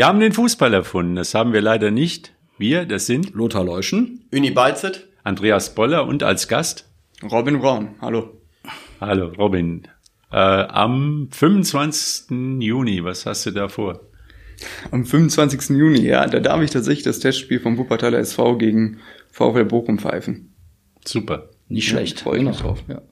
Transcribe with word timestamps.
Wir 0.00 0.06
haben 0.06 0.20
den 0.20 0.32
Fußball 0.32 0.72
erfunden. 0.72 1.16
Das 1.16 1.34
haben 1.34 1.52
wir 1.52 1.60
leider 1.60 1.90
nicht. 1.90 2.32
Wir, 2.56 2.86
das 2.86 3.04
sind 3.04 3.34
Lothar 3.34 3.64
Leuschen, 3.64 4.24
Uni 4.32 4.50
Balzet. 4.50 5.06
Andreas 5.24 5.74
Boller 5.74 6.06
und 6.06 6.22
als 6.22 6.48
Gast 6.48 6.88
Robin 7.30 7.58
Braun, 7.58 7.96
hallo. 8.00 8.30
Hallo 8.98 9.26
Robin. 9.36 9.86
Äh, 10.32 10.36
am 10.38 11.28
25. 11.30 12.30
Juni, 12.62 13.04
was 13.04 13.26
hast 13.26 13.44
du 13.44 13.50
da 13.50 13.68
vor? 13.68 14.00
Am 14.90 15.04
25. 15.04 15.76
Juni, 15.76 16.00
ja, 16.00 16.26
da 16.26 16.40
darf 16.40 16.62
ich 16.62 16.70
tatsächlich 16.70 17.04
das 17.04 17.18
Testspiel 17.20 17.60
vom 17.60 17.76
Wuppertaler 17.76 18.20
SV 18.20 18.56
gegen 18.56 19.00
VfL 19.30 19.66
Bochum 19.66 19.98
pfeifen. 19.98 20.54
Super. 21.04 21.50
nicht 21.68 21.88
Ja, 21.88 21.96
schlecht. 21.98 22.20
freu 22.20 22.38
ich 22.38 22.42
mich 22.44 22.56
Genau. 22.56 22.68
drauf. 22.68 22.84
Ja. 22.88 23.02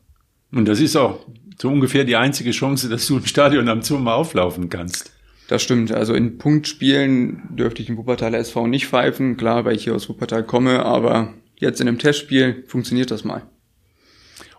Und 0.52 0.64
das 0.66 0.80
ist 0.80 0.96
auch 0.96 1.26
so 1.60 1.68
ungefähr 1.68 2.04
die 2.04 2.16
einzige 2.16 2.52
Chance, 2.52 2.88
dass 2.88 3.06
du 3.06 3.18
im 3.18 3.26
Stadion 3.26 3.68
am 3.68 3.82
Zoom 3.82 4.08
auflaufen 4.08 4.70
kannst. 4.70 5.12
Das 5.48 5.62
stimmt. 5.62 5.92
Also 5.92 6.14
in 6.14 6.38
Punktspielen 6.38 7.42
dürfte 7.50 7.82
ich 7.82 7.88
im 7.88 7.96
Wuppertaler 7.96 8.38
SV 8.38 8.66
nicht 8.66 8.86
pfeifen, 8.86 9.36
klar, 9.36 9.64
weil 9.64 9.74
ich 9.74 9.84
hier 9.84 9.94
aus 9.94 10.08
Wuppertal 10.08 10.44
komme, 10.44 10.84
aber 10.84 11.34
jetzt 11.56 11.80
in 11.80 11.88
einem 11.88 11.98
Testspiel 11.98 12.64
funktioniert 12.66 13.10
das 13.10 13.24
mal. 13.24 13.42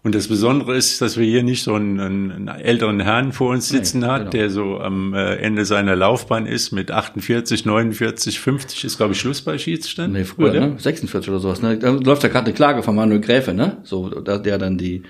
Und 0.01 0.15
das 0.15 0.29
Besondere 0.29 0.75
ist, 0.75 1.01
dass 1.01 1.17
wir 1.17 1.25
hier 1.25 1.43
nicht 1.43 1.61
so 1.61 1.73
einen, 1.73 1.99
einen, 1.99 2.47
älteren 2.47 3.01
Herrn 3.01 3.33
vor 3.33 3.51
uns 3.51 3.67
sitzen 3.67 3.99
Nee, 3.99 4.05
hat, 4.07 4.19
genau. 4.19 4.29
der 4.31 4.49
so 4.49 4.79
am 4.79 5.13
äh, 5.13 5.35
Ende 5.35 5.65
seiner 5.65 5.95
Laufbahn 5.95 6.45
ist 6.45 6.71
mit 6.71 6.89
48, 6.89 7.65
49, 7.65 8.39
50 8.39 8.85
ist 8.85 8.97
glaube 8.97 9.13
ich 9.13 9.19
Schluss 9.19 9.41
bei 9.41 9.57
Schiedsstand. 9.57 10.13
Nee, 10.13 10.23
früher, 10.23 10.51
oder? 10.51 10.67
ne? 10.67 10.75
46 10.79 11.29
oder 11.29 11.39
sowas. 11.39 11.61
Ne? 11.61 11.77
Da 11.77 11.91
läuft 11.91 12.23
ja 12.23 12.29
gerade 12.29 12.45
eine 12.45 12.55
Klage 12.55 12.81
von 12.81 12.95
Manuel 12.95 13.19
Gräfe, 13.19 13.53
ne? 13.53 13.77
So, 13.83 14.09
der 14.09 14.57
dann 14.57 14.77
die, 14.77 15.03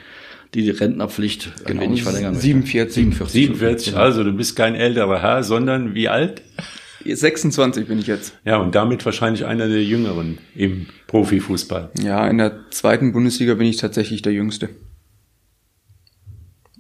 die, 0.54 0.64
die 0.64 0.70
Rentnerpflicht 0.72 1.52
ein 1.66 1.80
wenig 1.80 2.04
verlängern 2.04 2.32
möchte. 2.34 2.48
47. 2.48 2.94
47. 2.94 3.32
47, 3.32 3.88
Genau. 3.94 4.04
also 4.04 4.24
du 4.24 4.34
bist 4.34 4.56
kein 4.56 4.76
älterer 4.76 5.22
Herr, 5.22 5.44
sondern 5.44 5.94
wie 5.96 6.10
alt? 6.10 6.42
26 7.06 7.88
bin 7.88 8.00
ich 8.00 8.08
jetzt. 8.08 8.34
Ja, 8.46 8.58
und 8.58 8.76
damit 8.76 9.06
wahrscheinlich 9.06 9.46
einer 9.46 9.68
der 9.68 9.84
Jüngeren 9.84 10.38
im 10.56 10.88
Profifußball. 11.08 11.92
Ja, 12.04 12.28
in 12.28 12.38
der 12.40 12.70
zweiten 12.72 13.14
Bundesliga 13.14 13.54
bin 13.54 13.68
ich 13.68 13.78
tatsächlich 13.78 14.22
der 14.22 14.34
Jüngste. 14.34 14.70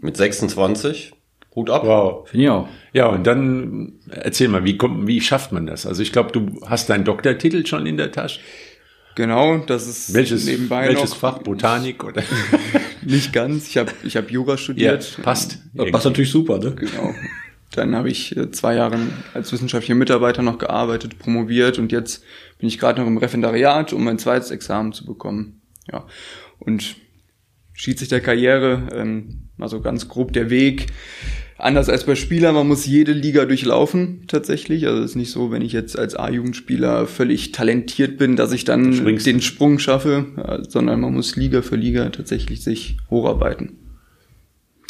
Mit 0.02 0.17
26. 0.17 1.14
Hut 1.56 1.70
ab. 1.70 1.83
Wow. 1.86 2.28
Finde 2.30 2.44
ich 2.45 2.50
auch. 2.50 2.67
Ja, 2.94 3.08
und 3.08 3.26
dann 3.26 3.94
erzähl 4.09 4.48
mal, 4.50 4.64
wie 4.66 4.78
kommt, 4.78 5.08
wie 5.08 5.20
schafft 5.22 5.52
man 5.52 5.66
das? 5.66 5.86
Also 5.86 6.02
ich 6.02 6.11
glaube, 6.11 6.31
du 6.31 6.61
hast 6.66 6.89
deinen 6.89 7.06
Doktortitel 7.06 7.66
schon 7.66 7.86
in 7.86 7.98
der 7.98 8.11
Tasche. 8.11 8.39
Genau, 9.20 9.58
das 9.58 9.86
ist 9.86 10.14
Welches, 10.14 10.45
nebenbei 10.45 10.88
welches 10.88 11.09
noch 11.09 11.17
Fach? 11.17 11.39
Botanik 11.39 12.06
oder? 12.06 12.23
nicht 13.02 13.34
ganz. 13.34 13.67
Ich 13.67 13.78
habe 13.78 13.92
ich 14.02 14.16
hab 14.16 14.31
Jura 14.31 14.52
ja, 14.52 14.58
studiert. 14.58 15.20
passt. 15.22 15.59
Das 15.73 15.92
passt 15.92 16.06
natürlich 16.06 16.31
super, 16.31 16.58
ne? 16.58 16.73
Genau. 16.73 17.14
Dann 17.72 17.95
habe 17.98 18.09
ich 18.09 18.38
äh, 18.38 18.50
zwei 18.52 18.76
Jahre 18.76 18.98
als 19.34 19.52
wissenschaftlicher 19.52 19.95
Mitarbeiter 19.95 20.42
noch 20.42 20.58
gearbeitet, 20.58 21.20
promoviert 21.20 21.80
und 21.80 21.92
jetzt 21.92 22.23
bin 22.59 22.70
ich 22.70 22.80
gerade 22.80 23.02
noch 23.02 23.09
im 23.09 23.17
Referendariat, 23.17 23.92
um 23.92 24.06
mein 24.06 24.20
zweites 24.20 24.52
Examen 24.52 24.94
zu 24.94 25.06
bekommen. 25.06 25.64
Ja. 25.92 26.06
Und 26.58 26.95
Schiedsrichterkarriere, 27.73 28.88
ähm, 28.94 29.50
also 29.59 29.81
ganz 29.81 30.08
grob 30.08 30.31
der 30.31 30.50
Weg. 30.50 30.88
Anders 31.59 31.89
als 31.89 32.05
bei 32.05 32.15
Spielern, 32.15 32.55
man 32.55 32.69
muss 32.69 32.85
jede 32.85 33.11
Liga 33.11 33.43
durchlaufen 33.43 34.21
tatsächlich. 34.27 34.88
Also 34.88 35.03
es 35.03 35.11
ist 35.11 35.15
nicht 35.17 35.31
so, 35.31 35.52
wenn 35.52 35.61
ich 35.61 35.73
jetzt 35.73 35.99
als 35.99 36.15
A-Jugendspieler 36.15 37.05
völlig 37.05 37.52
talentiert 37.52 38.17
bin, 38.17 38.37
dass 38.37 38.53
ich 38.53 38.64
dann 38.64 38.92
den 39.05 39.42
Sprung 39.42 39.77
schaffe, 39.77 40.64
sondern 40.69 41.02
man 41.02 41.14
muss 41.14 41.36
Liga 41.36 41.61
für 41.61 41.75
Liga 41.75 42.09
tatsächlich 42.11 42.64
sich 42.64 42.95
hocharbeiten. 43.09 43.73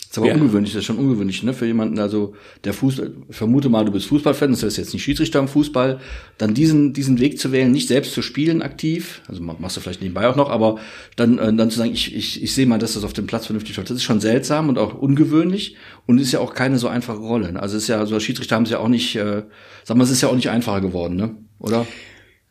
Das 0.09 0.17
ist 0.17 0.23
aber 0.23 0.27
Ja. 0.29 0.33
ungewöhnlich, 0.41 0.73
das 0.73 0.79
ist 0.79 0.85
schon 0.85 0.97
ungewöhnlich, 0.97 1.43
ne? 1.43 1.53
Für 1.53 1.67
jemanden, 1.67 1.99
also 1.99 2.33
der 2.63 2.73
Fußball, 2.73 3.11
vermute 3.29 3.69
mal, 3.69 3.85
du 3.85 3.91
bist 3.91 4.07
Fußballfan, 4.07 4.49
das 4.49 4.63
ist 4.63 4.77
jetzt 4.77 4.91
nicht 4.91 5.03
Schiedsrichter 5.03 5.37
im 5.37 5.47
Fußball, 5.47 5.99
dann 6.39 6.55
diesen, 6.55 6.93
diesen 6.93 7.19
Weg 7.19 7.37
zu 7.37 7.51
wählen, 7.51 7.71
nicht 7.71 7.87
selbst 7.87 8.13
zu 8.15 8.23
spielen 8.23 8.63
aktiv, 8.63 9.21
also 9.27 9.43
ma- 9.43 9.55
machst 9.59 9.77
du 9.77 9.81
vielleicht 9.81 10.01
nebenbei 10.01 10.27
auch 10.27 10.35
noch, 10.35 10.49
aber 10.49 10.79
dann, 11.15 11.37
äh, 11.37 11.53
dann 11.53 11.69
zu 11.69 11.77
sagen, 11.77 11.91
ich, 11.93 12.15
ich, 12.15 12.41
ich 12.41 12.55
sehe 12.55 12.65
mal, 12.65 12.79
dass 12.79 12.93
das 12.93 13.03
auf 13.03 13.13
dem 13.13 13.27
Platz 13.27 13.45
vernünftig 13.45 13.77
läuft, 13.77 13.91
das 13.91 13.97
ist 13.97 14.03
schon 14.03 14.19
seltsam 14.19 14.67
und 14.69 14.79
auch 14.79 14.95
ungewöhnlich 14.95 15.75
und 16.07 16.17
ist 16.17 16.31
ja 16.31 16.39
auch 16.39 16.55
keine 16.55 16.79
so 16.79 16.87
einfache 16.87 17.19
Rolle. 17.19 17.51
ne? 17.53 17.61
Also 17.61 17.77
ist 17.77 17.87
ja, 17.87 18.03
so 18.07 18.15
als 18.15 18.23
Schiedsrichter 18.23 18.55
haben 18.55 18.65
sie 18.65 18.71
ja 18.71 18.79
auch 18.79 18.87
nicht, 18.87 19.15
äh, 19.15 19.43
sag 19.83 19.95
mal, 19.95 20.05
es 20.05 20.09
ist 20.09 20.21
ja 20.21 20.29
auch 20.29 20.35
nicht 20.35 20.49
einfacher 20.49 20.81
geworden, 20.81 21.17
ne? 21.17 21.35
Oder? 21.59 21.85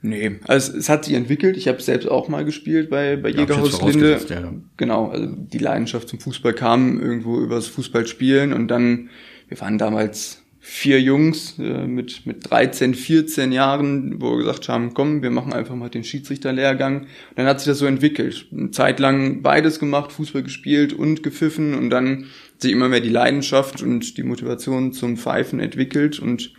Nee, 0.01 0.37
also 0.47 0.73
es, 0.73 0.79
es 0.79 0.89
hat 0.89 1.05
sich 1.05 1.15
entwickelt. 1.15 1.57
Ich 1.57 1.67
habe 1.67 1.83
selbst 1.83 2.09
auch 2.09 2.29
mal 2.29 2.45
gespielt 2.45 2.89
bei, 2.89 3.17
bei 3.17 3.31
Ja, 3.31 3.41
Jägerhaus 3.41 3.83
Linde. 3.83 4.21
ja. 4.29 4.53
Genau, 4.77 5.09
also 5.09 5.27
die 5.27 5.59
Leidenschaft 5.59 6.09
zum 6.09 6.21
Fußball 6.21 6.53
kam 6.53 7.01
irgendwo 7.01 7.41
übers 7.41 7.67
Fußballspielen 7.67 8.53
und 8.53 8.69
dann, 8.69 9.11
wir 9.49 9.61
waren 9.61 9.77
damals 9.77 10.45
vier 10.61 11.01
Jungs 11.01 11.59
äh, 11.59 11.87
mit, 11.87 12.27
mit 12.27 12.49
13, 12.51 12.95
14 12.95 13.53
Jahren, 13.53 14.21
wo 14.21 14.33
wir 14.33 14.39
gesagt 14.39 14.69
haben, 14.69 14.93
komm, 14.93 15.23
wir 15.23 15.31
machen 15.31 15.53
einfach 15.53 15.75
mal 15.75 15.89
den 15.89 16.05
Schiedsrichterlehrgang. 16.05 17.01
Und 17.03 17.09
dann 17.37 17.47
hat 17.47 17.61
sich 17.61 17.69
das 17.69 17.79
so 17.79 17.87
entwickelt. 17.87 18.47
Eine 18.53 18.71
Zeit 18.71 19.01
lang 19.01 19.43
beides 19.43 19.79
gemacht, 19.81 20.13
Fußball 20.13 20.43
gespielt 20.43 20.93
und 20.93 21.23
gepfiffen 21.23 21.75
und 21.75 21.91
dann 21.91 22.27
hat 22.53 22.63
sich 22.63 22.73
immer 22.73 22.89
mehr 22.89 23.01
die 23.01 23.09
Leidenschaft 23.09 23.83
und 23.83 24.17
die 24.19 24.23
Motivation 24.23 24.93
zum 24.93 25.17
Pfeifen 25.17 25.59
entwickelt 25.59 26.19
und 26.21 26.53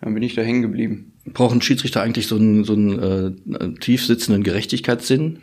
dann 0.00 0.14
bin 0.14 0.22
ich 0.22 0.34
da 0.34 0.42
hängen 0.42 0.62
geblieben. 0.62 1.12
Brauchen 1.32 1.60
Schiedsrichter 1.62 2.02
eigentlich 2.02 2.26
so 2.26 2.36
einen, 2.36 2.64
so 2.64 2.72
einen 2.72 3.36
äh, 3.52 3.74
tief 3.80 4.04
sitzenden 4.06 4.42
Gerechtigkeitssinn? 4.42 5.40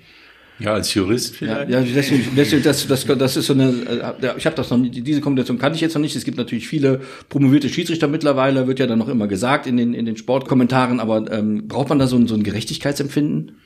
Ja, 0.60 0.74
als 0.74 0.94
Jurist 0.94 1.34
Ja, 1.34 1.38
vielleicht. 1.38 1.70
ja 1.70 1.82
deswegen, 1.82 2.36
deswegen, 2.36 2.64
das, 2.64 2.88
das, 2.88 3.06
das 3.06 3.38
ist 3.38 3.46
so 3.46 3.54
eine, 3.54 4.16
äh, 4.22 4.34
ich 4.38 4.46
habe 4.46 4.56
das 4.56 4.72
noch 4.72 4.78
nie, 4.78 4.90
diese 4.90 5.22
Kombination 5.22 5.60
kannte 5.60 5.76
ich 5.76 5.82
jetzt 5.82 5.94
noch 5.94 6.02
nicht. 6.02 6.16
Es 6.16 6.26
gibt 6.26 6.38
natürlich 6.38 6.68
viele 6.68 7.02
promovierte 7.30 7.70
Schiedsrichter 7.70 8.08
mittlerweile, 8.08 8.68
wird 8.68 8.80
ja 8.80 8.88
dann 8.88 8.98
noch 8.98 9.08
immer 9.10 9.28
gesagt 9.28 9.68
in 9.68 9.78
den, 9.78 9.94
in 9.94 10.06
den 10.06 10.18
Sportkommentaren, 10.18 11.00
aber 11.00 11.32
ähm, 11.32 11.68
braucht 11.68 11.90
man 11.90 12.00
da 12.00 12.08
so 12.08 12.16
ein, 12.16 12.28
so 12.28 12.34
ein 12.34 12.44
Gerechtigkeitsempfinden? 12.44 13.58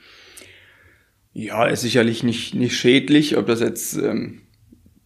Ja, 1.33 1.65
ist 1.65 1.81
sicherlich 1.81 2.23
nicht, 2.23 2.55
nicht 2.55 2.75
schädlich, 2.75 3.37
ob 3.37 3.47
das 3.47 3.61
jetzt, 3.61 3.95
ähm, 3.95 4.41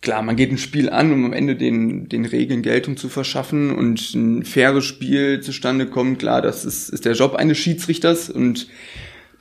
klar, 0.05 0.21
man 0.21 0.35
geht 0.37 0.51
ein 0.51 0.57
Spiel 0.57 0.89
an, 0.89 1.11
um 1.11 1.25
am 1.25 1.33
Ende 1.33 1.55
den, 1.55 2.07
den 2.07 2.25
Regeln 2.25 2.61
Geltung 2.61 2.95
zu 2.95 3.09
verschaffen 3.09 3.75
und 3.75 4.13
ein 4.13 4.45
faires 4.45 4.85
Spiel 4.85 5.41
zustande 5.41 5.87
kommt, 5.87 6.19
klar, 6.19 6.41
das 6.41 6.63
ist, 6.63 6.89
ist 6.89 7.05
der 7.05 7.13
Job 7.13 7.33
eines 7.33 7.57
Schiedsrichters 7.57 8.29
und 8.29 8.67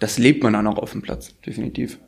das 0.00 0.18
lebt 0.18 0.42
man 0.42 0.54
dann 0.54 0.66
auch 0.66 0.78
auf 0.78 0.92
dem 0.92 1.02
Platz, 1.02 1.38
definitiv. 1.46 1.98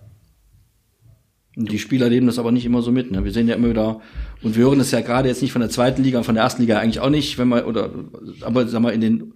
Und 1.54 1.70
die 1.70 1.78
Spieler 1.78 2.08
leben 2.08 2.26
das 2.26 2.38
aber 2.38 2.50
nicht 2.50 2.66
immer 2.66 2.82
so 2.82 2.92
mit. 2.92 3.10
Ne? 3.10 3.24
Wir 3.24 3.32
sehen 3.32 3.46
ja 3.46 3.54
immer 3.54 3.70
wieder, 3.70 4.00
und 4.42 4.56
wir 4.56 4.64
hören 4.64 4.78
das 4.78 4.90
ja 4.90 5.00
gerade 5.00 5.28
jetzt 5.28 5.42
nicht 5.42 5.52
von 5.52 5.60
der 5.60 5.70
zweiten 5.70 6.02
Liga, 6.02 6.22
von 6.22 6.34
der 6.34 6.44
ersten 6.44 6.62
Liga 6.62 6.78
eigentlich 6.78 7.00
auch 7.00 7.10
nicht, 7.10 7.38
wenn 7.38 7.48
man, 7.48 7.64
oder, 7.64 7.90
aber 8.40 8.66
sag 8.68 8.80
mal, 8.80 8.92
in 8.92 9.00
den 9.00 9.34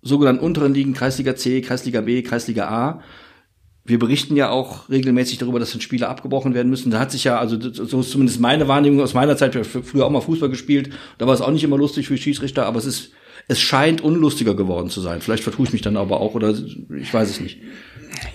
sogenannten 0.00 0.44
unteren 0.44 0.74
Ligen, 0.74 0.94
Kreisliga 0.94 1.34
C, 1.36 1.60
Kreisliga 1.60 2.00
B, 2.00 2.22
Kreisliga 2.22 2.68
A, 2.68 3.02
wir 3.84 3.98
berichten 3.98 4.36
ja 4.36 4.50
auch 4.50 4.88
regelmäßig 4.88 5.38
darüber, 5.38 5.58
dass 5.58 5.72
dann 5.72 5.80
Spiele 5.80 6.08
abgebrochen 6.08 6.54
werden 6.54 6.68
müssen. 6.68 6.90
Da 6.90 6.98
hat 6.98 7.10
sich 7.10 7.24
ja, 7.24 7.38
also 7.38 7.58
so 7.60 8.00
ist 8.00 8.10
zumindest 8.10 8.40
meine 8.40 8.68
Wahrnehmung 8.68 9.00
aus 9.00 9.14
meiner 9.14 9.36
Zeit, 9.36 9.54
ich 9.54 9.74
habe 9.74 9.84
früher 9.84 10.06
auch 10.06 10.10
mal 10.10 10.20
Fußball 10.20 10.50
gespielt, 10.50 10.90
da 11.18 11.26
war 11.26 11.34
es 11.34 11.40
auch 11.40 11.50
nicht 11.50 11.64
immer 11.64 11.78
lustig 11.78 12.06
für 12.06 12.16
Schiedsrichter, 12.16 12.66
aber 12.66 12.78
es 12.78 12.84
ist, 12.84 13.12
es 13.48 13.60
scheint 13.60 14.00
unlustiger 14.00 14.54
geworden 14.54 14.90
zu 14.90 15.00
sein. 15.00 15.20
Vielleicht 15.20 15.42
vertue 15.42 15.66
ich 15.66 15.72
mich 15.72 15.82
dann 15.82 15.96
aber 15.96 16.20
auch, 16.20 16.34
oder 16.34 16.54
ich 17.00 17.12
weiß 17.12 17.30
es 17.30 17.40
nicht. 17.40 17.58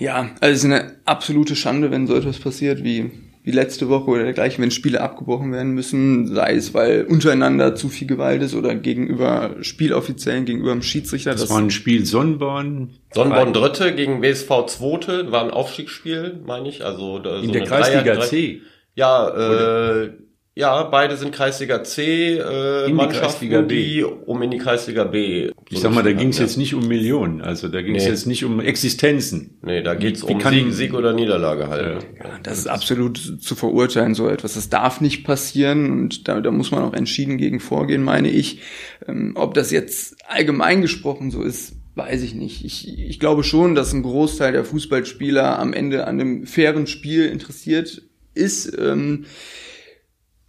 Ja, 0.00 0.30
also 0.40 0.52
es 0.52 0.58
ist 0.58 0.64
eine 0.64 0.96
absolute 1.04 1.54
Schande, 1.54 1.90
wenn 1.90 2.06
so 2.06 2.14
etwas 2.14 2.38
passiert 2.38 2.82
wie, 2.82 3.10
wie 3.46 3.52
letzte 3.52 3.88
Woche 3.88 4.10
oder 4.10 4.24
dergleichen, 4.24 4.60
wenn 4.60 4.72
Spiele 4.72 5.00
abgebrochen 5.00 5.52
werden 5.52 5.70
müssen, 5.72 6.34
sei 6.34 6.56
es, 6.56 6.74
weil 6.74 7.04
untereinander 7.08 7.76
zu 7.76 7.88
viel 7.88 8.08
Gewalt 8.08 8.42
ist 8.42 8.56
oder 8.56 8.74
gegenüber 8.74 9.54
Spieloffiziellen, 9.60 10.44
gegenüber 10.46 10.72
dem 10.72 10.82
Schiedsrichter. 10.82 11.30
Das 11.30 11.48
war 11.48 11.58
ein 11.60 11.70
Spiel 11.70 12.04
Sonnenborn. 12.04 12.90
Sonnenborn 13.14 13.52
Dritte 13.52 13.94
gegen 13.94 14.20
WSV 14.20 14.66
Zweite 14.66 15.30
war 15.30 15.44
ein 15.44 15.52
Aufstiegsspiel, 15.52 16.40
meine 16.44 16.68
ich. 16.68 16.84
Also 16.84 17.20
da- 17.20 17.38
In 17.38 17.46
so 17.46 17.52
der 17.52 17.62
Kreisliga 17.62 18.02
Dreier- 18.02 18.16
Drei- 18.16 18.26
C. 18.26 18.60
Ja, 18.96 19.28
äh, 19.28 20.10
ja, 20.58 20.84
beide 20.84 21.18
sind 21.18 21.32
Kreisliga 21.34 21.84
C 21.84 22.38
äh, 22.38 22.86
die 22.86 22.92
Mannschaften, 22.94 23.50
Kreisliga 23.50 23.60
B. 23.60 23.74
die 23.84 24.04
um 24.04 24.40
in 24.40 24.50
die 24.50 24.56
Kreisliga 24.56 25.04
B. 25.04 25.50
Ich 25.68 25.80
sag 25.80 25.92
mal, 25.92 26.02
da 26.02 26.12
ging 26.12 26.30
es 26.30 26.38
ja. 26.38 26.44
jetzt 26.44 26.56
nicht 26.56 26.74
um 26.74 26.88
Millionen, 26.88 27.42
also 27.42 27.68
da 27.68 27.82
ging 27.82 27.94
es 27.94 28.04
Nee. 28.04 28.08
jetzt 28.10 28.26
nicht 28.26 28.42
um 28.44 28.58
Existenzen. 28.60 29.58
Nee, 29.62 29.82
da 29.82 29.94
geht's 29.94 30.26
Wie 30.26 30.32
um 30.32 30.38
kann- 30.38 30.54
Sieg, 30.54 30.72
Sieg 30.72 30.94
oder 30.94 31.12
Niederlage 31.12 31.68
halt. 31.68 32.04
Ja, 32.18 32.38
das 32.42 32.56
ist 32.58 32.68
absolut 32.68 33.18
zu 33.18 33.54
verurteilen, 33.54 34.14
so 34.14 34.28
etwas. 34.30 34.54
Das 34.54 34.70
darf 34.70 35.02
nicht 35.02 35.24
passieren 35.24 35.90
und 35.90 36.26
da, 36.26 36.40
da 36.40 36.50
muss 36.50 36.70
man 36.70 36.82
auch 36.84 36.94
entschieden 36.94 37.36
gegen 37.36 37.60
vorgehen, 37.60 38.02
meine 38.02 38.30
ich. 38.30 38.60
Ähm, 39.06 39.32
ob 39.34 39.52
das 39.52 39.70
jetzt 39.70 40.16
allgemein 40.26 40.80
gesprochen 40.80 41.30
so 41.30 41.42
ist, 41.42 41.74
weiß 41.96 42.22
ich 42.22 42.34
nicht. 42.34 42.64
Ich, 42.64 42.98
ich 42.98 43.20
glaube 43.20 43.44
schon, 43.44 43.74
dass 43.74 43.92
ein 43.92 44.02
Großteil 44.02 44.52
der 44.52 44.64
Fußballspieler 44.64 45.58
am 45.58 45.74
Ende 45.74 46.06
an 46.06 46.18
einem 46.18 46.46
fairen 46.46 46.86
Spiel 46.86 47.26
interessiert 47.26 48.00
ist. 48.34 48.74
Ähm, 48.78 49.26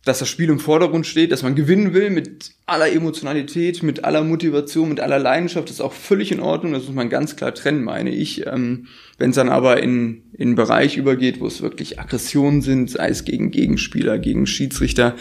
dass 0.08 0.20
das 0.20 0.30
Spiel 0.30 0.50
im 0.50 0.60
Vordergrund 0.60 1.06
steht, 1.06 1.32
dass 1.32 1.44
man 1.44 1.56
gewinnen 1.56 1.94
will 1.94 2.10
mit 2.10 2.52
aller 2.66 2.92
Emotionalität, 2.92 3.84
mit 3.84 4.06
aller 4.06 4.24
Motivation, 4.24 4.90
mit 4.90 5.00
aller 5.00 5.20
Leidenschaft, 5.20 5.68
das 5.68 5.76
ist 5.76 5.82
auch 5.82 5.94
völlig 5.94 6.32
in 6.32 6.40
Ordnung, 6.40 6.74
das 6.74 6.86
muss 6.86 6.96
man 6.96 7.10
ganz 7.10 7.36
klar 7.36 7.54
trennen, 7.54 7.84
meine 7.84 8.10
ich. 8.10 8.46
Ähm, 8.48 8.88
Wenn 9.18 9.32
es 9.32 9.36
dann 9.36 9.50
aber 9.50 9.84
in, 9.84 10.24
in 10.34 10.50
einen 10.50 10.56
Bereich 10.56 10.96
übergeht, 10.96 11.40
wo 11.40 11.48
es 11.48 11.62
wirklich 11.62 12.00
Aggressionen 12.00 12.62
sind, 12.62 12.90
sei 12.90 13.10
es 13.10 13.26
gegen 13.26 13.52
Gegenspieler, 13.52 14.18
gegen 14.18 14.48
Schiedsrichter, 14.48 15.16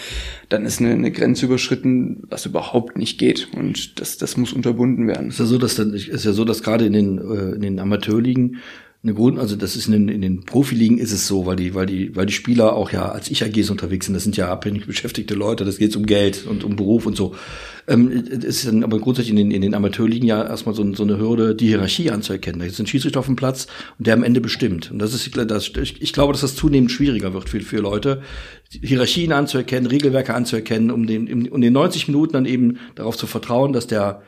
dann 0.49 0.65
ist 0.65 0.81
eine, 0.81 0.93
eine 0.93 1.11
Grenze 1.11 1.47
überschritten, 1.47 2.23
was 2.29 2.47
überhaupt 2.47 2.97
nicht 2.97 3.19
geht. 3.19 3.49
Und 3.57 4.01
das, 4.01 4.19
das 4.19 4.37
muss 4.37 4.53
unterbunden 4.53 5.09
werden. 5.09 5.29
ist 5.29 5.41
ja 5.41 5.47
so, 5.47 5.59
dass 5.59 5.75
dann, 5.75 5.95
ist 5.95 6.25
ja 6.25 6.33
so, 6.33 6.45
dass 6.45 6.63
gerade 6.63 6.87
in 6.87 6.93
den, 6.93 7.19
äh, 7.19 7.55
in 7.55 7.63
den 7.63 7.81
Amateurligen 7.81 8.59
eine 9.07 9.15
Grund, 9.15 9.39
also 9.39 9.55
das 9.55 9.77
ist 9.77 9.87
in 9.87 9.93
den, 9.93 10.09
in 10.09 10.21
den 10.21 10.45
Profiligen 10.45 10.99
ist 10.99 11.13
es 11.13 11.29
so, 11.29 11.47
weil 11.47 11.55
die, 11.55 11.75
weil 11.77 11.87
die, 11.87 12.17
weil 12.17 12.27
die 12.27 12.33
Spieler 12.33 12.75
auch 12.75 12.91
ja 12.91 13.09
als 13.09 13.31
Ich-AGs 13.31 13.71
unterwegs 13.71 14.07
sind. 14.07 14.15
Das 14.15 14.25
sind 14.25 14.37
ja 14.37 14.51
abhängig 14.51 14.87
beschäftigte 14.87 15.35
Leute. 15.35 15.65
Das 15.65 15.79
geht 15.79 15.95
um 15.95 16.07
Geld 16.07 16.45
und 16.45 16.65
um 16.65 16.75
Beruf 16.75 17.07
und 17.07 17.17
so. 17.17 17.37
Ähm, 17.87 18.11
es 18.11 18.45
ist 18.45 18.67
dann 18.67 18.83
aber 18.83 18.99
grundsätzlich 18.99 19.31
in 19.31 19.37
den, 19.37 19.51
in 19.53 19.63
den 19.63 19.75
Amateurligen 19.75 20.27
ja 20.27 20.43
erstmal 20.43 20.75
so, 20.75 20.93
so 20.95 21.05
eine 21.05 21.19
Hürde, 21.19 21.55
die 21.55 21.69
Hierarchie 21.69 22.11
anzuerkennen. 22.11 22.59
Da 22.59 22.67
ist 22.67 22.81
ein 22.81 22.89
Schiedsrichter 22.89 23.21
auf 23.21 23.27
dem 23.27 23.37
Platz 23.37 23.69
und 23.97 24.09
der 24.09 24.15
am 24.15 24.25
Ende 24.25 24.41
bestimmt. 24.41 24.91
Und 24.91 24.99
das 24.99 25.15
ist, 25.15 25.37
das, 25.37 25.69
ich, 25.69 26.03
ich 26.03 26.13
glaube, 26.13 26.33
dass 26.33 26.41
das 26.41 26.57
zunehmend 26.57 26.91
schwieriger 26.91 27.33
wird 27.33 27.49
für, 27.49 27.61
für 27.61 27.79
Leute, 27.79 28.23
Hierarchien 28.71 29.31
anzuerkennen, 29.31 29.87
Regelwerke 29.87 30.35
anzuerkennen, 30.35 30.91
um 30.91 31.07
den, 31.07 31.49
um 31.49 31.61
den 31.61 31.73
90 31.73 32.09
Minuten 32.09 32.33
dann 32.33 32.45
eben 32.45 32.79
darauf 32.97 33.17
zu 33.17 33.29
vertrauen, 33.29 33.73
dass 33.73 33.87
der 33.87 34.23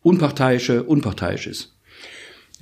Unparteiische 0.00 0.82
unparteiisch 0.82 1.46
ist. 1.46 1.76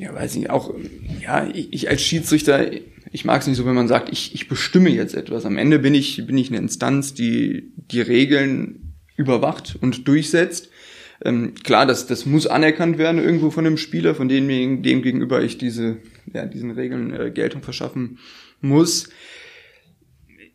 Ja, 0.00 0.14
weiß 0.14 0.36
ich 0.36 0.48
auch, 0.48 0.72
ja, 1.20 1.46
ich, 1.52 1.74
ich 1.74 1.90
als 1.90 2.00
Schiedsrichter, 2.00 2.70
ich 3.12 3.24
mag 3.26 3.42
es 3.42 3.46
nicht 3.46 3.58
so, 3.58 3.66
wenn 3.66 3.74
man 3.74 3.86
sagt, 3.86 4.08
ich, 4.10 4.34
ich 4.34 4.48
bestimme 4.48 4.88
jetzt 4.88 5.14
etwas. 5.14 5.44
Am 5.44 5.58
Ende 5.58 5.78
bin 5.78 5.94
ich, 5.94 6.26
bin 6.26 6.38
ich 6.38 6.48
eine 6.48 6.56
Instanz, 6.56 7.12
die 7.12 7.70
die 7.76 8.00
Regeln 8.00 8.94
überwacht 9.16 9.76
und 9.82 10.08
durchsetzt. 10.08 10.70
Ähm, 11.22 11.52
klar, 11.64 11.84
das, 11.84 12.06
das 12.06 12.24
muss 12.24 12.46
anerkannt 12.46 12.96
werden 12.96 13.22
irgendwo 13.22 13.50
von 13.50 13.64
dem 13.64 13.76
Spieler, 13.76 14.14
von 14.14 14.30
dem, 14.30 14.82
dem 14.82 15.02
gegenüber 15.02 15.42
ich 15.42 15.58
diese, 15.58 15.98
ja, 16.32 16.46
diesen 16.46 16.70
Regeln 16.70 17.12
äh, 17.12 17.30
Geltung 17.30 17.62
verschaffen 17.62 18.18
muss. 18.62 19.10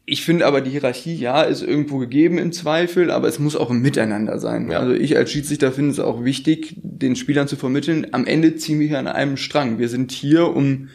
Ich 0.08 0.24
finde 0.24 0.46
aber 0.46 0.62
die 0.62 0.70
Hierarchie, 0.70 1.16
ja, 1.16 1.42
ist 1.42 1.64
irgendwo 1.64 1.98
gegeben 1.98 2.38
im 2.38 2.52
Zweifel, 2.52 3.10
aber 3.10 3.28
es 3.28 3.40
muss 3.40 3.56
auch 3.56 3.72
im 3.72 3.82
Miteinander 3.82 4.38
sein. 4.38 4.70
Ja. 4.70 4.80
Also 4.80 4.94
ich 4.94 5.18
als 5.18 5.32
Schiedsrichter 5.32 5.72
finde 5.72 5.92
es 5.92 6.00
auch 6.00 6.24
wichtig, 6.24 6.76
den 6.78 7.16
Spielern 7.16 7.48
zu 7.48 7.56
vermitteln, 7.56 8.08
am 8.12 8.26
Ende 8.26 8.56
ziehen 8.56 8.80
wir 8.80 8.88
hier 8.88 9.00
an 9.00 9.08
einem 9.08 9.36
Strang. 9.36 9.80
Wir 9.80 9.90
sind 9.90 10.12
hier, 10.12 10.56
um 10.56 10.90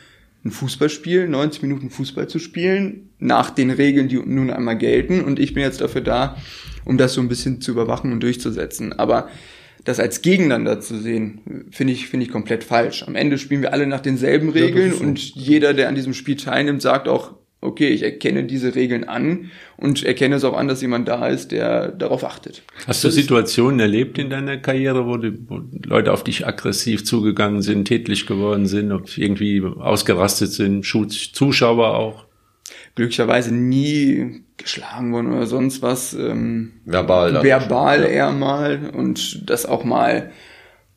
ein 0.44 0.52
Fußballspiel, 0.52 1.28
90 1.28 1.62
Minuten 1.62 1.90
Fußball 1.90 2.28
zu 2.28 2.38
spielen, 2.38 3.10
nach 3.18 3.50
den 3.50 3.70
Regeln, 3.70 4.08
die 4.08 4.16
nun 4.16 4.50
einmal 4.50 4.78
gelten. 4.78 5.22
Und 5.22 5.40
ich 5.40 5.54
bin 5.54 5.64
jetzt 5.64 5.80
dafür 5.80 6.00
da, 6.02 6.36
um 6.84 6.96
das 6.96 7.12
so 7.12 7.20
ein 7.20 7.28
bisschen 7.28 7.60
zu 7.60 7.72
überwachen 7.72 8.12
und 8.12 8.22
durchzusetzen. 8.22 8.92
Aber 8.92 9.28
das 9.84 9.98
als 9.98 10.22
Gegeneinander 10.22 10.80
zu 10.80 10.96
sehen, 10.96 11.66
finde 11.72 11.92
ich, 11.92 12.08
finde 12.08 12.26
ich 12.26 12.32
komplett 12.32 12.62
falsch. 12.64 13.02
Am 13.02 13.16
Ende 13.16 13.38
spielen 13.38 13.62
wir 13.62 13.72
alle 13.72 13.86
nach 13.86 14.00
denselben 14.00 14.50
Regeln 14.50 14.92
so. 14.92 15.02
und 15.02 15.18
jeder, 15.18 15.74
der 15.74 15.88
an 15.88 15.94
diesem 15.94 16.14
Spiel 16.14 16.36
teilnimmt, 16.36 16.80
sagt 16.80 17.08
auch, 17.08 17.39
okay, 17.60 17.88
ich 17.88 18.02
erkenne 18.02 18.44
diese 18.44 18.74
Regeln 18.74 19.04
an 19.04 19.50
und 19.76 20.02
erkenne 20.02 20.36
es 20.36 20.44
auch 20.44 20.56
an, 20.56 20.68
dass 20.68 20.80
jemand 20.80 21.08
da 21.08 21.28
ist, 21.28 21.52
der 21.52 21.88
darauf 21.88 22.24
achtet. 22.24 22.62
Hast 22.86 23.04
du 23.04 23.10
Situationen 23.10 23.80
erlebt 23.80 24.18
in 24.18 24.30
deiner 24.30 24.56
Karriere, 24.56 25.06
wo, 25.06 25.16
die, 25.16 25.38
wo 25.48 25.60
Leute 25.84 26.12
auf 26.12 26.24
dich 26.24 26.46
aggressiv 26.46 27.04
zugegangen 27.04 27.62
sind, 27.62 27.86
tätlich 27.86 28.26
geworden 28.26 28.66
sind, 28.66 28.92
ob 28.92 29.16
irgendwie 29.16 29.62
ausgerastet 29.62 30.52
sind, 30.52 30.84
Zuschauer 30.84 31.94
auch? 31.94 32.24
Glücklicherweise 32.94 33.54
nie 33.54 34.42
geschlagen 34.56 35.12
worden 35.12 35.32
oder 35.32 35.46
sonst 35.46 35.82
was. 35.82 36.12
Ähm, 36.14 36.72
Verbal 36.84 37.42
verbal 37.42 38.04
eher 38.04 38.32
mal 38.32 38.90
und 38.94 39.48
das 39.48 39.66
auch 39.66 39.84
mal, 39.84 40.32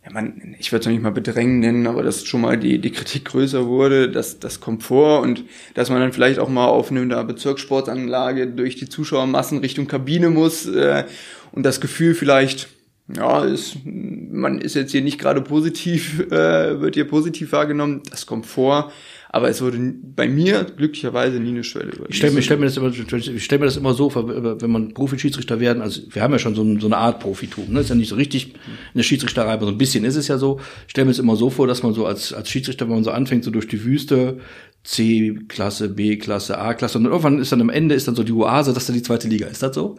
ja 0.06 0.12
man, 0.12 0.56
ich 0.60 0.72
würde 0.72 0.82
es 0.82 0.86
noch 0.86 0.92
nicht 0.92 1.04
mal 1.04 1.12
bedrängen 1.12 1.60
nennen, 1.60 1.88
aber 1.88 2.04
dass 2.04 2.26
schon 2.26 2.42
mal 2.42 2.58
die, 2.58 2.80
die 2.80 2.92
Kritik 2.92 3.26
größer 3.26 3.66
wurde, 3.68 4.10
das, 4.10 4.40
das 4.40 4.60
kommt 4.60 4.84
vor 4.84 5.22
und 5.22 5.44
dass 5.76 5.90
man 5.90 6.00
dann 6.00 6.14
vielleicht 6.14 6.40
auch 6.40 6.50
mal 6.50 6.68
auf 6.68 6.92
einer 6.92 7.24
Bezirkssportanlage 7.24 8.48
durch 8.48 8.76
die 8.76 8.90
Zuschauermassen 8.90 9.60
Richtung 9.60 9.88
Kabine 9.88 10.30
muss 10.30 10.66
äh, 10.66 11.06
und 11.52 11.64
das 11.64 11.80
Gefühl 11.80 12.16
vielleicht, 12.16 12.68
ja, 13.16 13.44
ist, 13.44 13.78
man 13.86 14.60
ist 14.60 14.76
jetzt 14.76 14.92
hier 14.92 15.02
nicht 15.02 15.20
gerade 15.20 15.42
positiv, 15.42 16.20
äh, 16.32 16.82
wird 16.82 16.96
hier 16.96 17.08
positiv 17.08 17.52
wahrgenommen, 17.52 18.02
das 18.10 18.26
kommt 18.26 18.46
vor. 18.46 18.92
Aber 19.36 19.50
es 19.50 19.64
wurde 19.64 19.80
bei 20.16 20.28
mir 20.30 20.64
glücklicherweise 20.78 21.40
nie 21.40 21.50
eine 21.50 21.64
Schwelle 21.64 21.92
über. 21.92 22.08
Ich 22.08 22.18
stelle 22.18 22.34
mir, 22.34 22.44
stell 22.44 22.58
mir, 22.58 22.66
das 22.68 22.78
immer- 22.78 22.90
ich 23.36 23.44
stell 23.44 23.58
mir 23.58 23.66
das 23.66 23.78
immer 23.78 23.96
so 23.96 24.12
vor, 24.12 24.28
wenn 24.62 24.70
man 24.72 24.94
Profi-Schiedsrichter 24.94 25.60
werden, 25.60 25.82
also 25.82 26.02
wir 26.12 26.22
haben 26.22 26.32
ja 26.34 26.38
schon 26.38 26.54
so, 26.54 26.62
ein- 26.62 26.80
so 26.80 26.86
eine 26.86 26.98
Art 26.98 27.20
Profitum, 27.20 27.74
ne? 27.74 27.80
ist 27.80 27.90
ja 27.90 27.96
nicht 27.96 28.10
so 28.10 28.16
richtig 28.16 28.54
in 28.54 28.60
der 28.94 29.02
Schiedsrichterei, 29.04 29.52
aber 29.54 29.66
so 29.66 29.72
ein 29.72 29.78
bisschen 29.80 30.06
ist 30.06 30.18
es 30.18 30.28
ja 30.28 30.38
so. 30.38 30.60
Ich 30.86 30.92
stelle 30.92 31.06
mir 31.06 31.12
das 31.14 31.18
immer 31.20 31.36
so 31.36 31.50
vor, 31.50 31.66
dass 31.66 31.82
man 31.82 31.96
so 31.96 32.06
als, 32.06 32.32
als 32.32 32.48
Schiedsrichter, 32.48 32.86
wenn 32.86 32.94
man 32.94 33.04
so 33.04 33.10
anfängt, 33.10 33.44
so 33.44 33.50
durch 33.50 33.68
die 33.68 33.84
Wüste, 33.84 34.38
C-Klasse, 34.84 35.90
B-Klasse, 35.90 36.60
A-Klasse, 36.60 37.00
und 37.00 37.06
irgendwann 37.06 37.40
ist 37.40 37.52
dann 37.52 37.62
am 37.62 37.70
Ende 37.70 37.96
ist 37.96 38.08
dann 38.08 38.16
so 38.16 38.24
die 38.24 38.34
Oase, 38.34 38.72
dass 38.74 38.86
dann 38.86 38.96
die 38.96 39.02
zweite 39.02 39.28
Liga. 39.28 39.48
Ist 39.48 39.64
das 39.64 39.74
so? 39.74 39.98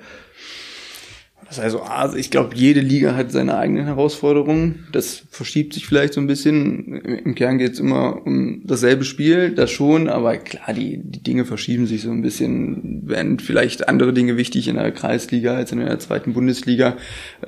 Das 1.54 1.64
heißt, 1.64 1.76
also 1.76 2.16
ich 2.16 2.30
glaube, 2.30 2.56
jede 2.56 2.80
Liga 2.80 3.14
hat 3.14 3.30
seine 3.30 3.56
eigenen 3.56 3.84
Herausforderungen. 3.84 4.88
Das 4.90 5.22
verschiebt 5.30 5.72
sich 5.74 5.86
vielleicht 5.86 6.14
so 6.14 6.20
ein 6.20 6.26
bisschen. 6.26 7.00
Im 7.00 7.34
Kern 7.36 7.58
geht 7.58 7.74
es 7.74 7.80
immer 7.80 8.26
um 8.26 8.62
dasselbe 8.64 9.04
Spiel, 9.04 9.50
das 9.50 9.70
schon, 9.70 10.08
aber 10.08 10.36
klar, 10.38 10.74
die, 10.74 11.00
die 11.02 11.22
Dinge 11.22 11.44
verschieben 11.44 11.86
sich 11.86 12.02
so 12.02 12.10
ein 12.10 12.22
bisschen. 12.22 13.08
Werden 13.08 13.38
vielleicht 13.38 13.88
andere 13.88 14.12
Dinge 14.12 14.36
wichtig 14.36 14.66
in 14.66 14.74
der 14.74 14.90
Kreisliga 14.90 15.54
als 15.54 15.70
in 15.70 15.78
der 15.78 15.98
zweiten 16.00 16.32
Bundesliga. 16.32 16.96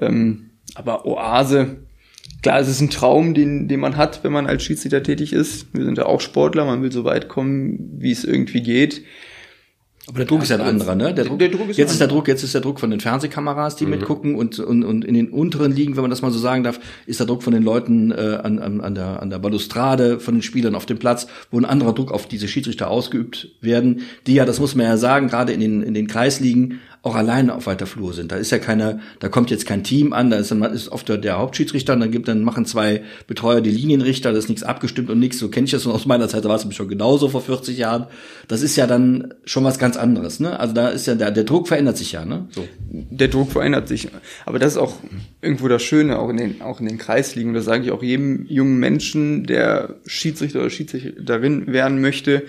Ähm, 0.00 0.50
aber 0.76 1.05
Oase, 1.05 1.79
klar, 2.43 2.61
es 2.61 2.69
ist 2.69 2.81
ein 2.81 2.91
Traum, 2.91 3.35
den, 3.35 3.67
den 3.67 3.81
man 3.81 3.97
hat, 3.97 4.23
wenn 4.23 4.32
man 4.32 4.47
als 4.47 4.62
Schiedsrichter 4.62 5.02
tätig 5.02 5.32
ist. 5.32 5.67
Wir 5.75 5.85
sind 5.85 5.99
ja 5.99 6.06
auch 6.06 6.20
Sportler, 6.20 6.64
man 6.64 6.81
will 6.82 6.93
so 6.93 7.05
weit 7.05 7.29
kommen, 7.29 7.97
wie 7.99 8.12
es 8.12 8.25
irgendwie 8.25 8.62
geht. 8.62 9.02
Aber 10.08 10.19
der 10.19 10.26
Druck 10.26 10.43
ist 10.43 10.50
ja 10.50 10.56
ein 10.56 10.62
anderer, 10.62 10.94
ne? 10.94 11.12
Der 11.12 11.25
Druck, 11.25 11.41
der 11.41 11.49
Druck 11.49 11.69
ist 11.69 11.79
jetzt 11.79 11.91
ist 11.91 12.00
der 12.00 12.06
Druck, 12.06 12.29
jetzt 12.29 12.44
ist 12.44 12.55
der 12.55 12.61
Druck 12.61 12.79
von 12.79 12.91
den 12.91 13.00
Fernsehkameras, 13.00 13.75
die 13.75 13.87
mitgucken 13.87 14.37
und, 14.37 14.61
und, 14.61 14.85
und 14.85 15.05
in 15.05 15.14
den 15.14 15.31
unteren 15.31 15.73
Ligen, 15.73 15.97
wenn 15.97 16.03
man 16.03 16.11
das 16.11 16.23
mal 16.23 16.31
so 16.31 16.38
sagen 16.38 16.62
darf, 16.62 16.79
ist 17.06 17.19
der 17.19 17.26
Druck 17.26 17.43
von 17.43 17.53
den 17.53 17.64
Leuten 17.64 18.12
äh, 18.12 18.38
an, 18.43 18.61
an, 18.61 18.81
an, 18.81 18.94
der, 18.94 19.20
an 19.20 19.31
der 19.31 19.41
Balustrade, 19.41 20.20
von 20.20 20.35
den 20.35 20.43
Spielern 20.43 20.76
auf 20.76 20.87
dem 20.87 20.99
Platz, 20.99 21.26
wo 21.50 21.58
ein 21.58 21.64
anderer 21.64 21.93
Druck 21.93 22.12
auf 22.12 22.29
diese 22.29 22.47
Schiedsrichter 22.47 22.88
ausgeübt 22.88 23.49
werden, 23.61 24.03
die 24.29 24.35
ja, 24.35 24.44
das 24.44 24.61
muss 24.61 24.76
man 24.76 24.87
ja 24.87 24.97
sagen, 24.97 25.26
gerade 25.26 25.53
in 25.53 25.61
den, 25.61 25.82
in 25.82 25.94
den 25.94 26.06
Kreisligen 26.06 26.81
auch 27.06 27.14
alleine 27.14 27.55
auf 27.55 27.67
weiter 27.67 27.87
Flur 27.87 28.12
sind. 28.12 28.32
Da 28.32 28.37
ist 28.37 28.50
ja 28.50 28.58
keine, 28.58 28.99
da 29.20 29.29
kommt 29.29 29.50
jetzt 29.52 29.64
kein 29.64 29.85
Team 29.85 30.12
an, 30.12 30.28
da 30.28 30.38
ist, 30.38 30.50
dann 30.50 30.62
ist 30.64 30.88
oft 30.88 31.09
der, 31.09 31.38
Hauptschiedsrichter 31.38 31.92
und 31.92 32.00
dann 32.00 32.11
gibt, 32.11 32.26
dann 32.26 32.42
machen 32.42 32.66
zwei 32.66 33.04
Betreuer 33.28 33.61
die 33.61 33.71
Linienrichter, 33.71 34.33
das 34.33 34.45
ist 34.45 34.49
nichts 34.49 34.64
abgestimmt 34.64 35.09
und 35.09 35.21
nichts. 35.21 35.38
So 35.38 35.49
kenne 35.49 35.66
ich 35.66 35.71
das 35.71 35.87
aus 35.87 36.04
meiner 36.07 36.28
Zeit, 36.28 36.45
da 36.45 36.49
war 36.49 36.57
es 36.57 36.75
schon 36.75 36.88
genauso 36.88 37.28
vor 37.28 37.42
40 37.42 37.78
Jahren. 37.78 38.07
Das 38.49 38.62
ist 38.62 38.75
ja 38.75 38.88
dann 38.88 39.35
schon 39.45 39.62
was 39.62 39.78
ganz 39.78 39.97
anderes, 39.97 40.40
ne? 40.40 40.59
Also 40.59 40.75
da 40.75 40.88
ist 40.88 41.07
ja 41.07 41.14
der, 41.14 41.31
der 41.31 41.45
Druck 41.45 41.69
verändert 41.69 41.97
sich 41.97 42.11
ja, 42.11 42.25
ne? 42.25 42.49
So. 42.50 42.66
der 42.90 43.28
Druck 43.28 43.52
verändert 43.52 43.87
sich. 43.87 44.09
Aber 44.45 44.59
das 44.59 44.73
ist 44.73 44.78
auch 44.78 44.95
irgendwo 45.40 45.69
das 45.69 45.85
Schöne, 45.85 46.19
auch 46.19 46.28
in 46.28 46.38
den, 46.38 46.61
auch 46.61 46.81
in 46.81 46.87
den 46.87 46.99
Kreisligen. 46.99 47.54
Das 47.54 47.64
sage 47.64 47.85
ich 47.85 47.92
auch 47.92 48.02
jedem 48.02 48.47
jungen 48.47 48.78
Menschen, 48.78 49.45
der 49.45 49.95
Schiedsrichter 50.07 50.59
oder 50.59 50.71
Schiedsrichterin 50.71 51.69
werden 51.69 52.00
möchte, 52.00 52.42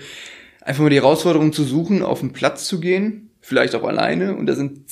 einfach 0.62 0.82
mal 0.82 0.90
die 0.90 0.96
Herausforderung 0.96 1.52
zu 1.52 1.62
suchen, 1.62 2.02
auf 2.02 2.20
den 2.20 2.32
Platz 2.32 2.66
zu 2.66 2.80
gehen, 2.80 3.27
vielleicht 3.48 3.74
auch 3.74 3.84
alleine. 3.84 4.36
Und 4.36 4.46
da 4.46 4.54
sind 4.54 4.82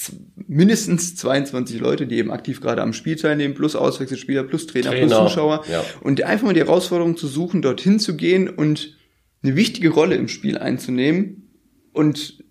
mindestens 0.49 1.15
22 1.17 1.79
Leute, 1.81 2.07
die 2.07 2.17
eben 2.17 2.31
aktiv 2.33 2.61
gerade 2.61 2.83
am 2.83 2.93
Spiel 2.93 3.17
teilnehmen, 3.17 3.55
plus 3.55 3.77
Auswechselspieler, 3.77 4.45
plus 4.45 4.67
Trainer, 4.67 4.91
plus 4.93 5.11
Trainer, 5.11 5.29
Zuschauer. 5.29 5.65
ja. 5.71 5.85
Und 6.01 6.23
einfach 6.23 6.47
mal 6.47 6.55
die 6.55 6.61
Herausforderung 6.61 7.17
zu 7.17 7.27
suchen, 7.29 7.61
dorthin 7.63 7.99
zu 8.01 8.17
gehen 8.17 8.49
und 8.49 8.97
eine 9.43 9.57
wichtige 9.57 9.91
Rolle 9.91 10.17
im 10.17 10.29
Spiel 10.29 10.57
einzunehmen 10.59 11.51
und 11.93 12.43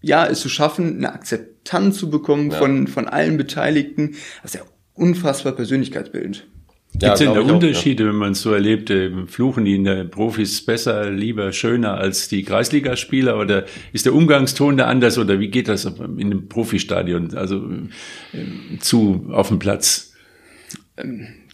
ja, 0.00 0.26
es 0.26 0.40
zu 0.40 0.48
schaffen, 0.48 0.96
eine 0.96 1.12
Akzeptanz 1.12 1.98
zu 1.98 2.08
bekommen 2.08 2.50
Ja. 2.50 2.56
von, 2.58 2.86
von 2.86 3.06
allen 3.06 3.36
Beteiligten, 3.36 4.12
das 4.42 4.54
ist 4.54 4.60
ja 4.60 4.66
unfassbar 4.94 5.52
persönlichkeitsbildend. 5.52 6.46
Gibt 6.92 7.12
es 7.12 7.18
denn 7.20 7.32
glaub 7.32 7.46
da 7.46 7.52
auch, 7.52 7.54
Unterschiede, 7.54 8.06
wenn 8.06 8.16
man 8.16 8.32
es 8.32 8.42
so 8.42 8.52
erlebt? 8.52 8.90
äh, 8.90 9.10
Fluchen 9.26 9.64
die 9.64 9.76
in 9.76 9.84
der 9.84 10.04
Profis 10.04 10.64
besser, 10.64 11.10
lieber, 11.10 11.52
schöner 11.52 11.94
als 11.94 12.28
die 12.28 12.42
Kreisligaspieler? 12.42 13.38
Oder 13.38 13.64
ist 13.92 14.06
der 14.06 14.14
Umgangston 14.14 14.76
da 14.76 14.86
anders? 14.86 15.16
Oder 15.16 15.40
wie 15.40 15.48
geht 15.48 15.68
das 15.68 15.84
in 15.84 16.20
einem 16.20 16.48
Profistadion, 16.48 17.34
also 17.36 17.64
äh, 18.32 18.78
zu 18.80 19.26
auf 19.30 19.48
dem 19.48 19.58
Platz? 19.58 20.12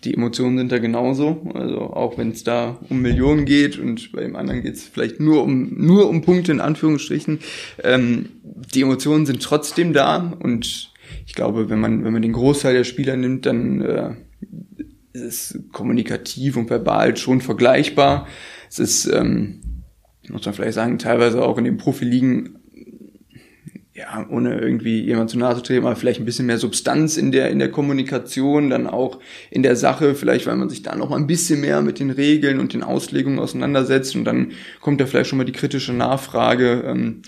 Die 0.05 0.15
Emotionen 0.15 0.59
sind 0.59 0.73
da 0.73 0.79
genauso, 0.79 1.51
also 1.55 1.81
auch 1.81 2.19
wenn 2.19 2.31
es 2.31 2.45
da 2.45 2.79
um 2.89 3.01
Millionen 3.01 3.45
geht 3.45 3.79
und 3.79 4.13
bei 4.13 4.23
dem 4.23 4.37
anderen 4.37 4.63
geht 4.63 4.75
es 4.75 4.85
vielleicht 4.85 5.21
nur 5.21 5.43
um 5.43 5.75
nur 5.77 6.09
um 6.09 6.23
Punkte 6.23 6.53
in 6.53 6.61
Anführungsstrichen. 6.61 7.41
Ähm, 7.83 8.31
die 8.75 8.83
Emotionen 8.83 9.27
sind 9.27 9.43
trotzdem 9.43 9.93
da 9.93 10.33
und 10.41 10.93
ich 11.27 11.35
glaube, 11.35 11.71
wenn 11.71 11.81
man 11.81 12.05
wenn 12.05 12.13
man 12.13 12.23
den 12.23 12.33
Großteil 12.33 12.75
der 12.75 12.85
Spieler 12.85 13.17
nimmt, 13.17 13.47
dann 13.47 13.81
äh, 13.81 14.11
ist 15.21 15.53
es 15.53 15.61
kommunikativ 15.73 16.57
und 16.57 16.71
verbal 16.71 17.17
schon 17.17 17.41
vergleichbar. 17.41 18.27
Es 18.69 18.79
ist, 18.79 19.07
ähm, 19.07 19.61
muss 20.29 20.45
man 20.45 20.55
vielleicht 20.55 20.75
sagen, 20.75 20.99
teilweise 20.99 21.43
auch 21.43 21.59
in 21.59 21.65
den 21.65 21.77
Profiligen 21.77 22.59
ja, 23.97 24.27
ohne 24.29 24.59
irgendwie 24.59 25.01
jemand 25.01 25.31
zu 25.31 25.39
nahe 25.39 25.55
zu 25.55 25.63
treten, 25.63 25.87
aber 25.87 25.97
vielleicht 25.97 26.21
ein 26.21 26.27
bisschen 26.27 26.45
mehr 26.45 26.59
Substanz 26.59 27.17
in 27.17 27.33
der, 27.33 27.51
in 27.51 27.59
der 27.59 27.71
Kommunikation, 27.71 28.69
dann 28.69 28.87
auch 28.87 29.21
in 29.51 29.63
der 29.63 29.75
Sache, 29.75 30.15
vielleicht 30.15 30.47
weil 30.47 30.57
man 30.57 30.69
sich 30.69 30.83
da 30.83 30.95
noch 30.95 31.09
mal 31.09 31.17
ein 31.17 31.27
bisschen 31.27 31.63
mehr 31.63 31.81
mit 31.81 31.99
den 31.99 32.11
Regeln 32.11 32.61
und 32.61 32.75
den 32.75 32.83
Auslegungen 32.83 33.39
auseinandersetzt 33.39 34.15
und 34.15 34.25
dann 34.25 34.53
kommt 34.83 35.01
da 35.01 35.07
vielleicht 35.07 35.31
schon 35.31 35.39
mal 35.39 35.45
die 35.45 35.53
kritische 35.53 35.95
Nachfrage. 35.95 36.85
Ähm, 36.87 37.23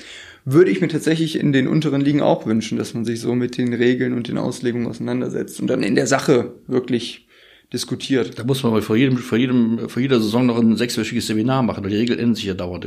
würde 0.44 0.70
ich 0.70 0.80
mir 0.80 0.88
tatsächlich 0.88 1.38
in 1.38 1.52
den 1.52 1.68
unteren 1.68 2.00
Ligen 2.00 2.22
auch 2.22 2.46
wünschen, 2.46 2.78
dass 2.78 2.94
man 2.94 3.04
sich 3.04 3.20
so 3.20 3.34
mit 3.34 3.58
den 3.58 3.74
Regeln 3.74 4.14
und 4.14 4.28
den 4.28 4.38
Auslegungen 4.38 4.86
auseinandersetzt 4.86 5.60
und 5.60 5.68
dann 5.68 5.82
in 5.82 5.94
der 5.94 6.06
Sache 6.06 6.54
wirklich 6.66 7.27
diskutiert. 7.72 8.38
Da 8.38 8.44
muss 8.44 8.62
man 8.62 8.72
mal 8.72 8.82
vor 8.82 8.96
jedem, 8.96 9.18
vor 9.18 9.36
jedem, 9.36 9.88
vor 9.88 10.00
jeder 10.00 10.20
Saison 10.20 10.46
noch 10.46 10.58
ein 10.58 10.76
sechswöchiges 10.76 11.26
Seminar 11.26 11.62
machen, 11.62 11.84
weil 11.84 11.90
die 11.90 11.98
Regeln 11.98 12.18
ändern 12.18 12.34
sich 12.34 12.46
ja 12.46 12.54
dauernd. 12.54 12.86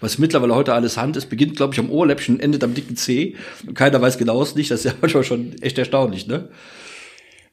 Was 0.00 0.18
mittlerweile 0.18 0.54
heute 0.54 0.74
alles 0.74 0.96
Hand 0.98 1.16
ist, 1.16 1.30
beginnt, 1.30 1.56
glaube 1.56 1.72
ich, 1.72 1.80
am 1.80 1.90
Ohrläppchen, 1.90 2.38
endet 2.38 2.62
am 2.62 2.74
dicken 2.74 2.96
C. 2.96 3.36
Und 3.66 3.74
keiner 3.74 4.00
weiß 4.00 4.18
genau 4.18 4.42
es 4.42 4.54
nicht. 4.54 4.70
Das 4.70 4.80
ist 4.80 4.84
ja 4.84 4.92
manchmal 5.00 5.24
schon 5.24 5.54
echt 5.62 5.78
erstaunlich, 5.78 6.26
ne? 6.26 6.48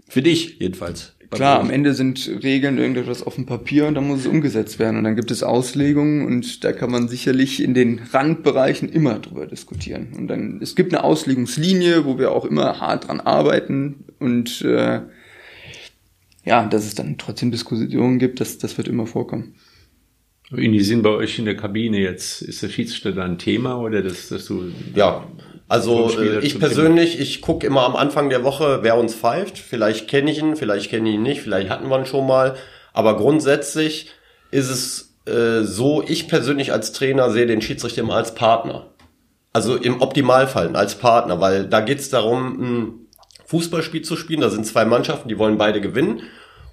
Finde 0.07 0.29
ich, 0.29 0.59
jedenfalls. 0.59 1.13
Klar, 1.31 1.59
am 1.59 1.69
Ende 1.69 1.93
sind 1.93 2.29
Regeln 2.43 2.77
irgendetwas 2.77 3.23
auf 3.23 3.35
dem 3.35 3.45
Papier 3.45 3.87
und 3.87 3.95
dann 3.95 4.07
muss 4.07 4.19
es 4.19 4.27
umgesetzt 4.27 4.77
werden. 4.77 4.97
Und 4.97 5.05
dann 5.05 5.15
gibt 5.15 5.31
es 5.31 5.43
Auslegungen 5.43 6.25
und 6.25 6.63
da 6.63 6.71
kann 6.71 6.91
man 6.91 7.07
sicherlich 7.07 7.63
in 7.63 7.73
den 7.73 7.99
Randbereichen 8.11 8.89
immer 8.89 9.19
drüber 9.19 9.47
diskutieren. 9.47 10.09
Und 10.15 10.27
dann, 10.27 10.59
es 10.61 10.75
gibt 10.75 10.93
eine 10.93 11.03
Auslegungslinie, 11.03 12.05
wo 12.05 12.19
wir 12.19 12.31
auch 12.31 12.45
immer 12.45 12.79
hart 12.79 13.07
dran 13.07 13.19
arbeiten 13.19 14.05
und 14.19 14.61
äh, 14.61 15.01
ja, 16.45 16.65
dass 16.67 16.85
es 16.85 16.95
dann 16.95 17.17
trotzdem 17.17 17.51
Diskussionen 17.51 18.19
gibt, 18.19 18.39
das, 18.39 18.57
das 18.57 18.77
wird 18.77 18.87
immer 18.87 19.07
vorkommen. 19.07 19.55
Wie 20.51 20.79
sind 20.81 21.01
bei 21.01 21.09
euch 21.09 21.39
in 21.39 21.45
der 21.45 21.57
Kabine 21.57 21.99
jetzt? 21.99 22.43
Ist 22.43 22.61
der 22.61 22.69
Schiedsrichter 22.69 23.11
da 23.13 23.23
ein 23.23 23.39
Thema 23.39 23.79
oder 23.79 24.03
dass, 24.03 24.29
dass 24.29 24.45
du 24.45 24.71
ja 24.93 25.25
also 25.67 26.11
äh, 26.19 26.39
ich 26.39 26.59
persönlich, 26.59 27.19
ich 27.19 27.41
gucke 27.41 27.65
immer 27.65 27.83
am 27.83 27.95
Anfang 27.95 28.29
der 28.29 28.43
Woche, 28.43 28.79
wer 28.83 28.97
uns 28.97 29.15
pfeift. 29.15 29.57
Vielleicht 29.57 30.07
kenne 30.07 30.29
ich 30.29 30.39
ihn, 30.39 30.55
vielleicht 30.55 30.89
kenne 30.89 31.09
ich 31.09 31.15
ihn 31.15 31.23
nicht, 31.23 31.41
vielleicht 31.41 31.69
hatten 31.69 31.89
wir 31.89 31.97
ihn 31.97 32.05
schon 32.05 32.27
mal. 32.27 32.55
Aber 32.93 33.17
grundsätzlich 33.17 34.11
ist 34.51 34.69
es 34.69 35.17
äh, 35.25 35.63
so, 35.63 36.03
ich 36.07 36.27
persönlich 36.27 36.71
als 36.71 36.91
Trainer 36.91 37.31
sehe 37.31 37.47
den 37.47 37.61
Schiedsrichter 37.61 38.01
immer 38.01 38.15
als 38.15 38.35
Partner. 38.35 38.91
Also 39.53 39.75
im 39.75 40.01
Optimalfall 40.01 40.75
als 40.75 40.95
Partner, 40.95 41.41
weil 41.41 41.65
da 41.65 41.79
geht 41.79 41.99
es 41.99 42.09
darum, 42.09 42.59
ein 42.61 43.04
Fußballspiel 43.45 44.01
zu 44.01 44.15
spielen. 44.15 44.41
Da 44.41 44.49
sind 44.49 44.65
zwei 44.65 44.85
Mannschaften, 44.85 45.29
die 45.29 45.37
wollen 45.37 45.57
beide 45.57 45.81
gewinnen. 45.81 46.23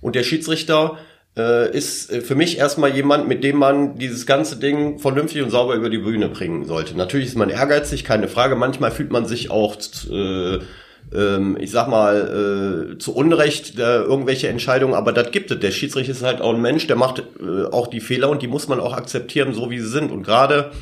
Und 0.00 0.14
der 0.17 0.23
Schiedsrichter 0.23 0.99
äh, 1.37 1.75
ist 1.75 2.11
äh, 2.12 2.21
für 2.21 2.35
mich 2.35 2.59
erstmal 2.59 2.95
jemand, 2.95 3.29
mit 3.29 3.43
dem 3.43 3.57
man 3.57 3.97
dieses 3.97 4.26
ganze 4.26 4.57
Ding 4.57 4.99
vernünftig 4.99 5.43
und 5.43 5.50
sauber 5.50 5.75
über 5.75 5.88
die 5.88 5.99
Bühne 5.99 6.29
bringen 6.29 6.67
sollte. 6.67 6.97
Natürlich 6.97 7.29
ist 7.29 7.37
man 7.37 7.50
ehrgeizig, 7.50 8.05
keine 8.05 8.29
Frage. 8.29 8.57
Manchmal 8.57 8.91
fühlt 8.91 9.11
man 9.11 9.26
sich 9.26 9.50
auch, 9.50 9.76
äh, 10.11 10.57
äh, 10.57 11.59
ich 11.59 11.71
sag 11.71 11.88
mal, 11.88 12.93
äh, 12.95 12.99
zu 12.99 13.14
Unrecht 13.14 13.79
äh, 13.79 14.02
irgendwelche 14.02 14.49
Entscheidungen, 14.49 14.95
aber 14.95 15.12
das 15.12 15.31
gibt 15.31 15.50
es. 15.50 15.61
Der 15.61 15.71
Schiedsrichter 15.71 16.12
ist 16.12 16.23
halt 16.23 16.43
auch 16.43 16.55
ein 16.55 16.61
Mensch, 16.61 16.87
der 16.87 16.97
macht 16.97 17.23
auch 17.71 17.87
die 17.87 18.00
Fehler 18.00 18.29
und 18.29 18.43
die 18.43 18.49
muss 18.49 18.69
man 18.69 18.81
auch 18.81 18.93
akzeptieren, 18.93 19.55
so 19.55 19.71
wie 19.71 19.79
sie 19.79 19.88
sind. 19.88 20.11
Und 20.11 20.25
gerade 20.25 20.73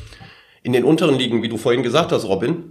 in 0.63 0.73
den 0.73 0.83
unteren 0.83 1.17
Ligen, 1.17 1.43
wie 1.43 1.49
du 1.49 1.57
vorhin 1.57 1.81
gesagt 1.81 2.11
hast, 2.11 2.25
Robin, 2.25 2.70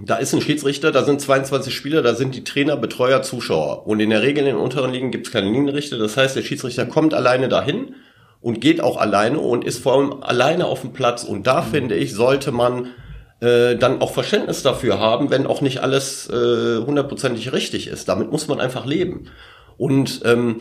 da 0.00 0.16
ist 0.16 0.32
ein 0.32 0.40
Schiedsrichter, 0.40 0.92
da 0.92 1.04
sind 1.04 1.20
22 1.20 1.74
Spieler, 1.74 2.02
da 2.02 2.14
sind 2.14 2.34
die 2.34 2.44
Trainer, 2.44 2.76
Betreuer, 2.76 3.22
Zuschauer. 3.22 3.86
Und 3.86 4.00
in 4.00 4.10
der 4.10 4.22
Regel 4.22 4.40
in 4.40 4.46
den 4.46 4.56
unteren 4.56 4.92
Ligen 4.92 5.10
gibt 5.10 5.26
es 5.26 5.32
keine 5.32 5.50
Linienrichter. 5.50 5.98
Das 5.98 6.16
heißt, 6.16 6.36
der 6.36 6.42
Schiedsrichter 6.42 6.86
kommt 6.86 7.14
alleine 7.14 7.48
dahin 7.48 7.94
und 8.40 8.60
geht 8.60 8.80
auch 8.80 8.96
alleine 8.96 9.40
und 9.40 9.64
ist 9.64 9.82
vor 9.82 9.94
allem 9.94 10.22
alleine 10.22 10.66
auf 10.66 10.82
dem 10.82 10.92
Platz. 10.92 11.24
Und 11.24 11.46
da 11.46 11.62
mhm. 11.62 11.66
finde 11.66 11.94
ich, 11.96 12.14
sollte 12.14 12.52
man 12.52 12.88
äh, 13.40 13.76
dann 13.76 14.00
auch 14.00 14.12
Verständnis 14.12 14.62
dafür 14.62 15.00
haben, 15.00 15.30
wenn 15.30 15.46
auch 15.46 15.60
nicht 15.60 15.78
alles 15.78 16.28
äh, 16.28 16.78
hundertprozentig 16.84 17.52
richtig 17.52 17.88
ist. 17.88 18.08
Damit 18.08 18.30
muss 18.30 18.48
man 18.48 18.60
einfach 18.60 18.86
leben. 18.86 19.30
Und 19.76 20.22
ähm, 20.24 20.60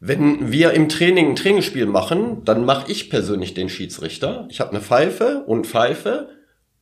wenn 0.00 0.50
wir 0.50 0.72
im 0.72 0.88
Training 0.88 1.30
ein 1.30 1.36
Trainingsspiel 1.36 1.86
machen, 1.86 2.44
dann 2.44 2.64
mache 2.64 2.90
ich 2.90 3.08
persönlich 3.08 3.54
den 3.54 3.68
Schiedsrichter. 3.68 4.46
Ich 4.50 4.60
habe 4.60 4.70
eine 4.70 4.80
Pfeife 4.80 5.44
und 5.46 5.66
Pfeife 5.66 6.28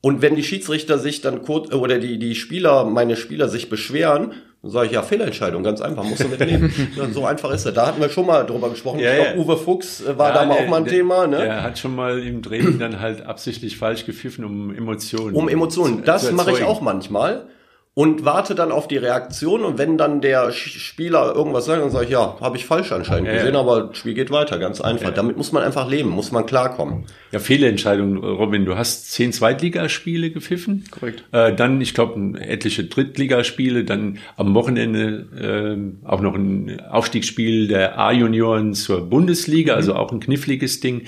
und 0.01 0.21
wenn 0.23 0.35
die 0.35 0.43
Schiedsrichter 0.43 0.97
sich 0.97 1.21
dann 1.21 1.43
kurz, 1.43 1.71
oder 1.73 1.99
die, 1.99 2.17
die 2.17 2.35
Spieler, 2.35 2.85
meine 2.85 3.15
Spieler 3.15 3.47
sich 3.47 3.69
beschweren, 3.69 4.33
dann 4.63 4.71
sage 4.71 4.87
ich, 4.87 4.93
ja, 4.93 5.03
Fehlentscheidung, 5.03 5.63
ganz 5.63 5.81
einfach, 5.81 6.03
musst 6.03 6.23
du 6.23 6.27
mitleben. 6.27 6.73
ja, 6.95 7.07
so 7.09 7.25
einfach 7.25 7.51
ist 7.51 7.65
es. 7.65 7.73
Da 7.73 7.87
hatten 7.87 8.01
wir 8.01 8.09
schon 8.09 8.25
mal 8.25 8.43
drüber 8.43 8.69
gesprochen. 8.69 8.99
Ja, 8.99 9.13
ich 9.13 9.23
glaube, 9.23 9.39
Uwe 9.39 9.57
Fuchs 9.57 10.01
äh, 10.01 10.17
war 10.17 10.29
ja, 10.29 10.35
da 10.35 10.45
mal 10.45 10.55
der, 10.55 10.65
auch 10.65 10.69
mal 10.69 10.77
ein 10.77 10.83
der, 10.85 10.93
Thema. 10.93 11.27
Ne? 11.27 11.37
Der 11.37 11.63
hat 11.63 11.79
schon 11.79 11.95
mal 11.95 12.19
im 12.19 12.41
Training 12.41 12.79
dann 12.79 12.99
halt 12.99 13.25
absichtlich 13.25 13.77
falsch 13.77 14.05
gepfiffen, 14.05 14.43
um 14.43 14.75
Emotionen. 14.75 15.35
Um 15.35 15.49
Emotionen. 15.49 16.03
Das 16.03 16.31
mache 16.31 16.51
ich 16.51 16.63
auch 16.63 16.81
manchmal 16.81 17.45
und 17.93 18.23
warte 18.23 18.55
dann 18.55 18.71
auf 18.71 18.87
die 18.87 18.95
Reaktion 18.95 19.65
und 19.65 19.77
wenn 19.77 19.97
dann 19.97 20.21
der 20.21 20.53
Spieler 20.53 21.35
irgendwas 21.35 21.65
sagt, 21.65 21.81
dann 21.81 21.91
sage 21.91 22.05
ich, 22.05 22.11
ja, 22.11 22.37
habe 22.39 22.55
ich 22.55 22.65
falsch 22.65 22.93
anscheinend 22.93 23.27
ja, 23.27 23.35
gesehen, 23.35 23.53
ja. 23.53 23.59
aber 23.59 23.81
das 23.81 23.97
Spiel 23.97 24.13
geht 24.13 24.31
weiter, 24.31 24.59
ganz 24.59 24.79
einfach. 24.79 25.09
Ja. 25.09 25.11
Damit 25.11 25.35
muss 25.35 25.51
man 25.51 25.61
einfach 25.61 25.89
leben, 25.89 26.09
muss 26.09 26.31
man 26.31 26.45
klarkommen. 26.45 27.03
Ja, 27.33 27.39
Fehlentscheidung, 27.39 28.17
Robin, 28.17 28.63
du 28.63 28.77
hast 28.77 29.11
zehn 29.11 29.33
Zweitligaspiele 29.33 30.31
gepfiffen. 30.31 30.85
Korrekt. 30.89 31.25
Äh, 31.33 31.53
dann, 31.53 31.81
ich 31.81 31.93
glaube, 31.93 32.39
etliche 32.39 32.85
Drittligaspiele, 32.85 33.83
dann 33.83 34.19
am 34.37 34.53
Wochenende 34.53 35.93
äh, 36.05 36.07
auch 36.07 36.21
noch 36.21 36.35
ein 36.35 36.81
Aufstiegsspiel 36.89 37.67
der 37.67 37.99
A-Junioren 37.99 38.73
zur 38.73 39.09
Bundesliga, 39.09 39.73
mhm. 39.73 39.77
also 39.77 39.95
auch 39.95 40.13
ein 40.13 40.21
kniffliges 40.21 40.79
Ding 40.79 41.07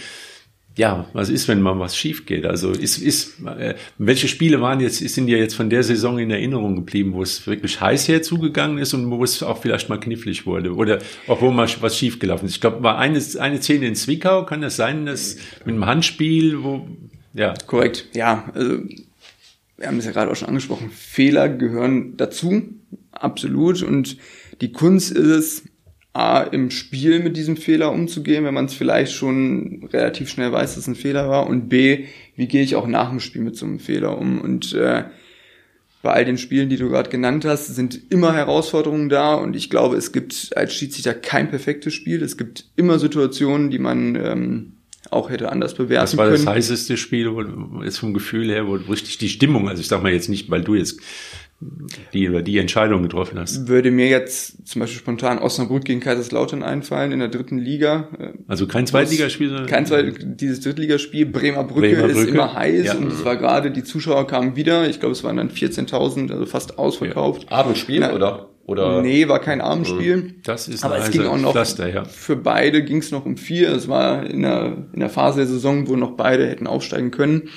ja, 0.76 1.06
was 1.14 1.30
ist, 1.30 1.48
wenn 1.48 1.62
mal 1.62 1.78
was 1.78 1.96
schief 1.96 2.26
geht? 2.26 2.46
Also 2.46 2.72
ist, 2.72 2.98
ist, 2.98 3.46
äh, 3.46 3.76
welche 4.00 4.28
Spiele 4.28 4.60
waren 4.60 4.80
jetzt, 4.80 4.98
sind 4.98 5.28
dir 5.28 5.38
jetzt 5.38 5.54
von 5.54 5.70
der 5.70 5.84
Saison 5.84 6.18
in 6.18 6.32
Erinnerung 6.32 6.76
geblieben, 6.76 7.14
wo 7.14 7.22
es 7.22 7.46
wirklich 7.46 7.80
heiß 7.80 8.08
herzugegangen 8.08 8.80
ist 8.80 8.94
und 8.94 9.10
wo 9.12 9.24
es 9.24 9.44
auch 9.44 9.62
vielleicht 9.62 9.90
mal 9.90 10.00
knifflig 10.00 10.48
wurde 10.48 10.74
oder 10.74 11.00
auch 11.28 11.42
wo 11.42 11.52
mal 11.52 11.68
was 11.82 11.98
schiefgelaufen 11.98 12.48
ist? 12.48 12.56
Ich 12.56 12.62
glaube, 12.62 12.82
war 12.82 12.98
eine, 12.98 13.22
eine 13.40 13.62
Szene 13.62 13.88
in 13.88 13.96
Zwickau, 13.96 14.46
kann 14.46 14.62
das 14.62 14.76
sein, 14.76 15.06
dass 15.06 15.38
mit 15.64 15.76
einem 15.76 15.86
Handspiel, 15.86 16.64
wo, 16.64 16.88
ja. 17.34 17.54
Korrekt, 17.68 18.08
ja. 18.16 18.52
Also, 18.56 18.80
wir 19.78 19.88
haben 19.88 19.98
es 19.98 20.06
ja 20.06 20.12
gerade 20.12 20.32
auch 20.32 20.36
schon 20.36 20.48
angesprochen, 20.48 20.90
Fehler 20.90 21.50
gehören 21.50 22.18
dazu, 22.18 22.64
absolut. 23.12 23.84
Und 23.84 24.18
die 24.62 24.72
Kunst 24.72 25.12
ist 25.12 25.28
es, 25.28 25.64
A, 26.14 26.44
im 26.44 26.70
Spiel 26.70 27.20
mit 27.20 27.36
diesem 27.36 27.58
Fehler 27.58 27.92
umzugehen, 27.92 28.46
wenn 28.46 28.54
man 28.54 28.66
es 28.66 28.76
vielleicht 28.76 29.14
schon 29.14 29.90
relativ 29.92 30.30
schnell 30.30 30.52
weiß, 30.52 30.76
dass 30.76 30.84
es 30.84 30.88
ein 30.88 30.96
Fehler 30.96 31.28
war. 31.28 31.48
Und 31.48 31.70
B, 31.70 32.06
wie 32.36 32.48
gehe 32.48 32.62
ich 32.62 32.76
auch 32.76 32.86
nach 32.86 33.10
dem 33.10 33.20
Spiel 33.20 33.42
mit 33.42 33.56
so 33.56 33.66
einem 33.66 33.80
Fehler 33.80 34.18
um? 34.20 34.40
Und 34.40 34.74
äh, 34.74 35.06
bei 36.04 36.12
all 36.12 36.26
den 36.26 36.38
Spielen, 36.38 36.70
die 36.70 36.78
du 36.78 36.90
gerade 36.90 37.10
genannt 37.10 37.46
hast, 37.46 37.68
sind 37.68 38.00
immer 38.12 38.34
Herausforderungen 38.36 39.10
da. 39.10 39.34
Und 39.34 39.56
ich 39.56 39.72
glaube, 39.72 39.96
es 39.96 40.12
gibt 40.12 40.52
als 40.56 40.76
Schiedsrichter 40.76 41.16
kein 41.16 41.50
perfektes 41.50 41.96
Spiel. 41.96 42.22
Es 42.22 42.38
gibt 42.38 42.66
immer 42.76 43.00
Situationen, 43.00 43.72
die 43.72 43.80
man 43.80 44.16
ähm, 44.16 44.74
auch 45.10 45.30
hätte 45.30 45.52
anders 45.52 45.74
bewerten 45.74 45.94
können. 45.94 46.04
Das 46.06 46.18
war 46.18 46.26
können. 46.26 46.46
das 46.46 46.54
heißeste 46.54 46.98
Spiel, 46.98 47.32
wo, 47.34 47.84
jetzt 47.84 47.98
vom 47.98 48.14
Gefühl 48.14 48.50
her, 48.50 48.68
wo 48.68 48.74
richtig 48.74 49.18
die 49.18 49.30
Stimmung, 49.30 49.70
also 49.70 49.82
ich 49.82 49.88
sag 49.88 50.04
mal 50.04 50.12
jetzt 50.12 50.30
nicht, 50.30 50.50
weil 50.50 50.62
du 50.62 50.76
jetzt 50.76 51.00
die 52.14 52.30
oder 52.30 52.42
die 52.42 52.58
Entscheidung 52.58 53.04
getroffen 53.04 53.40
hast? 53.40 53.68
Würde 53.68 53.92
mir 53.92 54.08
jetzt 54.08 54.68
zum 54.68 54.82
Beispiel 54.82 55.00
spontan 55.00 55.40
Osnabrück 55.40 55.86
gegen 55.86 56.00
Kaiserslautern 56.00 56.64
einfallen 56.64 57.12
in 57.12 57.20
der 57.20 57.28
dritten 57.28 57.58
Liga. 57.58 58.10
Also 58.48 58.68
kein 58.68 58.88
Zweitligaspiel, 58.88 59.50
sondern 59.50 59.68
kein 59.68 59.86
Zweit 59.86 60.16
dieses 60.22 60.62
Drittligaspiel. 60.62 61.26
Bremer 61.26 61.64
Brücke, 61.64 61.96
Bremer 61.96 62.08
Brücke. 62.08 62.20
ist 62.20 62.30
immer 62.30 62.54
heiß 62.54 62.86
ja. 62.86 62.96
und 62.96 63.08
es 63.12 63.26
war 63.26 63.38
gerade 63.38 63.72
die 63.72 63.84
Zuschauer 63.84 64.28
kamen 64.28 64.56
wieder. 64.56 64.88
Ich 64.88 65.00
glaube, 65.00 65.14
es 65.14 65.24
waren 65.24 65.38
dann 65.38 65.50
14.000, 65.50 66.32
also 66.32 66.46
fast 66.46 66.78
ausverkauft. 66.78 67.44
Ja. 67.50 67.58
Abendspiel 67.58 68.00
Na, 68.00 68.14
oder? 68.14 68.50
Oder? 68.66 69.02
Nee, 69.02 69.28
war 69.28 69.40
kein 69.40 69.60
Abendspiel. 69.60 70.36
Das 70.44 70.70
ist 70.70 70.86
Aber 70.86 70.98
es 70.98 71.12
ging 71.12 71.26
auch 71.26 71.38
noch, 71.38 71.52
Pflaster, 71.52 71.90
ja. 71.90 72.06
für 72.06 72.38
beide 72.38 72.84
ging 72.84 73.00
es 73.00 73.12
noch 73.12 73.26
um 73.26 73.36
vier. 73.36 73.70
Es 73.70 73.90
war 73.90 74.26
in 74.26 74.42
der, 74.44 74.78
in 74.94 75.02
der 75.02 75.10
Phase 75.10 75.40
der 75.40 75.48
Saison, 75.48 75.88
wo 75.90 75.98
noch 75.98 76.12
beide 76.12 76.48
hätten 76.48 76.66
aufsteigen 76.66 77.12
können. 77.12 77.50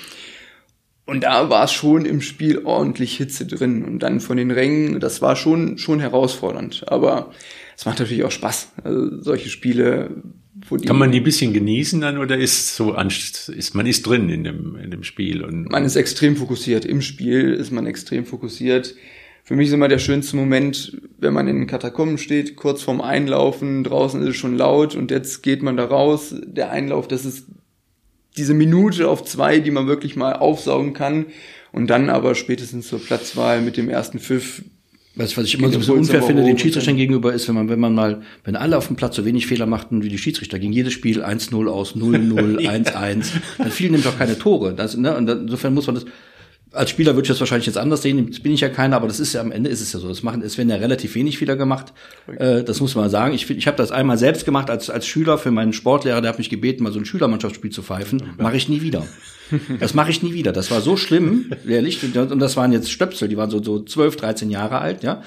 Und 1.07 1.23
da 1.23 1.49
war 1.49 1.63
es 1.63 1.71
schon 1.71 2.05
im 2.05 2.21
Spiel 2.21 2.59
ordentlich 2.65 3.15
Hitze 3.15 3.45
drin. 3.45 3.85
Und 3.85 3.99
dann 3.99 4.19
von 4.19 4.35
den 4.35 4.51
Rängen, 4.51 4.99
das 4.99 5.21
war 5.21 5.37
schon, 5.37 5.77
schon 5.77 6.01
herausfordernd. 6.01 6.83
Aber 6.87 7.31
es 7.77 7.85
macht 7.85 7.99
natürlich 7.99 8.25
auch 8.25 8.31
Spaß. 8.31 8.73
Also 8.83 9.21
solche 9.21 9.47
Spiele, 9.47 10.09
wo 10.67 10.75
die. 10.75 10.85
Kann 10.85 10.99
man 10.99 11.13
die 11.13 11.21
ein 11.21 11.23
bisschen 11.23 11.53
genießen 11.53 12.01
dann 12.01 12.17
oder 12.17 12.37
ist 12.37 12.75
so 12.75 12.93
ist, 12.93 13.73
man 13.73 13.85
ist 13.85 14.05
drin 14.05 14.29
in 14.29 14.43
dem, 14.43 14.75
in 14.75 14.91
dem 14.91 15.03
Spiel 15.03 15.43
und. 15.45 15.71
Man 15.71 15.85
ist 15.85 15.95
extrem 15.95 16.35
fokussiert. 16.35 16.83
Im 16.83 17.01
Spiel 17.01 17.53
ist 17.53 17.71
man 17.71 17.87
extrem 17.87 18.25
fokussiert. 18.25 18.93
Für 19.45 19.55
mich 19.55 19.69
ist 19.69 19.73
immer 19.73 19.87
der 19.87 19.99
schönste 19.99 20.35
Moment, 20.35 21.01
wenn 21.19 21.33
man 21.33 21.47
in 21.47 21.55
den 21.55 21.67
Katakomben 21.67 22.17
steht, 22.17 22.57
kurz 22.57 22.83
vorm 22.83 22.99
Einlaufen, 22.99 23.85
draußen 23.85 24.21
ist 24.23 24.27
es 24.27 24.35
schon 24.35 24.57
laut 24.57 24.93
und 24.93 25.09
jetzt 25.09 25.41
geht 25.41 25.63
man 25.63 25.77
da 25.77 25.85
raus. 25.85 26.35
Der 26.45 26.69
Einlauf, 26.69 27.07
das 27.07 27.23
ist 27.23 27.45
diese 28.37 28.53
Minute 28.53 29.07
auf 29.07 29.23
zwei, 29.25 29.59
die 29.59 29.71
man 29.71 29.87
wirklich 29.87 30.15
mal 30.15 30.33
aufsaugen 30.33 30.93
kann. 30.93 31.25
Und 31.71 31.87
dann 31.87 32.09
aber 32.09 32.33
spätestens 32.35 32.87
zur 32.87 33.03
Platzwahl 33.03 33.61
mit 33.61 33.77
dem 33.77 33.89
ersten 33.89 34.19
Pfiff 34.19 34.63
was, 35.17 35.35
was 35.35 35.45
ich 35.45 35.57
immer 35.57 35.71
so 35.71 35.93
unfair 35.93 36.21
finde 36.21 36.43
den 36.43 36.59
Schiedsrichtern 36.59 36.95
gegenüber 36.95 37.33
ist, 37.33 37.47
wenn 37.47 37.55
man, 37.55 37.69
wenn 37.69 37.79
man 37.79 37.95
mal, 37.95 38.21
wenn 38.43 38.55
alle 38.55 38.77
auf 38.77 38.87
dem 38.87 38.95
Platz 38.95 39.15
so 39.15 39.25
wenig 39.25 39.47
Fehler 39.47 39.65
machten 39.65 40.03
wie 40.03 40.09
die 40.09 40.17
Schiedsrichter, 40.19 40.59
ging 40.59 40.71
jedes 40.71 40.93
Spiel 40.93 41.23
1-0 41.23 41.67
aus, 41.67 41.95
0-0, 41.95 42.59
1-1, 42.59 43.25
dann 43.57 43.71
fielen 43.71 43.93
nämlich 43.93 44.07
auch 44.07 44.17
keine 44.17 44.37
Tore. 44.37 44.75
Das, 44.75 44.95
ne, 44.95 45.17
und 45.17 45.27
insofern 45.27 45.73
muss 45.73 45.87
man 45.87 45.95
das, 45.95 46.05
als 46.77 46.89
Spieler 46.89 47.15
würde 47.15 47.23
ich 47.23 47.27
das 47.27 47.39
wahrscheinlich 47.39 47.65
jetzt 47.65 47.77
anders 47.77 48.01
sehen, 48.01 48.27
jetzt 48.27 48.43
bin 48.43 48.53
ich 48.53 48.61
ja 48.61 48.69
keiner, 48.69 48.95
aber 48.95 49.07
das 49.07 49.19
ist 49.19 49.33
ja 49.33 49.41
am 49.41 49.51
Ende 49.51 49.69
ist 49.69 49.81
es 49.81 49.93
ja 49.93 49.99
so. 49.99 50.07
Das 50.07 50.23
machen, 50.23 50.41
es 50.41 50.57
werden 50.57 50.69
ja 50.69 50.77
relativ 50.77 51.15
wenig 51.15 51.37
Fehler 51.37 51.55
gemacht. 51.55 51.93
Äh, 52.37 52.63
das 52.63 52.79
muss 52.79 52.95
man 52.95 53.09
sagen. 53.09 53.33
Ich, 53.33 53.49
ich 53.49 53.67
habe 53.67 53.77
das 53.77 53.91
einmal 53.91 54.17
selbst 54.17 54.45
gemacht 54.45 54.69
als, 54.69 54.89
als 54.89 55.07
Schüler 55.07 55.37
für 55.37 55.51
meinen 55.51 55.73
Sportlehrer, 55.73 56.21
der 56.21 56.29
hat 56.29 56.37
mich 56.37 56.49
gebeten, 56.49 56.83
mal 56.83 56.93
so 56.93 56.99
ein 56.99 57.05
Schülermannschaftsspiel 57.05 57.71
zu 57.71 57.81
pfeifen. 57.81 58.21
Mache 58.37 58.57
ich 58.57 58.69
nie 58.69 58.81
wieder. 58.81 59.05
Das 59.79 59.93
mache 59.93 60.11
ich 60.11 60.23
nie 60.23 60.33
wieder. 60.33 60.51
Das 60.51 60.71
war 60.71 60.81
so 60.81 60.97
schlimm, 60.97 61.51
ehrlich. 61.67 62.03
Und 62.15 62.39
das 62.39 62.57
waren 62.57 62.71
jetzt 62.73 62.91
Stöpsel, 62.91 63.29
die 63.29 63.37
waren 63.37 63.49
so, 63.49 63.63
so 63.63 63.81
12, 63.81 64.17
13 64.17 64.49
Jahre 64.49 64.79
alt, 64.79 65.03
ja. 65.03 65.21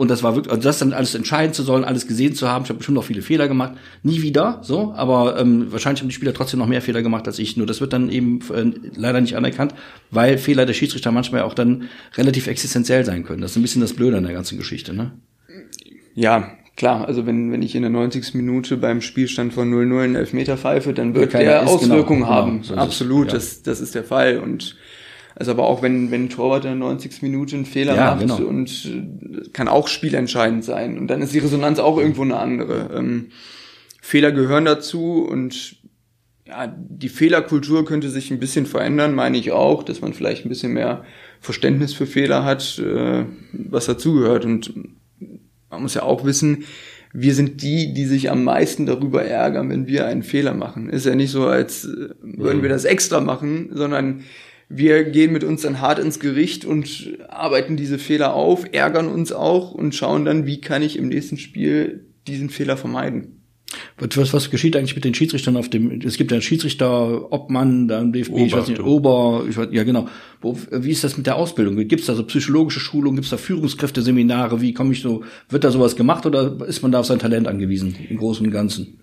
Und 0.00 0.08
das 0.08 0.22
war 0.22 0.34
wirklich, 0.34 0.50
also 0.50 0.66
das 0.66 0.78
dann 0.78 0.94
alles 0.94 1.14
entscheiden 1.14 1.52
zu 1.52 1.62
sollen, 1.62 1.84
alles 1.84 2.06
gesehen 2.06 2.34
zu 2.34 2.48
haben. 2.48 2.64
Ich 2.64 2.70
habe 2.70 2.78
bestimmt 2.78 2.94
noch 2.94 3.04
viele 3.04 3.20
Fehler 3.20 3.48
gemacht. 3.48 3.74
Nie 4.02 4.22
wieder, 4.22 4.60
so. 4.62 4.94
Aber 4.96 5.38
ähm, 5.38 5.70
wahrscheinlich 5.70 6.00
haben 6.00 6.08
die 6.08 6.14
Spieler 6.14 6.32
trotzdem 6.32 6.58
noch 6.58 6.68
mehr 6.68 6.80
Fehler 6.80 7.02
gemacht 7.02 7.26
als 7.26 7.38
ich. 7.38 7.58
Nur 7.58 7.66
das 7.66 7.82
wird 7.82 7.92
dann 7.92 8.08
eben 8.08 8.40
äh, 8.50 8.72
leider 8.96 9.20
nicht 9.20 9.36
anerkannt, 9.36 9.74
weil 10.10 10.38
Fehler 10.38 10.64
der 10.64 10.72
Schiedsrichter 10.72 11.12
manchmal 11.12 11.42
auch 11.42 11.52
dann 11.52 11.90
relativ 12.16 12.46
existenziell 12.46 13.04
sein 13.04 13.24
können. 13.24 13.42
Das 13.42 13.50
ist 13.50 13.58
ein 13.58 13.62
bisschen 13.62 13.82
das 13.82 13.92
Blöde 13.92 14.16
an 14.16 14.22
der 14.22 14.32
ganzen 14.32 14.56
Geschichte, 14.56 14.94
ne? 14.94 15.12
Ja, 16.14 16.50
klar, 16.78 17.06
also 17.06 17.26
wenn, 17.26 17.52
wenn 17.52 17.60
ich 17.60 17.74
in 17.74 17.82
der 17.82 17.90
90. 17.90 18.32
Minute 18.32 18.78
beim 18.78 19.02
Spielstand 19.02 19.52
von 19.52 19.70
0-0 19.70 20.02
einen 20.02 20.14
Elfmeter 20.14 20.56
pfeife, 20.56 20.94
dann 20.94 21.14
wird 21.14 21.34
ja, 21.34 21.40
der 21.40 21.68
Auswirkungen 21.68 22.20
genau, 22.20 22.32
haben. 22.32 22.62
Genau, 22.62 22.64
so 22.64 22.74
Absolut, 22.76 23.26
es, 23.26 23.32
ja. 23.32 23.34
das, 23.34 23.62
das 23.64 23.80
ist 23.82 23.94
der 23.94 24.04
Fall. 24.04 24.38
Und 24.38 24.78
also 25.36 25.52
aber 25.52 25.66
auch 25.66 25.82
wenn, 25.82 26.10
wenn 26.10 26.24
ein 26.24 26.28
Torwart 26.30 26.64
in 26.64 26.70
der 26.70 26.78
90. 26.78 27.22
Minute 27.22 27.56
einen 27.56 27.66
Fehler 27.66 27.94
ja, 27.94 28.14
macht 28.14 28.20
genau. 28.20 28.36
und 28.36 28.70
äh, 28.86 29.48
kann 29.52 29.68
auch 29.68 29.88
spielentscheidend 29.88 30.64
sein. 30.64 30.98
Und 30.98 31.08
dann 31.08 31.22
ist 31.22 31.34
die 31.34 31.38
Resonanz 31.38 31.78
auch 31.78 31.98
irgendwo 31.98 32.22
eine 32.22 32.36
andere. 32.36 32.90
Ähm, 32.94 33.28
Fehler 34.00 34.32
gehören 34.32 34.64
dazu 34.64 35.26
und 35.30 35.76
ja, 36.46 36.66
die 36.66 37.08
Fehlerkultur 37.08 37.84
könnte 37.84 38.10
sich 38.10 38.30
ein 38.30 38.40
bisschen 38.40 38.66
verändern, 38.66 39.14
meine 39.14 39.38
ich 39.38 39.52
auch, 39.52 39.82
dass 39.84 40.00
man 40.00 40.14
vielleicht 40.14 40.44
ein 40.44 40.48
bisschen 40.48 40.72
mehr 40.72 41.04
Verständnis 41.40 41.94
für 41.94 42.06
Fehler 42.06 42.44
hat, 42.44 42.78
äh, 42.78 43.24
was 43.52 43.86
dazugehört. 43.86 44.44
Und 44.44 44.74
man 45.70 45.82
muss 45.82 45.94
ja 45.94 46.02
auch 46.02 46.24
wissen, 46.24 46.64
wir 47.12 47.34
sind 47.34 47.62
die, 47.62 47.92
die 47.92 48.04
sich 48.04 48.30
am 48.30 48.44
meisten 48.44 48.86
darüber 48.86 49.24
ärgern, 49.24 49.68
wenn 49.68 49.86
wir 49.86 50.06
einen 50.06 50.22
Fehler 50.22 50.54
machen. 50.54 50.88
Ist 50.88 51.06
ja 51.06 51.14
nicht 51.14 51.30
so, 51.30 51.46
als 51.46 51.84
äh, 51.84 52.10
würden 52.20 52.62
wir 52.62 52.68
das 52.68 52.84
extra 52.84 53.20
machen, 53.20 53.70
sondern 53.72 54.22
wir 54.72 55.02
gehen 55.02 55.32
mit 55.32 55.42
uns 55.42 55.62
dann 55.62 55.80
hart 55.80 55.98
ins 55.98 56.20
Gericht 56.20 56.64
und 56.64 57.18
arbeiten 57.28 57.76
diese 57.76 57.98
Fehler 57.98 58.34
auf, 58.34 58.64
ärgern 58.72 59.08
uns 59.08 59.32
auch 59.32 59.72
und 59.72 59.96
schauen 59.96 60.24
dann, 60.24 60.46
wie 60.46 60.60
kann 60.60 60.80
ich 60.82 60.96
im 60.96 61.08
nächsten 61.08 61.38
Spiel 61.38 62.06
diesen 62.28 62.50
Fehler 62.50 62.76
vermeiden. 62.76 63.39
Was, 64.00 64.32
was 64.32 64.50
geschieht 64.50 64.76
eigentlich 64.76 64.94
mit 64.94 65.04
den 65.04 65.14
Schiedsrichtern 65.14 65.56
auf 65.56 65.68
dem, 65.68 66.00
es 66.00 66.16
gibt 66.16 66.30
ja 66.30 66.36
einen 66.36 66.42
Schiedsrichter, 66.42 67.30
Obmann, 67.32 67.86
da 67.86 68.00
im 68.00 68.12
DFB, 68.12 68.32
Ober, 68.32 68.44
ich 68.46 68.52
weiß 68.52 68.68
nicht, 68.68 68.82
Ober, 68.82 69.44
ich 69.48 69.56
weiß, 69.56 69.68
ja 69.72 69.84
genau. 69.84 70.08
Wo, 70.40 70.58
wie 70.70 70.90
ist 70.90 71.04
das 71.04 71.18
mit 71.18 71.26
der 71.26 71.36
Ausbildung? 71.36 71.76
Gibt 71.76 72.00
es 72.00 72.06
da 72.06 72.14
so 72.14 72.24
psychologische 72.24 72.80
Schulungen, 72.80 73.16
gibt 73.16 73.26
es 73.26 73.30
da 73.30 73.36
Führungskräfteseminare, 73.36 74.62
wie 74.62 74.72
komme 74.72 74.92
ich 74.92 75.02
so, 75.02 75.22
wird 75.50 75.64
da 75.64 75.70
sowas 75.70 75.96
gemacht 75.96 76.24
oder 76.24 76.56
ist 76.66 76.82
man 76.82 76.92
da 76.92 77.00
auf 77.00 77.06
sein 77.06 77.18
Talent 77.18 77.46
angewiesen, 77.46 77.94
im 78.08 78.16
Großen 78.16 78.46
und 78.46 78.52
Ganzen? 78.52 78.98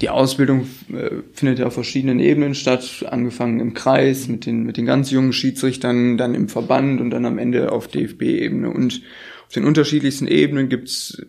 Die 0.00 0.08
Ausbildung 0.08 0.66
äh, 0.92 1.10
findet 1.32 1.60
ja 1.60 1.66
auf 1.66 1.74
verschiedenen 1.74 2.18
Ebenen 2.18 2.54
statt, 2.54 3.04
angefangen 3.08 3.60
im 3.60 3.74
Kreis 3.74 4.26
mit 4.26 4.46
den, 4.46 4.64
mit 4.64 4.76
den 4.76 4.86
ganz 4.86 5.12
jungen 5.12 5.32
Schiedsrichtern, 5.32 6.16
dann 6.16 6.34
im 6.34 6.48
Verband 6.48 7.00
und 7.00 7.10
dann 7.10 7.26
am 7.26 7.38
Ende 7.38 7.70
auf 7.70 7.86
DFB-Ebene 7.86 8.68
und 8.70 9.02
auf 9.46 9.54
den 9.54 9.64
unterschiedlichsten 9.64 10.26
Ebenen 10.26 10.68
gibt's 10.68 11.22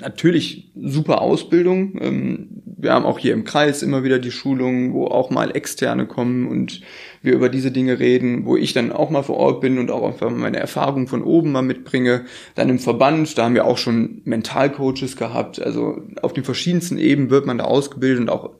natürlich 0.00 0.70
super 0.74 1.20
Ausbildung. 1.20 1.98
Ähm, 2.00 2.48
wir 2.64 2.92
haben 2.92 3.04
auch 3.04 3.18
hier 3.18 3.32
im 3.32 3.44
Kreis 3.44 3.82
immer 3.82 4.04
wieder 4.04 4.18
die 4.18 4.30
Schulungen, 4.30 4.92
wo 4.92 5.06
auch 5.06 5.30
mal 5.30 5.56
Externe 5.56 6.06
kommen 6.06 6.46
und 6.46 6.82
wir 7.22 7.32
über 7.32 7.48
diese 7.48 7.70
Dinge 7.70 7.98
reden, 7.98 8.44
wo 8.44 8.56
ich 8.56 8.72
dann 8.72 8.92
auch 8.92 9.10
mal 9.10 9.22
vor 9.22 9.36
Ort 9.36 9.60
bin 9.60 9.78
und 9.78 9.90
auch 9.90 10.06
einfach 10.06 10.30
meine 10.30 10.58
Erfahrung 10.58 11.06
von 11.06 11.22
oben 11.22 11.52
mal 11.52 11.62
mitbringe. 11.62 12.26
Dann 12.54 12.68
im 12.68 12.78
Verband, 12.78 13.38
da 13.38 13.44
haben 13.44 13.54
wir 13.54 13.64
auch 13.64 13.78
schon 13.78 14.20
Mentalcoaches 14.24 15.16
gehabt. 15.16 15.60
Also 15.60 16.02
auf 16.20 16.34
den 16.34 16.44
verschiedensten 16.44 16.98
Ebenen 16.98 17.30
wird 17.30 17.46
man 17.46 17.58
da 17.58 17.64
ausgebildet 17.64 18.20
und 18.20 18.30
auch 18.30 18.50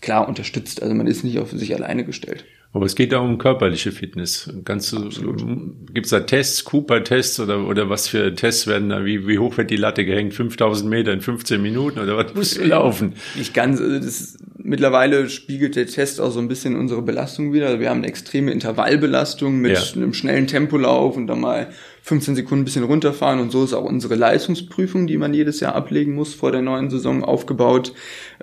klar 0.00 0.28
unterstützt. 0.28 0.82
Also 0.82 0.94
man 0.94 1.06
ist 1.06 1.24
nicht 1.24 1.38
auf 1.38 1.50
sich 1.50 1.74
alleine 1.74 2.04
gestellt. 2.04 2.44
Aber 2.74 2.86
es 2.86 2.96
geht 2.96 3.14
auch 3.14 3.22
um 3.22 3.38
körperliche 3.38 3.92
Fitness. 3.92 4.52
Ganz 4.64 4.90
gibt 4.90 6.06
es 6.06 6.10
da 6.10 6.20
Tests, 6.20 6.64
Cooper-Tests 6.64 7.38
oder, 7.38 7.68
oder 7.68 7.88
was 7.88 8.08
für 8.08 8.34
Tests 8.34 8.66
werden 8.66 8.88
da? 8.88 9.04
Wie, 9.04 9.28
wie 9.28 9.38
hoch 9.38 9.56
wird 9.56 9.70
die 9.70 9.76
Latte 9.76 10.04
gehängt? 10.04 10.34
5000 10.34 10.90
Meter 10.90 11.12
in 11.12 11.20
15 11.20 11.62
Minuten 11.62 12.00
oder 12.00 12.16
was 12.16 12.34
muss 12.34 12.58
laufen? 12.64 13.14
Nicht 13.36 13.54
ganz. 13.54 13.80
Also 13.80 14.00
das, 14.00 14.38
mittlerweile 14.58 15.28
spiegelt 15.30 15.76
der 15.76 15.86
Test 15.86 16.20
auch 16.20 16.32
so 16.32 16.40
ein 16.40 16.48
bisschen 16.48 16.74
unsere 16.74 17.00
Belastung 17.00 17.52
wieder. 17.52 17.68
Also 17.68 17.78
wir 17.78 17.90
haben 17.90 17.98
eine 17.98 18.08
extreme 18.08 18.50
Intervallbelastung 18.50 19.56
mit 19.60 19.78
ja. 19.78 19.94
einem 19.94 20.12
schnellen 20.12 20.48
Tempolauf 20.48 21.16
und 21.16 21.28
dann 21.28 21.40
mal 21.40 21.68
15 22.02 22.34
Sekunden 22.34 22.62
ein 22.62 22.64
bisschen 22.64 22.84
runterfahren 22.84 23.38
und 23.38 23.52
so 23.52 23.62
ist 23.62 23.72
auch 23.72 23.84
unsere 23.84 24.16
Leistungsprüfung, 24.16 25.06
die 25.06 25.16
man 25.16 25.32
jedes 25.32 25.60
Jahr 25.60 25.76
ablegen 25.76 26.16
muss 26.16 26.34
vor 26.34 26.50
der 26.50 26.60
neuen 26.60 26.90
Saison 26.90 27.22
aufgebaut. 27.22 27.92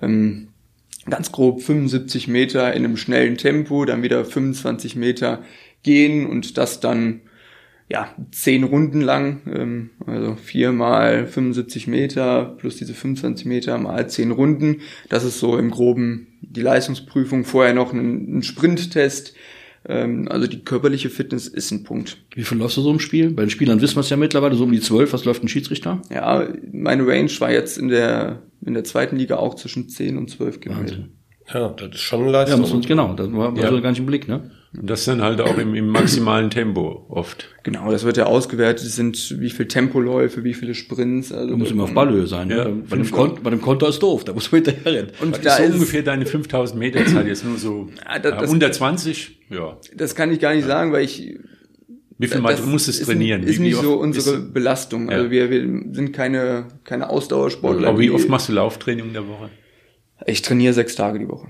Ähm, 0.02 0.48
ganz 1.10 1.32
grob 1.32 1.62
75 1.62 2.28
Meter 2.28 2.74
in 2.74 2.86
einem 2.86 2.98
schnellen 2.98 3.38
Tempo, 3.38 3.86
dann 3.86 4.04
wieder 4.04 4.24
25 4.24 4.96
Meter 4.96 5.44
gehen 5.84 6.28
und 6.28 6.58
das 6.58 6.80
dann 6.80 7.22
ja 7.90 8.16
zehn 8.32 8.64
Runden 8.64 9.02
lang, 9.02 9.42
ähm, 9.54 9.90
also 10.06 10.36
vier 10.36 10.72
mal 10.72 11.28
75 11.28 11.88
Meter 11.88 12.56
plus 12.58 12.78
diese 12.78 12.94
25 12.94 13.46
Meter 13.46 13.78
mal 13.78 14.10
zehn 14.10 14.32
Runden. 14.32 14.82
Das 15.10 15.26
ist 15.26 15.40
so 15.40 15.58
im 15.58 15.72
Groben 15.72 16.28
die 16.42 16.62
Leistungsprüfung. 16.62 17.44
Vorher 17.44 17.74
noch 17.74 17.92
ein, 17.92 18.38
ein 18.38 18.44
Sprinttest. 18.44 19.34
Ähm, 19.88 20.28
also 20.30 20.48
die 20.48 20.64
körperliche 20.64 21.10
Fitness 21.10 21.48
ist 21.48 21.72
ein 21.72 21.84
Punkt. 21.84 22.18
Wie 22.36 22.44
viel 22.44 22.58
läufst 22.58 22.78
du 22.78 22.82
so 22.82 22.92
im 22.92 23.00
Spiel? 23.00 23.32
Bei 23.32 23.44
den 23.44 23.50
Spielern 23.50 23.82
wissen 23.82 23.96
wir 23.96 24.02
es 24.02 24.10
ja 24.10 24.18
mittlerweile, 24.18 24.56
so 24.56 24.64
um 24.64 24.72
die 24.72 24.80
zwölf. 24.80 25.14
Was 25.14 25.26
läuft 25.26 25.44
ein 25.44 25.48
Schiedsrichter? 25.48 26.02
Ja, 26.10 26.48
meine 26.72 27.08
Range 27.08 27.32
war 27.40 27.52
jetzt 27.52 27.78
in 27.78 27.88
der 27.88 28.44
in 28.64 28.74
der 28.74 28.84
zweiten 28.84 29.16
Liga 29.16 29.38
auch 29.38 29.56
zwischen 29.56 29.90
10 29.90 30.18
und 30.18 30.30
12 30.30 30.60
Kilometer. 30.60 31.08
Ja, 31.52 31.70
das 31.70 31.96
ist 31.96 32.02
schon 32.02 32.22
eine 32.22 32.32
Leistung. 32.32 32.58
Ja, 32.58 32.62
muss 32.62 32.74
man, 32.74 32.82
genau, 32.82 33.14
das 33.14 33.32
war 33.34 33.58
ja. 33.58 33.70
so 33.70 33.82
gar 33.82 33.90
nicht 33.90 34.00
im 34.00 34.06
Blick, 34.06 34.28
ne? 34.28 34.52
Und 34.74 34.90
das 34.90 35.04
dann 35.04 35.22
halt 35.22 35.42
auch 35.42 35.58
im, 35.58 35.76
im 35.76 35.88
maximalen 35.88 36.50
Tempo 36.50 37.06
oft. 37.10 37.50
Genau, 37.64 37.92
das 37.92 38.06
wird 38.06 38.16
ja 38.16 38.26
ausgewertet, 38.26 38.86
das 38.86 38.96
sind 38.96 39.40
wie 39.42 39.50
viele 39.50 39.68
Tempoläufe, 39.68 40.46
wie 40.46 40.54
viele 40.54 40.76
Sprints. 40.76 41.34
Also 41.34 41.58
muss 41.58 41.72
immer 41.72 41.84
auf 41.84 41.94
Ballhöhe 41.94 42.26
sein. 42.26 42.50
Ja. 42.50 42.66
Ne? 42.66 42.84
Bei, 42.90 42.96
dem 42.96 43.12
Konto, 43.12 43.42
bei 43.44 43.50
dem 43.50 43.62
Konto 43.62 43.86
ist 43.88 44.02
doof, 44.02 44.24
da 44.24 44.32
muss 44.32 44.50
man 44.50 44.64
hinterher 44.64 44.94
rennen. 44.94 45.12
Und 45.20 45.34
Was 45.34 45.42
da 45.42 45.58
ist 45.58 45.68
so 45.68 45.74
ungefähr 45.74 46.04
deine 46.04 46.26
5000 46.26 46.80
Meter 46.80 47.06
Zeit 47.06 47.28
jetzt 47.28 47.44
nur 47.44 47.58
so 47.58 47.90
ja, 48.06 48.20
das, 48.20 48.40
das, 48.40 48.50
unter 48.50 48.72
20, 48.72 49.40
ja. 49.50 49.78
Das 49.94 50.16
kann 50.16 50.32
ich 50.32 50.40
gar 50.40 50.54
nicht 50.54 50.62
ja. 50.62 50.70
sagen, 50.70 50.94
weil 50.94 51.04
ich 51.04 51.38
wie 52.18 52.28
viel 52.28 52.40
Mal 52.40 52.56
du 52.56 52.68
musst 52.68 52.88
es 52.88 53.02
trainieren? 53.02 53.44
Ist, 53.44 53.54
ist 53.54 53.60
nicht 53.60 53.76
so 53.76 53.96
unsere 53.96 54.38
ist, 54.38 54.54
Belastung. 54.54 55.10
Also 55.10 55.26
ja. 55.26 55.32
wir, 55.32 55.50
wir 55.50 55.62
sind 55.92 56.14
keine, 56.14 56.68
keine 56.84 57.10
Ausdauersportler. 57.10 57.90
Aber 57.90 58.00
wie 58.00 58.12
oft 58.12 58.30
machst 58.30 58.48
du 58.48 58.54
Lauftraining 58.54 59.08
in 59.08 59.14
der 59.14 59.28
Woche? 59.28 59.50
Ich 60.28 60.44
trainiere 60.44 60.74
sechs 60.74 60.96
Tage 60.96 61.18
die 61.18 61.28
Woche. 61.28 61.50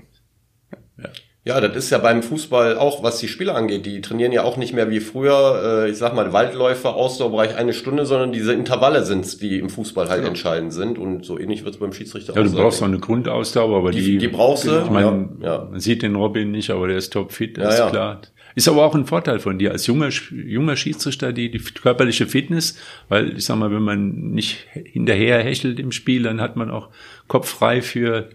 Ja. 1.44 1.58
Ja, 1.58 1.60
das 1.60 1.76
ist 1.76 1.90
ja 1.90 1.98
beim 1.98 2.22
Fußball 2.22 2.78
auch, 2.78 3.02
was 3.02 3.18
die 3.18 3.26
Spieler 3.26 3.56
angeht. 3.56 3.84
Die 3.84 4.00
trainieren 4.00 4.30
ja 4.30 4.44
auch 4.44 4.56
nicht 4.56 4.74
mehr 4.74 4.90
wie 4.90 5.00
früher, 5.00 5.84
äh, 5.86 5.90
ich 5.90 5.96
sag 5.96 6.14
mal, 6.14 6.32
Waldläufer, 6.32 6.94
Ausdauerbereich 6.94 7.56
eine 7.56 7.72
Stunde, 7.72 8.06
sondern 8.06 8.30
diese 8.30 8.52
Intervalle 8.52 9.04
sind's, 9.04 9.38
die 9.38 9.58
im 9.58 9.68
Fußball 9.68 10.08
halt 10.08 10.22
ja. 10.22 10.28
entscheidend 10.28 10.72
sind. 10.72 10.98
Und 10.98 11.24
so 11.24 11.40
ähnlich 11.40 11.64
wird's 11.64 11.78
beim 11.78 11.92
Schiedsrichter 11.92 12.34
ja, 12.34 12.40
auch. 12.40 12.44
Ja, 12.44 12.50
du 12.50 12.56
brauchst 12.56 12.80
noch 12.80 12.86
eine 12.86 13.00
Grundausdauer, 13.00 13.78
aber 13.78 13.90
die, 13.90 14.02
die, 14.02 14.18
die 14.18 14.28
brauchst 14.28 14.66
du. 14.66 14.82
Ich 14.84 14.90
meine, 14.90 15.30
ja, 15.40 15.66
man 15.68 15.80
sieht 15.80 16.02
den 16.02 16.14
Robin 16.14 16.52
nicht, 16.52 16.70
aber 16.70 16.86
der 16.86 16.98
ist 16.98 17.12
topfit, 17.12 17.58
das 17.58 17.74
ist 17.74 17.90
klar. 17.90 18.20
Ist 18.54 18.68
aber 18.68 18.84
auch 18.84 18.94
ein 18.94 19.06
Vorteil 19.06 19.40
von 19.40 19.58
dir 19.58 19.72
als 19.72 19.86
junger, 19.86 20.10
junger 20.30 20.76
Schiedsrichter, 20.76 21.32
die, 21.32 21.50
die 21.50 21.58
körperliche 21.58 22.26
Fitness, 22.26 22.78
weil 23.08 23.36
ich 23.36 23.46
sag 23.46 23.56
mal, 23.56 23.72
wenn 23.72 23.82
man 23.82 24.10
nicht 24.30 24.66
hinterher 24.72 25.42
hechelt 25.42 25.80
im 25.80 25.90
Spiel, 25.90 26.22
dann 26.22 26.40
hat 26.40 26.54
man 26.54 26.70
auch 26.70 26.90
Kopf 27.28 27.48
frei 27.48 27.82
für 27.82 28.28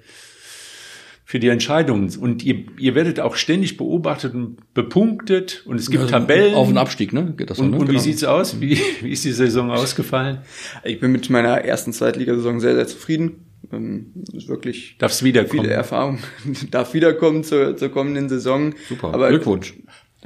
für 1.28 1.42
die 1.42 1.50
Entscheidungen. 1.50 2.10
Und 2.18 2.42
ihr, 2.46 2.64
ihr 2.80 2.96
werdet 2.96 3.20
auch 3.20 3.36
ständig 3.36 3.76
beobachtet 3.76 4.34
und 4.34 4.74
bepunktet 4.74 5.62
und 5.66 5.78
es 5.78 5.90
gibt 5.90 6.06
ja, 6.06 6.10
Tabellen. 6.10 6.56
Auf 6.56 6.70
und 6.70 6.78
Abstieg, 6.78 7.12
ne? 7.12 7.34
Geht 7.36 7.50
das 7.50 7.58
so, 7.58 7.64
und, 7.64 7.72
ne? 7.72 7.78
und 7.80 7.88
genau. 7.88 8.00
wie 8.00 8.02
sieht's 8.02 8.24
aus? 8.24 8.62
Wie, 8.62 8.80
wie 9.02 9.12
ist 9.12 9.26
die 9.26 9.34
Saison 9.34 9.70
ausgefallen? 9.70 10.38
Ich 10.86 11.02
bin 11.02 11.12
mit 11.12 11.30
meiner 11.30 11.58
ersten 11.66 11.92
Zweitligasaison 11.92 12.62
sehr, 12.62 12.76
sehr 12.76 12.88
zufrieden. 12.88 13.46
Ähm, 13.74 14.14
ist 14.32 14.48
wirklich 14.48 14.96
Darf's 15.00 15.22
wiederkommen. 15.22 15.64
viele 15.64 15.74
Erfahrung. 15.74 16.20
Darf 16.72 16.94
wiederkommen 16.94 17.44
zur, 17.44 17.76
zur 17.76 17.90
kommenden 17.90 18.30
Saison. 18.30 18.74
Super. 18.88 19.14
Aber 19.14 19.28
Glückwunsch. 19.28 19.74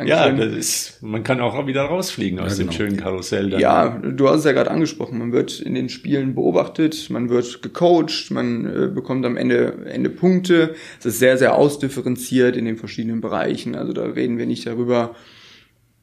Ja, 0.07 0.29
das 0.29 0.53
ist, 0.53 1.03
man 1.03 1.23
kann 1.23 1.39
auch 1.39 1.67
wieder 1.67 1.83
rausfliegen 1.83 2.39
aus 2.39 2.53
ja, 2.53 2.57
genau. 2.59 2.71
dem 2.71 2.75
schönen 2.75 2.97
Karussell. 2.97 3.49
Dann. 3.49 3.59
Ja, 3.59 3.89
du 3.89 4.29
hast 4.29 4.39
es 4.39 4.45
ja 4.45 4.51
gerade 4.51 4.71
angesprochen. 4.71 5.19
Man 5.19 5.31
wird 5.31 5.59
in 5.59 5.75
den 5.75 5.89
Spielen 5.89 6.35
beobachtet, 6.35 7.09
man 7.09 7.29
wird 7.29 7.61
gecoacht, 7.61 8.31
man 8.31 8.65
äh, 8.65 8.87
bekommt 8.87 9.25
am 9.25 9.37
Ende, 9.37 9.85
Ende 9.85 10.09
Punkte. 10.09 10.75
Es 10.99 11.05
ist 11.05 11.19
sehr, 11.19 11.37
sehr 11.37 11.55
ausdifferenziert 11.55 12.55
in 12.55 12.65
den 12.65 12.77
verschiedenen 12.77 13.21
Bereichen. 13.21 13.75
Also 13.75 13.93
da 13.93 14.03
reden 14.03 14.37
wir 14.37 14.45
nicht 14.45 14.67
darüber, 14.67 15.15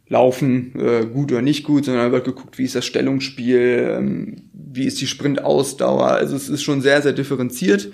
laufen 0.08 0.72
äh, 0.78 1.06
gut 1.06 1.32
oder 1.32 1.42
nicht 1.42 1.64
gut, 1.64 1.84
sondern 1.84 2.06
da 2.06 2.12
wird 2.12 2.24
geguckt, 2.24 2.58
wie 2.58 2.64
ist 2.64 2.74
das 2.74 2.86
Stellungsspiel, 2.86 3.96
ähm, 3.98 4.36
wie 4.52 4.84
ist 4.84 5.00
die 5.00 5.06
Sprintausdauer. 5.06 6.08
Also 6.08 6.36
es 6.36 6.48
ist 6.48 6.62
schon 6.62 6.80
sehr, 6.80 7.02
sehr 7.02 7.12
differenziert. 7.12 7.90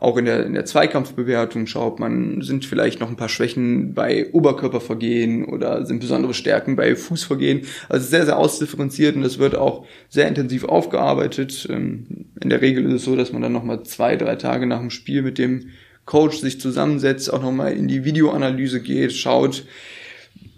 Auch 0.00 0.16
in 0.16 0.26
der, 0.26 0.46
in 0.46 0.54
der 0.54 0.64
Zweikampfbewertung 0.64 1.66
schaut 1.66 1.98
man, 1.98 2.40
sind 2.40 2.64
vielleicht 2.64 3.00
noch 3.00 3.08
ein 3.08 3.16
paar 3.16 3.28
Schwächen 3.28 3.94
bei 3.94 4.30
Oberkörpervergehen 4.32 5.44
oder 5.44 5.84
sind 5.86 5.98
besondere 5.98 6.34
Stärken 6.34 6.76
bei 6.76 6.94
Fußvergehen. 6.94 7.62
Also 7.88 8.06
sehr, 8.06 8.24
sehr 8.24 8.38
ausdifferenziert 8.38 9.16
und 9.16 9.22
das 9.22 9.38
wird 9.38 9.56
auch 9.56 9.86
sehr 10.08 10.28
intensiv 10.28 10.64
aufgearbeitet. 10.64 11.66
Ähm, 11.68 12.26
in 12.40 12.48
der 12.48 12.60
Regel 12.60 12.86
ist 12.86 12.92
es 12.92 13.04
so, 13.04 13.16
dass 13.16 13.32
man 13.32 13.42
dann 13.42 13.52
nochmal 13.52 13.82
zwei, 13.82 14.14
drei 14.14 14.36
Tage 14.36 14.66
nach 14.66 14.78
dem 14.78 14.90
Spiel 14.90 15.22
mit 15.22 15.36
dem 15.36 15.70
Coach 16.04 16.38
sich 16.38 16.60
zusammensetzt, 16.60 17.32
auch 17.32 17.42
nochmal 17.42 17.72
in 17.72 17.88
die 17.88 18.04
Videoanalyse 18.04 18.80
geht, 18.80 19.12
schaut, 19.12 19.64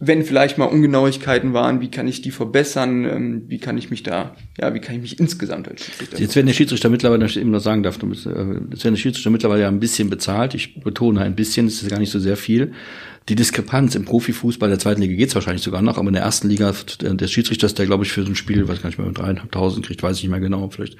wenn 0.02 0.24
vielleicht 0.24 0.56
mal 0.56 0.64
Ungenauigkeiten 0.64 1.52
waren, 1.52 1.82
wie 1.82 1.90
kann 1.90 2.08
ich 2.08 2.22
die 2.22 2.30
verbessern, 2.30 3.04
ähm, 3.04 3.42
wie 3.48 3.58
kann 3.58 3.76
ich 3.76 3.90
mich 3.90 4.02
da, 4.02 4.34
ja, 4.58 4.72
wie 4.72 4.80
kann 4.80 4.96
ich 4.96 5.02
mich 5.02 5.20
insgesamt 5.20 5.68
als 5.68 5.84
Schiedsrichter 5.84 6.18
Jetzt 6.18 6.34
werden 6.36 6.46
der 6.46 6.54
Schiedsrichter 6.54 6.88
mittlerweile, 6.88 7.26
ich 7.26 7.36
eben 7.36 7.50
noch 7.50 7.60
sagen 7.60 7.82
darf, 7.82 7.98
jetzt 8.02 8.24
werden 8.24 8.68
der 8.70 8.96
Schiedsrichter 8.96 9.28
mittlerweile 9.28 9.62
ja 9.62 9.68
ein 9.68 9.78
bisschen 9.78 10.08
bezahlt, 10.08 10.54
ich 10.54 10.80
betone 10.80 11.20
ein 11.20 11.36
bisschen, 11.36 11.66
das 11.66 11.82
ist 11.82 11.90
gar 11.90 11.98
nicht 11.98 12.10
so 12.10 12.18
sehr 12.18 12.38
viel. 12.38 12.72
Die 13.28 13.34
Diskrepanz 13.34 13.94
im 13.94 14.06
Profifußball 14.06 14.70
der 14.70 14.78
zweiten 14.78 15.02
Liga 15.02 15.14
geht's 15.14 15.34
wahrscheinlich 15.34 15.62
sogar 15.62 15.82
noch, 15.82 15.98
aber 15.98 16.08
in 16.08 16.14
der 16.14 16.22
ersten 16.22 16.48
Liga 16.48 16.74
der 17.02 17.28
Schiedsrichter, 17.28 17.68
der 17.68 17.84
glaube 17.84 18.04
ich 18.04 18.10
für 18.10 18.22
so 18.22 18.30
ein 18.30 18.36
Spiel, 18.36 18.66
weiß 18.66 18.80
gar 18.80 18.88
nicht 18.88 18.98
mehr, 18.98 19.10
dreieinhalbtausend 19.12 19.84
kriegt, 19.84 20.02
weiß 20.02 20.16
ich 20.16 20.22
nicht 20.22 20.30
mehr 20.30 20.40
genau, 20.40 20.70
vielleicht 20.70 20.96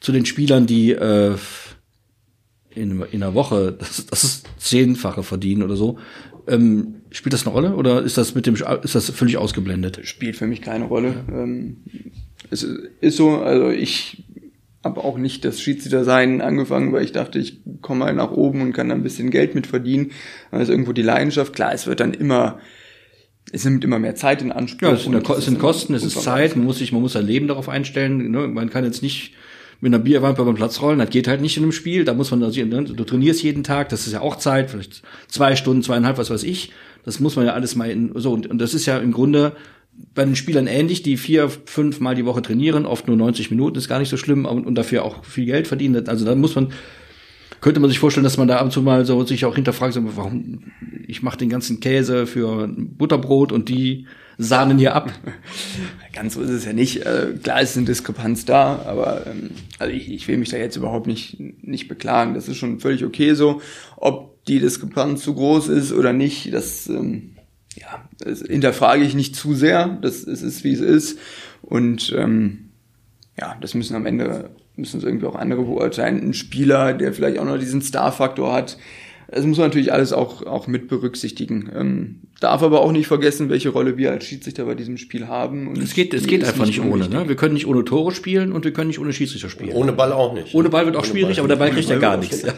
zu 0.00 0.12
den 0.12 0.26
Spielern, 0.26 0.66
die 0.66 0.92
äh, 0.92 1.34
in, 2.74 3.02
in 3.10 3.22
einer 3.22 3.34
Woche 3.34 3.72
das, 3.78 4.04
das 4.04 4.24
ist 4.24 4.46
zehnfache 4.58 5.22
verdienen 5.22 5.62
oder 5.62 5.76
so, 5.76 5.98
ähm, 6.48 6.96
spielt 7.10 7.32
das 7.32 7.46
eine 7.46 7.54
Rolle 7.54 7.76
oder 7.76 8.02
ist 8.02 8.18
das 8.18 8.34
mit 8.34 8.46
dem 8.46 8.54
ist 8.54 8.94
das 8.94 9.10
völlig 9.10 9.36
ausgeblendet? 9.36 10.00
Spielt 10.04 10.36
für 10.36 10.46
mich 10.46 10.62
keine 10.62 10.84
Rolle. 10.84 11.24
Ähm, 11.28 11.78
es 12.50 12.62
ist 12.62 13.16
so, 13.16 13.38
also 13.38 13.70
ich 13.70 14.24
habe 14.82 15.02
auch 15.02 15.16
nicht 15.16 15.44
das 15.44 15.60
Schiedsrichter-Sein 15.60 16.42
angefangen, 16.42 16.92
weil 16.92 17.04
ich 17.04 17.12
dachte, 17.12 17.38
ich 17.38 17.60
komme 17.80 18.00
mal 18.00 18.14
nach 18.14 18.32
oben 18.32 18.60
und 18.60 18.72
kann 18.72 18.90
da 18.90 18.94
ein 18.94 19.02
bisschen 19.02 19.30
Geld 19.30 19.54
mit 19.54 19.66
verdienen. 19.66 20.10
Also 20.50 20.72
irgendwo 20.72 20.92
die 20.92 21.02
Leidenschaft. 21.02 21.54
Klar, 21.54 21.72
es 21.72 21.86
wird 21.86 22.00
dann 22.00 22.12
immer 22.12 22.58
es 23.52 23.64
nimmt 23.64 23.84
immer 23.84 23.98
mehr 23.98 24.14
Zeit 24.14 24.42
in 24.42 24.52
Anspruch. 24.52 24.88
Ja, 24.88 24.94
es 24.94 25.04
sind, 25.04 25.14
es 25.14 25.44
sind 25.44 25.58
Kosten, 25.58 25.94
es 25.94 26.02
ist 26.02 26.22
Zeit, 26.22 26.56
man 26.56 26.64
muss 26.64 26.78
sich, 26.78 26.92
man 26.92 27.02
muss 27.02 27.12
sein 27.12 27.26
Leben 27.26 27.46
darauf 27.46 27.68
einstellen. 27.68 28.30
Ne? 28.30 28.48
Man 28.48 28.70
kann 28.70 28.84
jetzt 28.84 29.02
nicht 29.02 29.34
mit 29.80 29.92
einer 29.92 30.02
Bierwampe 30.02 30.44
beim 30.44 30.54
Platz 30.54 30.80
rollen, 30.80 30.98
das 30.98 31.10
geht 31.10 31.28
halt 31.28 31.40
nicht 31.40 31.56
in 31.56 31.62
einem 31.62 31.72
Spiel. 31.72 32.04
Da 32.04 32.14
muss 32.14 32.30
man, 32.30 32.42
also, 32.42 32.62
du 32.62 33.04
trainierst 33.04 33.42
jeden 33.42 33.64
Tag, 33.64 33.88
das 33.88 34.06
ist 34.06 34.12
ja 34.12 34.20
auch 34.20 34.36
Zeit, 34.36 34.70
vielleicht 34.70 35.02
zwei 35.28 35.56
Stunden, 35.56 35.82
zweieinhalb, 35.82 36.18
was 36.18 36.30
weiß 36.30 36.42
ich. 36.42 36.72
Das 37.04 37.20
muss 37.20 37.36
man 37.36 37.46
ja 37.46 37.52
alles 37.52 37.76
mal 37.76 37.90
in, 37.90 38.12
so, 38.14 38.32
und, 38.32 38.46
und 38.46 38.58
das 38.58 38.74
ist 38.74 38.86
ja 38.86 38.98
im 38.98 39.12
Grunde 39.12 39.54
bei 40.14 40.24
den 40.24 40.36
Spielern 40.36 40.66
ähnlich, 40.66 41.02
die 41.02 41.16
vier, 41.16 41.48
fünf 41.48 42.00
Mal 42.00 42.14
die 42.14 42.24
Woche 42.24 42.42
trainieren, 42.42 42.86
oft 42.86 43.06
nur 43.06 43.16
90 43.16 43.50
Minuten, 43.50 43.78
ist 43.78 43.88
gar 43.88 43.98
nicht 43.98 44.08
so 44.08 44.16
schlimm 44.16 44.44
und, 44.44 44.66
und 44.66 44.74
dafür 44.74 45.04
auch 45.04 45.24
viel 45.24 45.46
Geld 45.46 45.66
verdienen. 45.66 46.08
Also 46.08 46.24
da 46.24 46.34
muss 46.34 46.54
man, 46.54 46.72
könnte 47.60 47.80
man 47.80 47.90
sich 47.90 47.98
vorstellen, 47.98 48.24
dass 48.24 48.36
man 48.36 48.48
da 48.48 48.56
ab 48.58 48.64
und 48.64 48.72
zu 48.72 48.82
mal 48.82 49.04
so 49.04 49.24
sich 49.24 49.44
auch 49.44 49.54
hinterfragt, 49.54 49.98
warum 50.16 50.72
ich 51.06 51.22
mache 51.22 51.38
den 51.38 51.48
ganzen 51.48 51.80
Käse 51.80 52.26
für 52.26 52.68
Butterbrot 52.68 53.52
und 53.52 53.68
die 53.68 54.06
sahnen 54.38 54.78
hier 54.78 54.94
ab. 54.94 55.12
Ganz 56.12 56.34
so 56.34 56.42
ist 56.42 56.50
es 56.50 56.64
ja 56.64 56.72
nicht. 56.72 57.04
Äh, 57.04 57.34
klar 57.42 57.60
ist 57.60 57.76
eine 57.76 57.86
Diskrepanz 57.86 58.44
da, 58.44 58.82
aber 58.86 59.26
ähm, 59.26 59.50
also 59.78 59.92
ich, 59.92 60.10
ich 60.10 60.28
will 60.28 60.38
mich 60.38 60.50
da 60.50 60.56
jetzt 60.56 60.76
überhaupt 60.76 61.06
nicht, 61.06 61.38
nicht 61.38 61.88
beklagen. 61.88 62.34
Das 62.34 62.48
ist 62.48 62.56
schon 62.56 62.80
völlig 62.80 63.04
okay 63.04 63.34
so. 63.34 63.60
Ob 63.96 64.44
die 64.44 64.60
Diskrepanz 64.60 65.22
zu 65.22 65.34
groß 65.34 65.68
ist 65.68 65.92
oder 65.92 66.12
nicht, 66.12 66.52
das, 66.52 66.88
ähm, 66.88 67.36
ja, 67.76 68.08
das 68.18 68.42
hinterfrage 68.42 69.04
ich 69.04 69.14
nicht 69.14 69.36
zu 69.36 69.54
sehr. 69.54 69.98
Das, 70.02 70.24
das 70.24 70.42
ist, 70.42 70.64
wie 70.64 70.72
es 70.72 70.80
ist. 70.80 71.18
Und 71.62 72.14
ähm, 72.16 72.70
ja, 73.38 73.56
das 73.60 73.74
müssen 73.74 73.96
am 73.96 74.06
Ende 74.06 74.50
müssen 74.76 74.98
es 74.98 75.04
irgendwie 75.04 75.26
auch 75.26 75.36
andere 75.36 75.62
beurteilen. 75.62 76.20
Ein 76.20 76.34
Spieler, 76.34 76.94
der 76.94 77.12
vielleicht 77.12 77.38
auch 77.38 77.44
noch 77.44 77.58
diesen 77.58 77.82
Star-Faktor 77.82 78.52
hat, 78.52 78.78
das 79.30 79.44
muss 79.44 79.58
man 79.58 79.68
natürlich 79.68 79.92
alles 79.92 80.12
auch, 80.12 80.44
auch 80.46 80.66
mit 80.66 80.88
berücksichtigen. 80.88 81.70
Ähm, 81.74 82.20
darf 82.40 82.62
aber 82.62 82.80
auch 82.80 82.92
nicht 82.92 83.06
vergessen, 83.06 83.48
welche 83.48 83.70
Rolle 83.70 83.96
wir 83.96 84.10
als 84.10 84.24
Schiedsrichter 84.24 84.64
bei 84.66 84.74
diesem 84.74 84.98
Spiel 84.98 85.28
haben. 85.28 85.68
Und 85.68 85.78
es 85.78 85.94
geht, 85.94 86.12
es 86.12 86.26
geht 86.26 86.44
einfach 86.44 86.66
nicht 86.66 86.82
ohne. 86.82 87.08
Ne? 87.08 87.28
Wir 87.28 87.36
können 87.36 87.54
nicht 87.54 87.66
ohne 87.66 87.84
Tore 87.84 88.12
spielen 88.12 88.52
und 88.52 88.64
wir 88.64 88.72
können 88.72 88.88
nicht 88.88 88.98
ohne 88.98 89.12
Schiedsrichter 89.12 89.48
spielen. 89.48 89.72
Ohne 89.72 89.92
Ball 89.92 90.12
auch 90.12 90.34
nicht. 90.34 90.54
Ohne 90.54 90.68
Ball 90.68 90.84
wird 90.84 90.96
auch 90.96 91.00
ohne 91.00 91.08
schwierig, 91.08 91.36
Ball. 91.36 91.44
aber 91.44 91.48
der 91.48 91.56
Ball 91.56 91.70
kriegt 91.70 91.88
ja 91.88 91.98
gar 91.98 92.16
nichts. 92.18 92.42
Ja. 92.42 92.52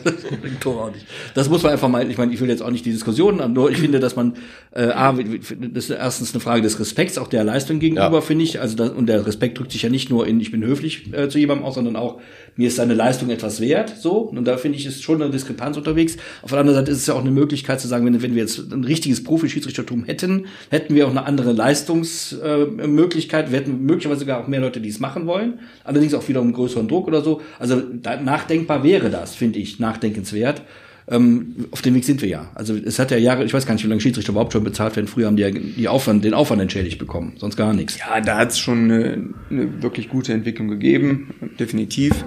Tor 0.60 0.84
auch 0.86 0.92
nicht. 0.92 1.06
Das 1.34 1.48
muss 1.48 1.62
man 1.62 1.72
einfach 1.72 1.88
mal. 1.88 2.10
Ich 2.10 2.18
meine, 2.18 2.32
ich 2.32 2.40
will 2.40 2.48
jetzt 2.48 2.62
auch 2.62 2.70
nicht 2.70 2.84
die 2.84 2.92
Diskussion, 2.92 3.52
nur 3.52 3.70
ich 3.70 3.78
finde, 3.78 4.00
dass 4.00 4.16
man 4.16 4.34
äh, 4.72 4.86
a, 4.86 5.12
das 5.12 5.84
ist 5.84 5.90
erstens 5.90 6.34
eine 6.34 6.40
Frage 6.40 6.62
des 6.62 6.80
Respekts 6.80 7.18
auch 7.18 7.28
der 7.28 7.44
Leistung 7.44 7.78
gegenüber, 7.78 8.10
ja. 8.12 8.20
finde 8.20 8.44
ich. 8.44 8.60
Also 8.60 8.76
das, 8.76 8.90
und 8.90 9.06
der 9.06 9.26
Respekt 9.26 9.58
drückt 9.58 9.72
sich 9.72 9.82
ja 9.82 9.88
nicht 9.88 10.10
nur 10.10 10.26
in, 10.26 10.40
ich 10.40 10.50
bin 10.50 10.64
höflich 10.64 11.12
äh, 11.12 11.28
zu 11.28 11.38
jemandem 11.38 11.64
aus, 11.64 11.74
sondern 11.74 11.96
auch 11.96 12.20
mir 12.56 12.68
ist 12.68 12.76
seine 12.76 12.94
Leistung 12.94 13.30
etwas 13.30 13.60
wert. 13.60 13.94
So 14.00 14.18
und 14.18 14.44
da 14.46 14.56
finde 14.56 14.78
ich 14.78 14.86
ist 14.86 15.02
schon 15.02 15.22
eine 15.22 15.30
Diskrepanz 15.30 15.76
unterwegs. 15.76 16.16
Auf 16.42 16.52
der 16.56 16.60
anderen 16.60 16.80
Seite 16.80 16.90
ist 16.92 16.98
es 16.98 17.06
ja 17.06 17.14
auch 17.14 17.20
eine 17.20 17.30
Möglichkeit 17.30 17.80
zu 17.80 17.88
sagen, 17.88 18.04
wenn, 18.06 18.20
wenn 18.22 18.34
wir 18.34 18.42
jetzt 18.42 18.72
ein 18.72 18.84
richtiges 18.84 19.22
Profi-Schiedsrichtertum 19.22 20.04
hätten, 20.04 20.46
hätten 20.70 20.94
wir 20.94 21.06
auch 21.06 21.10
eine 21.10 21.24
andere 21.24 21.52
Leistungsmöglichkeit. 21.52 23.48
Äh, 23.48 23.52
wir 23.52 23.58
hätten 23.60 23.84
möglicherweise 23.84 24.20
sogar 24.20 24.42
auch 24.42 24.48
mehr 24.48 24.60
Leute, 24.60 24.80
die 24.80 24.88
es 24.88 25.00
machen 25.00 25.26
wollen. 25.26 25.60
Allerdings 25.84 26.14
auch 26.14 26.28
wieder 26.28 26.40
um 26.40 26.52
größeren 26.52 26.88
Druck 26.88 27.06
oder 27.06 27.22
so. 27.22 27.40
Also 27.58 27.80
da, 27.80 28.20
nachdenkbar 28.20 28.82
wäre 28.82 29.10
das, 29.10 29.34
finde 29.34 29.58
ich, 29.58 29.78
nachdenkenswert. 29.78 30.62
Ähm, 31.08 31.66
auf 31.70 31.82
dem 31.82 31.94
Weg 31.94 32.04
sind 32.04 32.20
wir 32.20 32.28
ja. 32.28 32.50
Also 32.54 32.74
es 32.74 32.98
hat 32.98 33.10
ja 33.10 33.16
Jahre, 33.16 33.44
ich 33.44 33.54
weiß 33.54 33.64
gar 33.64 33.74
nicht, 33.74 33.84
wie 33.84 33.88
lange 33.88 34.00
Schiedsrichter 34.00 34.32
überhaupt 34.32 34.52
schon 34.52 34.64
bezahlt 34.64 34.96
werden. 34.96 35.06
Früher 35.06 35.26
haben 35.26 35.36
die 35.36 35.42
ja 35.42 35.50
die 35.50 35.88
Aufwand, 35.88 36.24
den 36.24 36.34
Aufwand 36.34 36.60
entschädigt 36.60 36.98
bekommen, 36.98 37.34
sonst 37.36 37.56
gar 37.56 37.74
nichts. 37.74 37.98
Ja, 37.98 38.20
da 38.20 38.38
hat 38.38 38.50
es 38.50 38.58
schon 38.58 38.90
eine, 38.90 39.28
eine 39.50 39.82
wirklich 39.82 40.08
gute 40.08 40.32
Entwicklung 40.32 40.68
gegeben, 40.68 41.34
definitiv. 41.60 42.24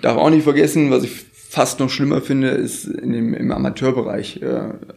Darf 0.00 0.16
auch 0.16 0.30
nicht 0.30 0.44
vergessen, 0.44 0.90
was 0.90 1.04
ich 1.04 1.10
fast 1.50 1.80
noch 1.80 1.90
schlimmer 1.90 2.20
finde, 2.20 2.50
ist 2.50 2.84
in 2.84 3.12
dem, 3.12 3.34
im 3.34 3.50
Amateurbereich. 3.50 4.40
Äh, 4.40 4.46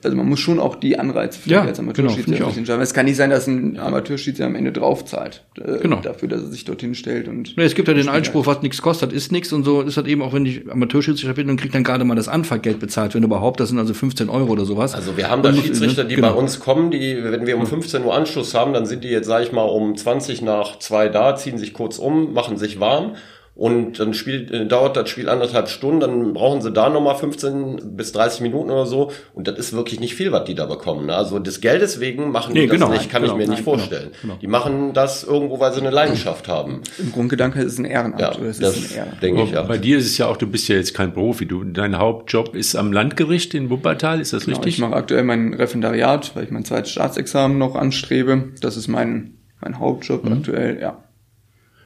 also 0.04 0.16
man 0.16 0.30
muss 0.30 0.40
schon 0.40 0.60
auch 0.60 0.76
die 0.76 1.00
Anreize 1.00 1.40
für 1.40 1.50
ja, 1.50 1.64
als 1.64 1.80
Amateurschiedsrichter 1.80 2.32
genau, 2.32 2.52
schaffen. 2.52 2.82
Es 2.82 2.94
kann 2.94 3.08
nicht 3.08 3.16
sein, 3.16 3.32
dass 3.32 3.48
ein 3.48 3.80
Amateurschiedsrichter 3.80 4.46
am 4.46 4.54
Ende 4.54 4.72
draufzahlt. 4.72 5.44
Äh, 5.58 5.80
genau. 5.80 6.00
Dafür, 6.02 6.30
dass 6.30 6.42
er 6.44 6.50
sich 6.50 6.64
dorthin 6.64 6.94
stellt. 6.94 7.28
Und 7.28 7.56
ja, 7.56 7.64
es 7.64 7.74
gibt 7.74 7.88
ja 7.88 7.96
den 7.96 8.08
Einspruch, 8.08 8.46
was 8.46 8.62
nichts 8.62 8.84
kostet, 8.84 9.14
ist 9.14 9.32
nichts. 9.32 9.52
Und 9.52 9.64
so 9.64 9.82
ist 9.82 9.98
halt 9.98 10.06
eben 10.06 10.22
auch, 10.22 10.32
wenn 10.34 10.46
ich 10.46 10.72
Amateurschiedsrichter 10.72 11.34
bin 11.34 11.50
und 11.50 11.60
kriegt 11.60 11.74
dann 11.74 11.84
gerade 11.84 12.06
mal 12.06 12.14
das 12.14 12.28
Anfahrgeld 12.28 12.80
bezahlt, 12.80 13.16
wenn 13.16 13.24
überhaupt. 13.24 13.60
Das 13.60 13.70
sind 13.70 13.80
also 13.80 13.96
15 13.96 14.30
Euro 14.30 14.52
oder 14.52 14.66
sowas. 14.66 14.94
Also 14.94 15.18
wir 15.18 15.32
haben 15.32 15.42
da 15.42 15.52
Schiedsrichter, 15.52 16.04
die 16.04 16.16
genau. 16.16 16.34
bei 16.34 16.40
uns 16.40 16.60
kommen, 16.60 16.92
die, 16.92 17.18
wenn 17.24 17.48
wir 17.48 17.58
um 17.58 17.66
15 17.66 18.04
Uhr 18.04 18.14
Anschluss 18.14 18.54
haben, 18.54 18.74
dann 18.74 18.86
sind 18.86 19.04
die 19.04 19.10
jetzt, 19.10 19.26
sage 19.26 19.44
ich 19.44 19.52
mal, 19.54 19.64
um 19.64 19.98
20 19.98 20.44
nach 20.44 20.78
zwei 20.78 21.10
da, 21.10 21.36
ziehen 21.36 21.58
sich 21.58 21.74
kurz 21.74 21.98
um, 21.98 22.34
machen 22.34 22.58
sich 22.58 22.80
warm 22.80 23.14
und 23.56 24.00
dann 24.00 24.16
spielt, 24.16 24.50
äh, 24.52 24.66
dauert 24.66 24.98
das 24.98 25.10
Spiel 25.10 25.30
anderthalb 25.30 25.70
Stunden, 25.70 26.00
dann 26.00 26.34
brauchen 26.34 26.62
sie 26.62 26.72
da 26.72 26.90
nochmal 26.90 27.16
15 27.16 27.96
bis 27.96 28.12
30 28.12 28.42
Minuten 28.42 28.72
oder 28.72 28.88
so 28.88 29.12
und 29.34 29.48
das 29.48 29.60
ist 29.60 29.74
wirklich 29.74 30.00
nicht 30.00 30.16
viel, 30.16 30.32
was 30.32 30.46
die 30.46 30.56
da 30.56 30.66
bekommen. 30.66 31.06
Ne? 31.06 31.16
Also 31.16 31.38
des 31.38 31.62
Geldes 31.62 32.00
wegen 32.00 32.32
machen 32.32 32.54
nee, 32.54 32.62
die 32.62 32.68
das 32.68 32.78
genau, 32.78 32.90
nicht, 32.90 33.12
kann 33.12 33.22
genau, 33.22 33.34
ich 33.34 33.38
mir 33.38 33.44
nein, 33.46 33.56
nicht 33.56 33.66
genau, 33.66 33.78
vorstellen. 33.78 34.12
Genau, 34.22 34.38
die 34.42 34.48
machen 34.48 34.94
das 34.94 35.24
irgendwo, 35.24 35.60
weil 35.60 35.72
sie 35.72 35.82
eine 35.82 35.92
Leidenschaft 35.92 36.48
haben. 36.48 36.82
Im 36.98 37.12
Grundgedanke 37.12 37.62
ist 37.62 37.74
es 37.74 37.80
ein 37.80 37.86
Ehrenamt. 37.86 38.20
Ja, 38.20 38.32
das, 38.32 38.58
das 38.58 38.76
denke 39.22 39.44
ich 39.44 39.52
ja. 39.52 39.62
Bei 39.62 39.78
dir 39.78 40.00
ist 40.00 40.08
es 40.08 40.18
ja 40.18 40.28
auch, 40.28 40.38
du 40.38 40.48
bist 40.48 40.68
ja 40.68 40.76
jetzt 40.76 40.96
kein 40.96 41.14
Profi, 41.14 41.46
du, 41.46 41.64
dein 41.64 42.00
Hauptjob 42.00 42.56
ist 42.56 42.76
am 42.76 42.92
Landgericht 42.92 43.54
in 43.54 43.70
Wuppertal, 43.70 44.20
ist 44.20 44.34
das 44.34 44.46
genau, 44.46 44.58
richtig? 44.58 44.76
Ich 44.76 44.82
mache 44.82 44.96
aktuell 44.96 45.24
mein 45.24 45.54
Referendariat, 45.54 46.36
weil 46.36 46.46
ich 46.46 46.52
mein 46.52 46.66
zweites 46.66 46.92
Staatsexamen 46.92 47.60
noch 47.60 47.76
anstrebe. 47.76 48.54
Das 48.62 48.78
ist 48.78 48.88
mein, 48.88 49.36
mein 49.62 49.78
Hauptjob 49.78 50.26
mhm. 50.26 50.34
aktuell, 50.34 50.80
ja. 50.82 51.04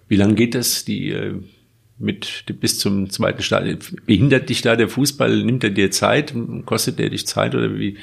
Wie 0.07 0.15
lange 0.15 0.35
geht 0.35 0.55
das, 0.55 0.85
die 0.85 1.09
äh, 1.09 1.41
mit 1.99 2.45
bis 2.59 2.79
zum 2.79 3.09
zweiten 3.09 3.41
Stadion. 3.41 3.79
Behindert 4.05 4.49
dich 4.49 4.61
da 4.61 4.75
der 4.75 4.89
Fußball? 4.89 5.43
Nimmt 5.43 5.63
er 5.63 5.71
dir 5.71 5.91
Zeit? 5.91 6.33
Kostet 6.65 6.99
der 6.99 7.09
dich 7.09 7.27
Zeit 7.27 7.55
oder 7.55 7.77
wie? 7.77 7.97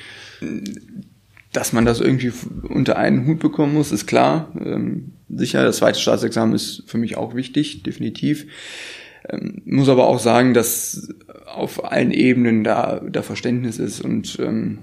Dass 1.52 1.72
man 1.72 1.84
das 1.84 2.00
irgendwie 2.00 2.32
unter 2.62 2.96
einen 2.96 3.26
Hut 3.26 3.38
bekommen 3.38 3.74
muss, 3.74 3.92
ist 3.92 4.06
klar. 4.06 4.52
Ähm, 4.58 5.12
sicher, 5.28 5.62
das 5.62 5.76
zweite 5.76 6.00
Staatsexamen 6.00 6.54
ist 6.54 6.82
für 6.86 6.98
mich 6.98 7.16
auch 7.16 7.34
wichtig, 7.34 7.84
definitiv. 7.84 8.46
Ähm, 9.28 9.62
muss 9.64 9.88
aber 9.88 10.06
auch 10.08 10.18
sagen, 10.18 10.54
dass 10.54 11.08
auf 11.46 11.84
allen 11.84 12.10
Ebenen 12.10 12.64
da, 12.64 13.00
da 13.08 13.22
Verständnis 13.22 13.78
ist 13.78 14.00
und 14.00 14.38
ähm, 14.40 14.78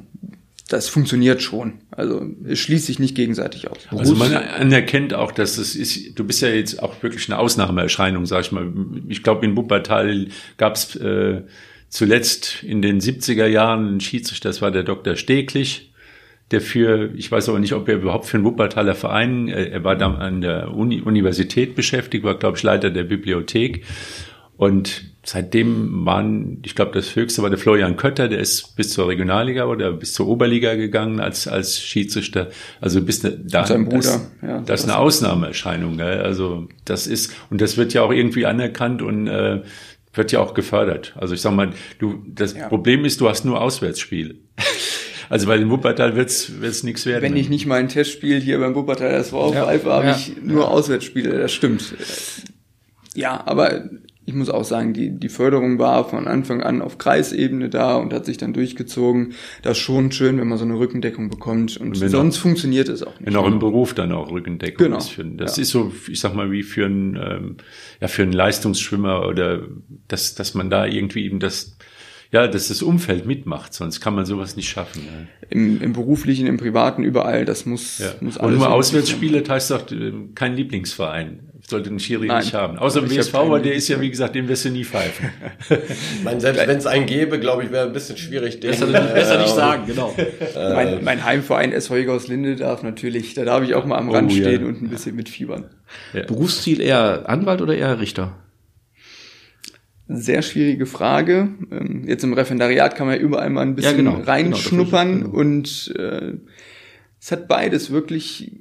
das 0.72 0.88
funktioniert 0.88 1.42
schon. 1.42 1.80
Also 1.92 2.26
es 2.46 2.60
schließt 2.60 2.86
sich 2.86 2.98
nicht 2.98 3.16
gegenseitig 3.16 3.70
aus. 3.70 3.78
Also 3.90 4.16
man 4.16 4.34
anerkennt 4.34 5.14
auch, 5.14 5.32
dass 5.32 5.58
es 5.58 5.76
ist, 5.76 6.18
du 6.18 6.24
bist 6.24 6.42
ja 6.42 6.48
jetzt 6.48 6.82
auch 6.82 7.04
wirklich 7.04 7.28
eine 7.30 7.40
Ausnahmeerscheinung, 7.40 8.26
sag 8.26 8.42
ich 8.42 8.52
mal. 8.52 8.72
Ich 9.10 9.22
glaube, 9.22 9.46
in 9.46 9.58
Wuppertal 9.58 10.28
gab 10.58 10.76
es 10.76 10.96
äh, 10.96 11.42
zuletzt 11.90 12.64
in 12.64 12.82
den 12.82 13.02
70er 13.02 13.48
Jahren 13.48 13.88
einen 13.88 14.00
Schiedsrichter, 14.00 14.48
das 14.48 14.62
war 14.62 14.72
der 14.72 14.84
Dr. 14.84 15.18
Steglich, 15.18 15.92
der 16.52 16.62
für, 16.62 17.12
ich 17.16 17.30
weiß 17.30 17.50
aber 17.50 17.60
nicht, 17.60 17.74
ob 17.74 17.90
er 17.90 17.96
überhaupt 17.96 18.26
für 18.26 18.38
einen 18.38 18.46
Wuppertaler 18.46 18.96
Verein, 18.96 19.50
äh, 19.50 19.66
er 19.66 19.84
war 19.84 19.98
da 19.98 20.14
an 20.14 20.40
der 20.40 20.74
Uni, 20.74 21.02
Universität 21.02 21.76
beschäftigt, 21.76 22.24
war, 22.24 22.40
glaube 22.40 22.58
ich, 22.58 22.64
Leiter 22.64 22.92
der 22.92 23.04
Bibliothek. 23.04 23.84
Und 24.56 25.11
seitdem 25.24 26.06
waren, 26.06 26.60
ich 26.66 26.76
glaube, 26.76 26.92
das 26.94 27.16
höchste 27.16 27.44
war 27.44 27.50
der 27.50 27.60
Florian 27.60 27.96
Kötter, 27.96 28.28
der 28.28 28.40
ist 28.40 28.76
bis 28.76 28.92
zur 28.92 29.08
Regionalliga 29.08 29.66
oder 29.66 29.92
bis 29.92 30.14
zur 30.14 30.28
Oberliga 30.28 30.76
gegangen 30.76 31.20
als, 31.20 31.48
als 31.48 31.80
Schiedsrichter. 31.80 32.50
Also 32.80 33.02
bis 33.02 33.22
ne, 33.22 33.40
da, 33.44 33.66
Sein 33.66 33.86
Bruder, 33.86 33.98
das, 33.98 34.28
ja. 34.42 34.62
das 34.62 34.80
ist 34.82 34.90
eine 34.90 34.98
Ausnahmeerscheinung. 34.98 35.98
Gell? 35.98 36.22
Also 36.22 36.68
das 36.86 37.06
ist, 37.06 37.34
und 37.50 37.62
das 37.62 37.78
wird 37.78 37.94
ja 37.94 38.02
auch 38.02 38.12
irgendwie 38.12 38.48
anerkannt 38.48 39.02
und 39.02 39.28
äh, 39.28 39.62
wird 40.14 40.32
ja 40.32 40.40
auch 40.40 40.54
gefördert. 40.56 41.14
Also 41.18 41.36
ich 41.36 41.42
sag 41.42 41.54
mal, 41.54 41.70
du, 42.00 42.24
das 42.28 42.54
Ja. 42.54 42.68
Problem 42.68 43.06
ist, 43.06 43.22
du 43.22 43.30
hast 43.30 43.46
nur 43.46 43.62
Auswärtsspiele. 43.62 44.36
Also 45.30 45.48
bei 45.48 45.58
den 45.58 45.70
Wuppertal 45.70 46.18
wird's 46.18 46.60
wird's 46.60 46.84
nichts 46.84 47.06
werden. 47.06 47.24
Wenn 47.24 47.38
ich 47.38 47.48
nicht 47.48 47.66
mal 47.66 47.80
ein 47.80 47.88
Testspiel 47.88 48.42
hier 48.42 48.60
beim 48.60 48.76
Wuppertal 48.76 49.12
SV 49.12 49.54
Ja, 49.54 49.66
habe 49.66 50.08
ja, 50.08 50.12
ich 50.14 50.34
nur 50.44 50.70
Auswärtsspiele, 50.70 51.40
das 51.40 51.54
stimmt. 51.54 51.96
Ja, 53.16 53.42
aber 53.48 53.86
ich 54.26 54.34
muss 54.36 54.50
auch 54.50 54.64
sagen, 54.64 54.94
die, 54.94 55.10
die 55.10 55.30
Förderung 55.30 55.80
war 55.80 56.08
von 56.08 56.28
Anfang 56.28 56.62
an 56.62 56.82
auf 56.82 56.98
Kreisebene 57.00 57.70
da 57.70 57.96
und 57.98 58.14
hat 58.14 58.26
sich 58.26 58.38
dann 58.38 58.54
durchgezogen. 58.54 59.34
Das 59.64 59.78
ist 59.78 59.84
schon 59.84 60.12
schön, 60.12 60.38
wenn 60.38 60.48
man 60.48 60.58
so 60.60 60.64
eine 60.66 60.78
Rückendeckung 60.78 61.30
bekommt 61.30 61.78
und 61.78 62.00
wenn 62.00 62.10
sonst 62.10 62.38
funktioniert 62.38 62.88
es 62.88 63.02
auch 63.02 63.20
nicht. 63.20 63.26
Wenn 63.28 63.36
auch 63.36 63.48
im 63.48 63.58
Beruf 63.60 63.94
dann 63.96 64.12
auch 64.12 64.32
Rückendeckung 64.32 64.86
Genau. 64.86 64.98
ist. 65.00 65.10
Für, 65.10 65.26
das 65.26 65.58
Ja. 65.58 65.64
ist 65.64 65.70
so, 65.72 65.92
ich 66.08 66.20
sag 66.20 66.36
mal, 66.36 66.52
wie 66.52 66.62
für 66.64 66.86
einen, 66.86 67.16
ähm, 67.16 67.58
ja, 68.00 68.08
für 68.08 68.22
einen 68.22 68.34
Leistungsschwimmer 68.34 69.26
oder 69.28 69.64
dass, 70.08 70.36
dass 70.36 70.54
man 70.54 70.70
da 70.70 70.86
irgendwie 70.86 71.26
eben 71.26 71.40
das, 71.40 71.78
ja, 72.32 72.48
dass 72.48 72.70
das 72.70 72.82
Umfeld 72.82 73.26
mitmacht, 73.26 73.74
sonst 73.74 74.00
kann 74.00 74.16
man 74.16 74.26
sowas 74.26 74.56
nicht 74.56 74.70
schaffen. 74.70 75.04
Ja. 75.06 75.48
Im, 75.50 75.82
Im 75.82 75.94
beruflichen, 75.94 76.48
im 76.48 76.58
privaten, 76.58 77.04
überall, 77.04 77.44
das 77.46 77.66
muss, 77.66 78.00
Ja. 78.00 78.12
muss 78.22 78.38
Und 78.38 78.52
nur 78.52 78.62
so 78.62 78.66
Auswärtsspiele, 78.68 79.42
das 79.42 79.50
heißt 79.50 79.72
doch 79.72 79.92
äh, 79.92 80.14
kein 80.36 80.56
Lieblingsverein. 80.56 81.40
Sollte 81.68 81.90
ein 81.92 82.00
Schiri 82.00 82.28
Nein. 82.28 82.40
nicht 82.40 82.54
haben. 82.54 82.78
Außer 82.80 83.02
dem 83.02 83.10
WSV, 83.12 83.36
aber 83.36 83.60
der 83.60 83.74
ist 83.76 83.88
ja, 83.88 84.02
wie 84.02 84.10
gesagt, 84.10 84.34
den 84.36 84.48
wirst 84.50 84.66
du 84.66 84.70
nie 84.70 84.84
pfeifen. 84.84 85.30
Ich 85.70 86.24
meine, 86.24 86.42
selbst 86.42 86.68
wenn 86.68 86.78
es 86.78 86.86
einen 86.88 87.06
gäbe, 87.06 87.40
glaube 87.40 87.64
ich, 87.64 87.72
wäre 87.72 87.86
ein 87.86 87.94
bisschen 87.94 88.18
schwierig. 88.18 88.60
Den, 88.60 88.72
Besser, 88.72 88.88
besser 88.88 89.38
nicht 89.38 89.52
äh, 89.52 89.56
sagen, 89.56 89.84
genau. 89.86 90.14
Mein, 90.56 91.04
mein 91.04 91.24
Heimverein 91.24 91.72
SV 91.72 92.10
aus 92.12 92.28
Linde 92.28 92.56
darf 92.56 92.82
natürlich, 92.82 93.36
da 93.36 93.46
darf 93.46 93.64
ich 93.64 93.76
auch 93.76 93.86
mal 93.86 93.98
am 94.00 94.10
Oh, 94.10 94.14
Rand 94.14 94.34
ja. 94.34 94.44
stehen 94.44 94.66
und 94.66 94.82
ein 94.82 94.90
bisschen 94.90 95.16
mitfiebern. 95.16 95.66
Berufsziel 96.28 96.82
eher 96.82 97.30
Anwalt 97.30 97.62
oder 97.62 97.76
eher 97.76 98.00
Richter? 98.00 98.34
Sehr 100.14 100.42
schwierige 100.42 100.86
Frage. 100.86 101.50
Ähm, 101.72 102.04
Jetzt 102.08 102.24
im 102.24 102.34
Referendariat 102.34 102.96
kann 102.96 103.08
man 103.08 103.16
ja 103.18 103.22
überall 103.22 103.50
mal 103.50 103.62
ein 103.62 103.76
bisschen 103.76 104.06
Ja, 104.06 104.12
genau. 104.14 104.24
reinschnuppern 104.26 105.22
Genau, 105.22 105.30
und 105.36 105.94
äh, 105.98 106.34
es 107.20 107.32
hat 107.32 107.48
beides 107.48 107.92
wirklich 107.92 108.52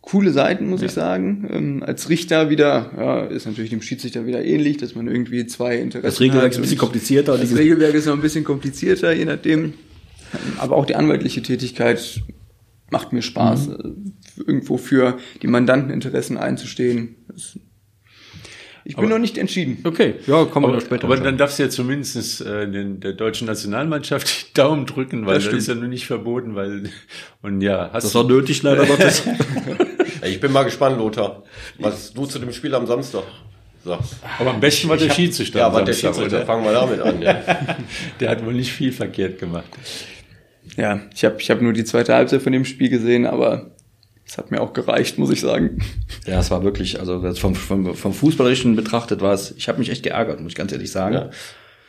coole 0.00 0.32
Seiten, 0.32 0.68
muss 0.68 0.82
ich 0.82 0.92
sagen. 0.92 1.48
Ähm, 1.50 1.82
als 1.82 2.08
Richter 2.08 2.50
wieder, 2.50 2.92
ja, 2.96 3.24
ist 3.24 3.46
natürlich 3.46 3.70
dem 3.70 3.82
Schiedsrichter 3.82 4.26
wieder 4.26 4.44
ähnlich, 4.44 4.76
dass 4.76 4.94
man 4.94 5.08
irgendwie 5.08 5.46
zwei 5.46 5.78
Interessen 5.78 6.04
Das 6.04 6.20
Regelwerk 6.20 6.44
hat 6.44 6.52
ist 6.52 6.58
ein 6.58 6.62
bisschen 6.62 6.78
komplizierter. 6.78 7.38
Das 7.38 7.56
Regelwerk 7.56 7.94
ist 7.94 8.06
noch 8.06 8.14
ein 8.14 8.20
bisschen 8.20 8.44
komplizierter, 8.44 9.12
je 9.12 9.24
nachdem. 9.24 9.72
Aber 10.58 10.76
auch 10.76 10.84
die 10.84 10.96
anwaltliche 10.96 11.42
Tätigkeit 11.42 12.20
macht 12.90 13.12
mir 13.12 13.22
Spaß, 13.22 13.68
äh, 13.68 13.88
irgendwo 14.46 14.76
für 14.76 15.16
die 15.42 15.46
Mandanteninteressen 15.46 16.36
einzustehen. 16.36 17.16
Das, 17.28 17.58
ich 18.84 18.96
bin 18.96 19.04
Aber- 19.06 19.14
noch 19.14 19.18
nicht 19.18 19.38
entschieden. 19.38 19.78
Okay, 19.84 20.14
ja, 20.26 20.44
kommen 20.44 20.64
wir 20.64 20.68
Aber, 20.68 20.76
noch 20.76 20.84
später. 20.84 21.04
aber 21.04 21.16
dann 21.16 21.36
darfst 21.38 21.58
du 21.58 21.62
ja 21.64 21.70
zumindest 21.70 22.40
äh, 22.42 22.70
den, 22.70 23.00
der 23.00 23.12
deutschen 23.14 23.46
Nationalmannschaft 23.46 24.48
die 24.50 24.54
Daumen 24.54 24.86
drücken, 24.86 25.26
weil 25.26 25.36
Das 25.36 25.44
das, 25.44 25.54
ist 25.54 25.68
ja 25.68 25.74
nur 25.74 25.88
nicht 25.88 26.06
verboten, 26.06 26.54
weil 26.54 26.90
und 27.42 27.60
ja, 27.60 27.90
hast 27.92 28.04
das 28.04 28.14
war 28.14 28.24
nötig, 28.24 28.62
leider 28.62 28.86
Gottes. 28.86 29.22
Ich 30.26 30.40
bin 30.40 30.52
mal 30.52 30.62
gespannt, 30.62 30.96
Lothar, 30.96 31.42
was 31.78 32.14
du 32.14 32.24
zu 32.24 32.38
dem 32.38 32.50
Spiel 32.50 32.74
am 32.74 32.86
Samstag 32.86 33.24
sagst. 33.84 34.16
aber 34.38 34.52
am 34.52 34.60
besten 34.60 34.88
war 34.88 34.96
der 34.96 35.10
Schiedsrichter. 35.10 35.58
Ja, 35.58 35.66
aber 35.66 35.82
der 35.82 35.92
Schiedsrichter, 35.92 36.38
oder? 36.38 36.46
fangen 36.46 36.64
wir 36.64 36.72
damit 36.72 37.00
an. 37.00 37.20
Ja. 37.20 37.42
Der 38.20 38.30
hat 38.30 38.42
wohl 38.42 38.54
nicht 38.54 38.72
viel 38.72 38.90
verkehrt 38.90 39.38
gemacht. 39.38 39.66
Ja, 40.78 41.00
ich 41.14 41.26
habe 41.26 41.36
ich 41.38 41.50
hab 41.50 41.60
nur 41.60 41.74
die 41.74 41.84
zweite 41.84 42.14
Halbzeit 42.14 42.40
von 42.40 42.52
dem 42.54 42.64
Spiel 42.64 42.88
gesehen, 42.88 43.26
aber 43.26 43.70
es 44.34 44.38
hat 44.38 44.50
mir 44.50 44.60
auch 44.60 44.72
gereicht, 44.72 45.16
muss 45.16 45.30
ich 45.30 45.40
sagen. 45.40 45.78
ja, 46.26 46.40
es 46.40 46.50
war 46.50 46.64
wirklich, 46.64 46.98
also 46.98 47.20
das 47.22 47.38
vom, 47.38 47.54
vom, 47.54 47.94
vom 47.94 48.12
Fußballerischen 48.12 48.74
betrachtet 48.74 49.20
war 49.20 49.32
es, 49.32 49.52
ich 49.56 49.68
habe 49.68 49.78
mich 49.78 49.90
echt 49.90 50.02
geärgert, 50.02 50.40
muss 50.40 50.50
ich 50.52 50.56
ganz 50.56 50.72
ehrlich 50.72 50.90
sagen. 50.90 51.14
Ja. 51.14 51.30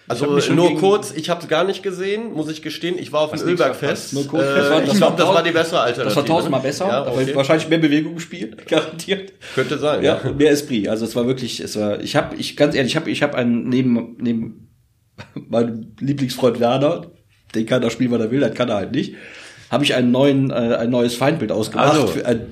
Also 0.07 0.27
nur 0.27 0.67
gegen- 0.67 0.79
kurz, 0.79 1.11
ich 1.15 1.31
habe 1.31 1.41
es 1.41 1.47
gar 1.47 1.63
nicht 1.63 1.81
gesehen, 1.81 2.33
muss 2.33 2.47
ich 2.47 2.61
gestehen. 2.61 2.99
Ich 2.99 3.11
war 3.11 3.21
auf 3.21 3.31
dem 3.31 3.41
Ölbergfest. 3.41 4.13
Nur 4.13 4.27
kurz, 4.27 4.43
Äh, 4.43 4.53
das 4.57 4.69
war- 4.69 4.81
das 4.81 4.91
ich 4.93 4.97
glaube, 4.97 5.17
war 5.17 5.25
das 5.25 5.33
war 5.35 5.43
die 5.43 5.49
bessere 5.51 5.79
Alternative. 5.79 6.05
Das 6.05 6.15
war 6.17 6.25
tausendmal 6.25 6.61
besser, 6.61 6.87
Ja, 6.87 7.07
okay. 7.11 7.33
wahrscheinlich 7.35 7.67
mehr 7.67 7.79
Bewegung 7.79 8.13
im 8.13 8.19
Spiel, 8.19 8.55
garantiert. 8.69 9.33
Könnte 9.55 9.79
sein, 9.79 10.03
Ja, 10.03 10.21
ja. 10.23 10.31
mehr 10.31 10.51
Esprit. 10.51 10.87
Also 10.87 11.05
es 11.05 11.15
war 11.15 11.25
wirklich, 11.25 11.59
es 11.59 11.75
war, 11.79 11.99
ich 11.99 12.15
habe, 12.15 12.35
ich 12.35 12.55
ganz 12.55 12.75
ehrlich, 12.75 12.91
ich 12.91 12.95
habe, 12.95 13.09
ich 13.09 13.23
habe 13.23 13.35
einen 13.35 13.67
neben 13.67 14.15
neben 14.19 14.69
meinem 15.49 15.95
Lieblingsfreund 15.99 16.59
Werner, 16.59 17.09
den 17.55 17.65
kann 17.65 17.81
er 17.81 17.89
spielen, 17.89 18.11
was 18.11 18.19
er 18.21 18.29
will, 18.29 18.41
das 18.41 18.53
kann 18.53 18.69
er 18.69 18.75
halt 18.75 18.91
nicht. 18.91 19.15
Habe 19.69 19.83
ich 19.83 19.95
einen 19.95 20.11
neuen, 20.11 20.51
äh, 20.51 20.53
ein 20.53 20.89
neues 20.89 21.15
Feindbild 21.15 21.51
ausgemacht, 21.51 21.93
Also. 21.93 22.07
für, 22.07 22.25
ein, 22.25 22.47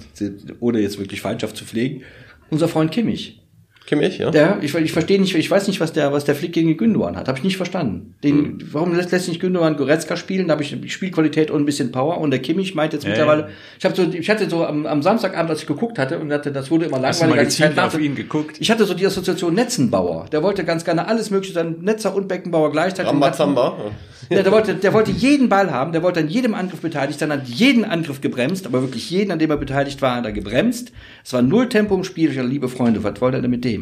ohne 0.60 0.80
jetzt 0.80 0.98
wirklich 1.00 1.22
Feindschaft 1.22 1.56
zu 1.56 1.66
pflegen. 1.66 2.04
Unser 2.50 2.68
Freund 2.68 2.92
Kimmich. 2.92 3.43
Kimmich, 3.86 4.18
ja? 4.18 4.32
Der, 4.32 4.60
ich, 4.62 4.74
ich 4.76 4.92
verstehe 4.94 5.20
nicht, 5.20 5.36
ich 5.36 5.52
weiß 5.52 5.68
nicht, 5.68 5.82
was 5.82 5.92
der, 5.92 6.14
was 6.14 6.24
der 6.24 6.36
Flick 6.36 6.54
gegen 6.54 6.78
Gündogan 6.78 7.18
hat. 7.18 7.28
Habe 7.28 7.38
ich 7.38 7.44
nicht 7.44 7.58
verstanden. 7.58 8.16
Den, 8.24 8.58
warum 8.72 8.96
lässt, 8.96 9.12
lässt 9.12 9.28
nicht 9.28 9.42
Gündogan 9.42 9.76
Goretzka 9.76 10.16
spielen? 10.16 10.48
Da 10.48 10.54
habe 10.54 10.64
ich 10.64 10.76
Spielqualität 10.94 11.52
und 11.52 11.62
ein 11.62 11.66
bisschen 11.66 11.92
Power. 11.92 12.18
Und 12.20 12.32
der 12.32 12.40
Kimmich 12.42 12.76
meint 12.76 12.94
jetzt 12.94 13.04
Ja, 13.04 13.10
mittlerweile, 13.10 13.42
ja. 13.42 13.48
ich 13.78 13.86
habe 13.86 13.96
so, 13.96 14.04
ich 14.04 14.30
hatte 14.30 14.50
so 14.50 14.66
am, 14.66 14.86
am 14.86 15.02
Samstagabend, 15.02 15.50
als 15.52 15.62
ich 15.62 15.68
geguckt 15.68 16.00
hatte 16.00 16.18
und 16.20 16.32
hatte, 16.32 16.52
das 16.54 16.72
wurde 16.72 16.86
immer 16.86 17.02
Hast 17.02 17.22
du 17.22 17.26
langweiliger. 17.26 17.70
mal 17.76 17.86
auf 17.88 17.94
hatte. 17.94 18.02
ihn 18.02 18.16
geguckt? 18.16 18.56
Ich 18.60 18.72
hatte 18.72 18.86
so 18.86 18.94
die 18.94 19.06
Assoziation 19.06 19.54
Netzenbauer. 19.54 20.28
Der 20.32 20.44
wollte 20.44 20.64
ganz 20.64 20.86
gerne 20.86 21.08
alles 21.08 21.30
mögliche 21.30 21.54
sein, 21.54 21.76
Netzer 21.82 22.16
und 22.16 22.28
Beckenbauer 22.30 22.72
gleichzeitig. 22.72 23.12
Rambazamba. 23.12 23.92
ja, 24.30 24.42
der 24.44 24.52
wollte, 24.54 24.76
der 24.76 24.94
wollte 24.94 25.12
jeden 25.12 25.50
Ball 25.50 25.72
haben, 25.72 25.92
der 25.92 26.04
wollte 26.04 26.22
an 26.22 26.30
jedem 26.30 26.54
Angriff 26.54 26.80
beteiligt 26.80 27.20
sein, 27.20 27.32
hat 27.32 27.48
jeden 27.48 27.84
Angriff 27.84 28.22
gebremst, 28.22 28.66
aber 28.66 28.82
wirklich 28.82 29.10
jeden, 29.10 29.32
an 29.32 29.40
dem 29.40 29.52
er 29.52 29.58
beteiligt 29.58 30.02
war, 30.02 30.16
hat 30.16 30.26
er 30.26 30.32
gebremst. 30.32 30.94
Es 31.24 31.34
war 31.34 31.42
null 31.42 31.68
Tempo 31.68 31.96
im 31.96 32.04
Spiel. 32.06 32.32
Ich 32.32 32.42
liebe 32.42 32.70
Freunde, 32.70 33.04
was 33.04 33.20
wollte 33.20 33.38
er 33.38 33.42
denn 33.42 33.52
mit 33.52 33.66
dem? 33.66 33.73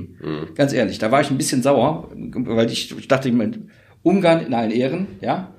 Ganz 0.55 0.73
ehrlich, 0.73 0.97
da 0.99 1.11
war 1.11 1.21
ich 1.21 1.29
ein 1.31 1.37
bisschen 1.37 1.61
sauer, 1.63 2.09
weil 2.13 2.69
ich, 2.71 2.97
ich 2.97 3.07
dachte, 3.07 3.29
ich 3.29 3.33
Ungarn 4.03 4.45
in 4.45 4.53
allen 4.53 4.71
Ehren, 4.71 5.07
ja. 5.21 5.51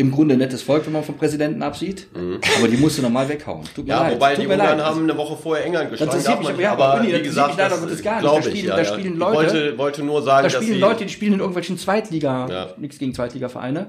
Im 0.00 0.12
Grunde 0.12 0.36
nettes 0.36 0.62
Volk, 0.62 0.86
wenn 0.86 0.92
man 0.92 1.02
vom 1.02 1.16
Präsidenten 1.16 1.60
absieht. 1.60 2.06
Aber 2.58 2.68
die 2.68 2.76
musste 2.76 3.02
normal 3.02 3.28
weghauen. 3.28 3.64
Tut 3.74 3.84
mir 3.84 3.90
Ja, 3.94 4.02
leid. 4.02 4.14
wobei 4.14 4.34
Tut 4.36 4.44
die 4.44 4.46
Ungarn 4.46 4.78
leid. 4.78 4.86
haben 4.86 5.02
eine 5.02 5.16
Woche 5.16 5.36
vorher 5.36 5.66
England 5.66 5.90
geschlagen. 5.90 6.12
darf 6.22 6.40
man 6.40 6.56
nicht. 6.56 6.68
aber- 6.68 7.00
Uni, 7.00 7.10
das 7.10 7.20
wie 7.20 7.24
gesagt, 7.24 7.58
das 7.58 7.80
Gottes 7.80 8.02
gar 8.04 8.22
nicht. 8.22 8.32
Da 8.32 8.38
ich. 8.38 8.44
spielen- 8.44 8.66
ja, 8.68 8.76
da 8.76 8.82
ja. 8.82 8.92
spielen 8.94 9.12
Ich 9.14 9.18
Leute- 9.18 9.34
wollte, 9.52 9.78
wollte 9.78 10.02
nur 10.04 10.22
sagen, 10.22 10.48
Da 10.48 10.50
spielen 10.50 10.78
Leute, 10.78 11.04
die 11.04 11.10
spielen 11.12 11.32
in 11.32 11.38
irgendwelchen 11.40 11.78
Zweitliga, 11.78 12.46
Ja. 12.48 12.66
nichts 12.76 12.98
gegen 13.00 13.12
Zweitliga-Vereine, 13.12 13.88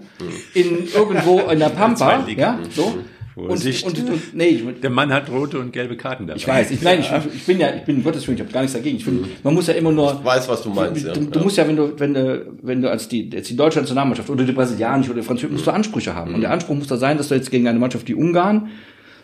in 0.55 0.87
irgendwo 0.95 1.41
in 1.41 1.59
der 1.59 1.69
Pampa, 1.69 2.25
ja, 2.27 2.57
so. 2.71 2.85
Und, 2.85 3.05
Vorsicht. 3.33 3.85
und, 3.85 3.97
und, 3.99 4.33
nee, 4.33 4.47
ich, 4.47 4.63
Der 4.81 4.89
Mann 4.89 5.13
hat 5.13 5.29
rote 5.29 5.59
und 5.59 5.71
gelbe 5.71 5.95
Karten 5.97 6.27
dabei. 6.27 6.37
ich 6.37 6.47
weiß, 6.47 6.71
ich, 6.71 6.81
nein, 6.81 6.99
ich, 6.99 7.11
ich 7.33 7.45
bin 7.45 7.59
ja, 7.59 7.73
ich 7.75 7.83
bin, 7.83 8.03
Gottes 8.03 8.27
Willen, 8.27 8.37
ich 8.37 8.41
habe 8.41 8.51
gar 8.51 8.61
nichts 8.61 8.75
dagegen. 8.75 8.97
Ich 8.97 9.03
finde, 9.03 9.29
man 9.43 9.53
muss 9.53 9.67
ja 9.67 9.73
immer 9.73 9.91
nur, 9.91 10.13
ich 10.13 10.25
weiß, 10.25 10.47
was 10.49 10.63
du 10.63 10.69
meinst. 10.69 11.05
Ja. 11.05 11.13
du, 11.13 11.21
du 11.21 11.39
ja. 11.39 11.43
musst 11.43 11.57
ja, 11.57 11.67
wenn 11.67 11.75
du, 11.75 11.99
wenn 11.99 12.13
du, 12.13 12.45
wenn 12.61 12.81
du 12.81 12.89
als 12.89 13.07
die, 13.07 13.29
jetzt 13.29 13.49
die 13.49 13.55
deutsche 13.55 13.79
Nationalmannschaft 13.79 14.29
oder 14.29 14.43
die 14.43 14.51
brasilianische 14.51 15.11
oder 15.11 15.21
die 15.21 15.25
französische, 15.25 15.53
musst 15.53 15.67
du 15.67 15.71
Ansprüche 15.71 16.15
haben. 16.15 16.33
Und 16.33 16.41
der 16.41 16.51
Anspruch 16.51 16.75
muss 16.75 16.87
da 16.87 16.97
sein, 16.97 17.17
dass 17.17 17.29
du 17.29 17.35
jetzt 17.35 17.51
gegen 17.51 17.67
eine 17.67 17.79
Mannschaft 17.79 18.07
wie 18.07 18.13
Ungarn, 18.13 18.69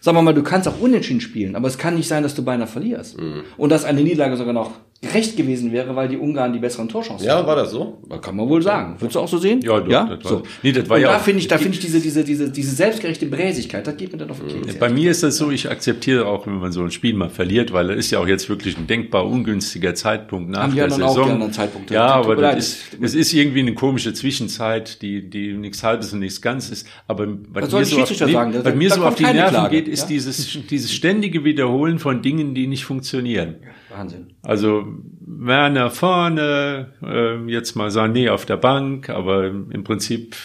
sagen 0.02 0.18
wir 0.18 0.22
mal, 0.22 0.34
du 0.34 0.44
kannst 0.44 0.68
auch 0.68 0.80
unentschieden 0.80 1.22
spielen, 1.22 1.56
aber 1.56 1.68
es 1.68 1.78
kann 1.78 1.96
nicht 1.96 2.08
sein, 2.08 2.24
dass 2.24 2.36
du 2.36 2.44
beinahe 2.44 2.68
verlierst. 2.68 3.18
Und 3.58 3.72
dass 3.72 3.86
eine 3.86 4.02
Niederlage 4.02 4.38
sogar 4.38 4.54
noch 4.54 4.72
gerecht 5.02 5.38
gewesen 5.38 5.72
wäre, 5.72 5.96
weil 5.96 6.08
die 6.08 6.18
Ungarn 6.18 6.52
die 6.52 6.58
besseren 6.60 6.88
Torchancen 6.90 7.28
ja, 7.28 7.46
war 7.46 7.56
das 7.56 7.70
so? 7.72 8.02
Kann 8.22 8.36
man 8.36 8.50
wohl 8.50 8.62
sagen. 8.64 8.96
Würdest 9.00 9.16
du 9.16 9.20
auch 9.20 9.28
so 9.28 9.38
sehen? 9.38 9.62
Ja, 9.62 9.80
doch, 9.80 9.88
ja? 9.88 10.06
das 10.06 10.24
war- 10.24 10.32
so. 10.32 10.44
Nee, 10.64 10.72
das 10.72 10.90
war 10.90 10.96
Und 10.98 11.04
ja 11.04 11.12
da 11.12 11.20
finde 11.20 11.40
ich, 11.42 11.48
da 11.48 11.58
finde 11.60 11.74
ich 11.74 11.80
diese, 11.80 12.00
diese, 12.00 12.24
diese, 12.24 12.50
diese 12.50 12.76
selbstgerechte 12.76 13.28
Bräsigkeit, 13.28 13.86
das 13.86 13.98
geht 13.98 14.12
mir 14.14 14.18
dann 14.18 14.32
auf 14.32 14.40
den 14.40 14.62
Keks. 14.64 14.80
Bei 14.80 14.90
mir 14.90 15.12
ist 15.12 15.22
das 15.22 15.38
so, 15.38 15.52
ich 15.52 15.70
akzeptiere 15.70 16.26
auch, 16.26 16.48
wenn 16.48 16.56
man 16.58 16.72
so 16.72 16.82
ein 16.82 16.90
Spiel 16.92 17.14
mal 17.14 17.30
verliert, 17.30 17.72
weil 17.72 17.92
es 17.92 17.98
ist 18.06 18.12
ja 18.12 18.20
auch 18.20 18.28
jetzt 18.28 18.50
wirklich 18.50 18.78
ein 18.78 18.88
denkbar 18.88 19.28
ungünstiger 19.28 19.94
Zeitpunkt 19.94 20.50
nach 20.50 20.64
Haben 20.64 20.76
der 20.76 20.86
anderen 20.86 21.04
auch 21.04 21.10
Saison. 21.10 21.26
die 21.28 21.32
anderen 21.34 21.54
Zeitpunkte. 21.54 21.94
Ja, 21.94 22.08
aber 22.08 22.36
das 22.38 22.58
ist, 22.58 22.78
es 23.00 23.14
ist 23.16 23.34
irgendwie 23.34 23.60
eine 23.60 23.76
komische 23.76 24.14
Zwischenzeit, 24.14 25.02
die, 25.04 25.30
die 25.30 25.54
nichts 25.54 25.84
Halbes 25.84 26.14
und 26.14 26.20
nichts 26.20 26.42
Ganzes. 26.42 26.86
Aber 27.08 27.28
was 27.50 27.70
soll 27.70 27.82
mir 27.82 27.86
so 27.86 28.02
auf, 28.02 28.10
sagen? 28.16 28.54
Da- 28.54 28.66
was 28.66 28.74
mir 28.76 28.90
so 28.90 29.04
auf 29.06 29.16
die 29.16 29.24
Nerven 29.24 29.50
Klage, 29.50 29.76
geht, 29.76 29.88
ist 29.88 30.02
ja? 30.04 30.08
dieses, 30.08 30.58
dieses 30.70 30.92
ständige 30.94 31.44
Wiederholen 31.44 32.00
von 32.00 32.22
Dingen, 32.24 32.56
die 32.56 32.66
nicht 32.66 32.86
funktionieren. 32.86 33.56
Wahnsinn. 33.98 34.28
Also 34.44 34.86
Werner 35.26 35.90
vorne, 35.90 36.94
äh, 37.04 37.52
jetzt 37.52 37.76
mal 37.76 37.90
Sané 37.90 38.30
auf 38.32 38.46
der 38.46 38.58
Bank, 38.58 39.10
aber 39.10 39.46
im 39.48 39.84
Prinzip 39.84 40.36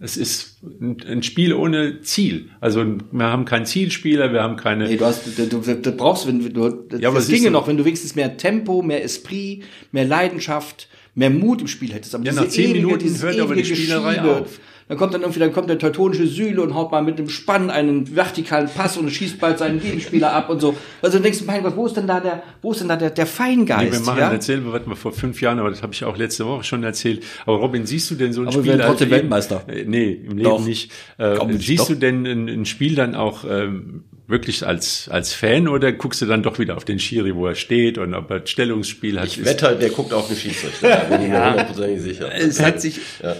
es 0.00 0.16
ist 0.16 0.62
ein, 0.62 0.96
ein 1.08 1.22
Spiel 1.24 1.52
ohne 1.52 2.02
Ziel. 2.02 2.50
Also 2.60 2.84
wir 3.10 3.26
haben 3.26 3.44
keinen 3.44 3.66
Zielspieler, 3.66 4.32
wir 4.32 4.42
haben 4.42 4.56
keine. 4.56 4.86
Nee, 4.86 4.96
du 4.96 5.04
hast, 5.04 5.26
du, 5.36 5.46
du, 5.46 5.60
du 5.60 5.92
brauchst, 5.92 6.28
wenn 6.28 6.38
du, 6.54 6.70
das, 6.70 7.00
Ja, 7.00 7.08
aber 7.08 7.18
das 7.18 7.26
du- 7.26 7.50
noch, 7.50 7.66
wenn 7.66 7.76
du 7.76 7.84
wenigstens 7.84 8.14
mehr 8.14 8.36
Tempo, 8.36 8.82
mehr 8.82 9.02
Esprit, 9.02 9.64
mehr 9.90 10.04
Leidenschaft, 10.04 10.88
mehr 11.16 11.30
Mut 11.30 11.60
im 11.62 11.66
Spiel 11.66 11.92
hättest. 11.92 12.14
Aber 12.14 12.24
Ja, 12.24 12.30
diese 12.30 12.44
nach 12.44 12.48
zehn 12.48 12.70
ewige, 12.70 12.86
Minuten 12.86 13.22
hört 13.22 13.40
aber 13.40 13.54
die 13.56 13.64
Spielerei 13.64 14.14
Geschiebe, 14.14 14.36
auf. 14.42 14.60
Dann 14.88 14.96
kommt 14.96 15.12
dann 15.12 15.20
irgendwie, 15.20 15.38
dann 15.38 15.52
kommt 15.52 15.68
der 15.68 15.78
teutonische 15.78 16.26
Süle 16.26 16.62
und 16.62 16.74
haut 16.74 16.90
mal 16.90 17.02
mit 17.02 17.18
dem 17.18 17.28
Spann 17.28 17.70
einen 17.70 18.16
vertikalen 18.16 18.68
Pass 18.68 18.96
und 18.96 19.10
schießt 19.10 19.38
bald 19.38 19.58
seinen 19.58 19.80
Gegenspieler 19.80 20.32
ab 20.32 20.48
und 20.48 20.60
so. 20.60 20.74
Also 21.02 21.18
du 21.18 21.22
denkst, 21.22 21.40
mein 21.46 21.62
Gott, 21.62 21.76
wo 21.76 21.86
ist 21.86 21.96
denn 21.96 22.06
da 22.06 22.20
der, 22.20 22.42
wo 22.62 22.72
ist 22.72 22.80
denn 22.80 22.88
da 22.88 22.96
der, 22.96 23.10
der 23.10 23.26
Feingeist? 23.26 23.84
Nee, 23.84 23.92
wir 23.92 24.00
machen 24.00 24.18
ja? 24.18 24.30
erzählen 24.32 24.64
wir, 24.64 24.72
was 24.72 24.86
wir 24.86 24.96
vor 24.96 25.12
fünf 25.12 25.42
Jahren, 25.42 25.58
aber 25.58 25.68
das 25.68 25.82
habe 25.82 25.92
ich 25.92 26.04
auch 26.04 26.16
letzte 26.16 26.46
Woche 26.46 26.64
schon 26.64 26.82
erzählt. 26.82 27.22
Aber 27.44 27.58
Robin, 27.58 27.84
siehst 27.84 28.10
du 28.10 28.14
denn 28.14 28.32
so 28.32 28.40
ein 28.40 28.46
aber 28.48 28.52
Spiel? 28.54 28.64
wir 28.64 28.78
werden 28.78 28.86
trotzdem 28.88 29.10
Weltmeister. 29.10 29.62
Äh, 29.68 29.84
nee, 29.86 30.10
im 30.12 30.38
Leben 30.38 30.42
Doch. 30.42 30.64
nicht. 30.64 30.90
Äh, 31.18 31.34
Komm, 31.36 31.58
siehst 31.58 31.82
doch. 31.82 31.88
du 31.88 31.94
denn 31.96 32.26
ein, 32.26 32.48
ein 32.48 32.64
Spiel 32.64 32.94
dann 32.94 33.14
auch 33.14 33.44
ähm, 33.48 34.04
wirklich 34.26 34.66
als, 34.66 35.08
als 35.10 35.34
Fan 35.34 35.68
oder 35.68 35.92
guckst 35.92 36.22
du 36.22 36.26
dann 36.26 36.42
doch 36.42 36.58
wieder 36.58 36.76
auf 36.78 36.84
den 36.84 36.98
Schiri, 36.98 37.34
wo 37.34 37.46
er 37.46 37.54
steht 37.54 37.98
und 37.98 38.14
ob 38.14 38.30
er 38.30 38.40
das 38.40 38.50
Stellungsspiel 38.50 39.20
hat? 39.20 39.26
Ich 39.26 39.44
wette, 39.44 39.76
der 39.76 39.90
guckt 39.90 40.14
auf 40.14 40.28
den 40.28 40.36
Schiedsrichter. 40.36 40.88
Da 40.88 40.96
bin 41.16 41.22
ich 41.22 41.28
mir 41.28 41.50
hundertprozentig 41.50 42.02
sicher. 42.02 42.34
Es 42.34 42.62
hat 42.62 42.80
sich 42.80 43.00
Ja. 43.22 43.36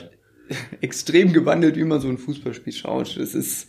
extrem 0.80 1.32
gewandelt, 1.32 1.76
wie 1.76 1.84
man 1.84 2.00
so 2.00 2.08
ein 2.08 2.18
Fußballspiel 2.18 2.72
schaut. 2.72 3.16
Es 3.16 3.34
ist 3.34 3.68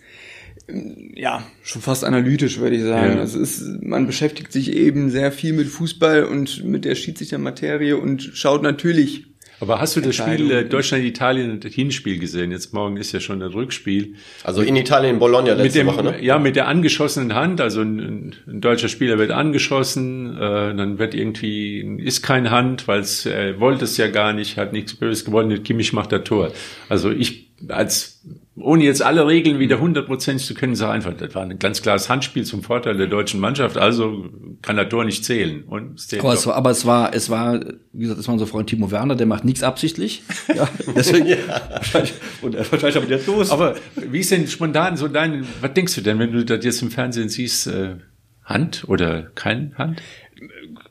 ähm, 0.68 1.14
ja 1.16 1.44
schon 1.64 1.82
fast 1.82 2.04
analytisch, 2.04 2.60
würde 2.60 2.76
ich 2.76 2.84
sagen. 2.84 3.18
Ja. 3.18 3.24
Es 3.24 3.36
ist, 3.36 3.82
man 3.82 4.06
beschäftigt 4.08 4.52
sich 4.52 4.74
eben 4.74 5.10
sehr 5.10 5.32
viel 5.32 5.54
mit 5.54 5.68
Fußball 5.68 6.24
und 6.24 6.64
mit 6.64 6.86
der 6.86 6.96
Schiedsrichtermaterie 6.96 7.94
und 7.94 8.22
schaut 8.34 8.64
natürlich. 8.64 9.26
Aber 9.60 9.82
hast 9.82 9.96
du 9.96 10.02
das 10.02 10.16
Spiel 10.16 10.52
äh. 10.52 10.66
Deutschland-Italien, 10.66 11.60
das 11.60 11.74
Hinspiel 11.74 12.18
gesehen? 12.20 12.52
Jetzt 12.52 12.74
morgen 12.74 12.98
ist 12.98 13.12
ja 13.12 13.20
schon 13.20 13.40
das 13.40 13.54
Rückspiel. 13.54 14.16
Also 14.44 14.62
in 14.62 14.76
Italien, 14.76 15.16
in 15.16 15.20
Bologna 15.20 15.56
Mit 15.56 15.66
letzte 15.66 15.80
dem, 15.80 15.88
Woche, 15.88 16.04
ne? 16.04 16.24
Ja, 16.24 16.40
mit 16.40 16.56
der 16.56 16.68
angeschossenen 16.68 17.36
Hand. 17.36 17.60
Also 17.60 17.82
ein, 17.82 18.36
ein, 18.48 18.62
deutscher 18.62 18.88
Spieler 18.88 19.18
wird 19.18 19.32
angeschossen, 19.32 20.38
äh, 20.38 20.76
dann 20.76 20.98
wird 21.00 21.14
irgendwie, 21.14 21.80
ist 22.04 22.22
kein 22.22 22.52
Hand, 22.52 22.88
weil 22.88 23.02
es 23.02 23.26
äh, 23.26 23.60
wollte 23.60 23.84
es 23.86 23.98
ja 23.98 24.08
gar 24.08 24.34
nicht, 24.34 24.58
hat 24.58 24.74
nichts 24.74 24.96
Böses 24.96 25.26
gewollt, 25.26 25.64
Kimmich 25.66 25.94
macht 25.94 26.12
das 26.12 26.24
Tor. 26.24 26.52
Also 26.88 27.12
ich 27.12 27.49
als 27.68 28.22
ohne 28.62 28.84
jetzt 28.84 29.02
alle 29.02 29.26
Regeln 29.26 29.60
wieder 29.60 29.80
hundertprozentig 29.80 30.46
zu 30.46 30.54
können, 30.54 30.76
sage 30.76 30.94
einfach, 30.94 31.14
das 31.14 31.34
war 31.34 31.44
ein 31.44 31.60
ganz 31.60 31.82
klares 31.82 32.10
Handspiel 32.10 32.44
zum 32.44 32.62
Vorteil 32.62 32.98
der 32.98 33.08
deutschen 33.08 33.40
Mannschaft, 33.40 33.78
also 33.78 34.30
kann 34.62 34.76
das 34.76 34.90
Tor 34.90 35.06
nicht 35.06 35.24
zählen. 35.24 35.64
Und 35.64 35.98
es 35.98 36.08
zählt 36.08 36.24
Aber 36.24 36.34
es, 36.34 36.46
war, 36.46 36.56
aber 36.56 36.72
es 36.72 36.86
war, 36.86 37.14
es 37.14 37.30
war, 37.30 37.60
wie 37.94 38.02
gesagt, 38.02 38.20
es 38.20 38.28
war 38.28 38.34
unser 38.34 38.48
Freund 38.48 38.70
Timo 38.70 38.92
Werner, 38.92 39.16
der 39.16 39.28
macht 39.28 39.46
nichts 39.46 39.64
absichtlich. 39.64 40.24
Ja, 40.56 40.68
deswegen, 40.96 41.28
wahrscheinlich, 41.70 42.14
und 42.42 42.56
er 42.56 42.70
wahrscheinlich 42.72 42.98
aber 42.98 43.06
der 43.06 43.24
Toast. 43.24 43.52
Aber 43.52 43.76
wie 43.96 44.20
ist 44.20 44.32
denn 44.32 44.48
spontan 44.48 44.98
so 44.98 45.08
dein, 45.08 45.46
was 45.62 45.74
denkst 45.74 45.96
du 45.96 46.02
denn, 46.02 46.18
wenn 46.18 46.32
du 46.32 46.44
das 46.44 46.66
jetzt 46.66 46.82
im 46.82 46.90
Fernsehen 46.90 47.30
siehst, 47.30 47.68
äh, 47.68 47.96
Hand 48.44 48.86
oder 48.88 49.30
kein 49.36 49.78
Hand? 49.78 50.02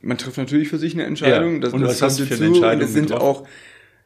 Man 0.00 0.16
trifft 0.16 0.38
natürlich 0.38 0.68
für 0.68 0.78
sich 0.78 0.94
eine 0.94 1.04
Entscheidung. 1.04 1.54
Ja. 1.54 1.60
Das, 1.60 1.72
Und 1.72 1.80
das 1.80 1.90
was 1.90 2.02
hast 2.02 2.20
du 2.20 2.24
für 2.24 2.34
eine 2.34 2.46
Entscheidung 2.46 2.80
Und 2.80 2.86
es 2.86 2.92
sind 2.92 3.08
getroffen? 3.08 3.26
auch 3.26 3.48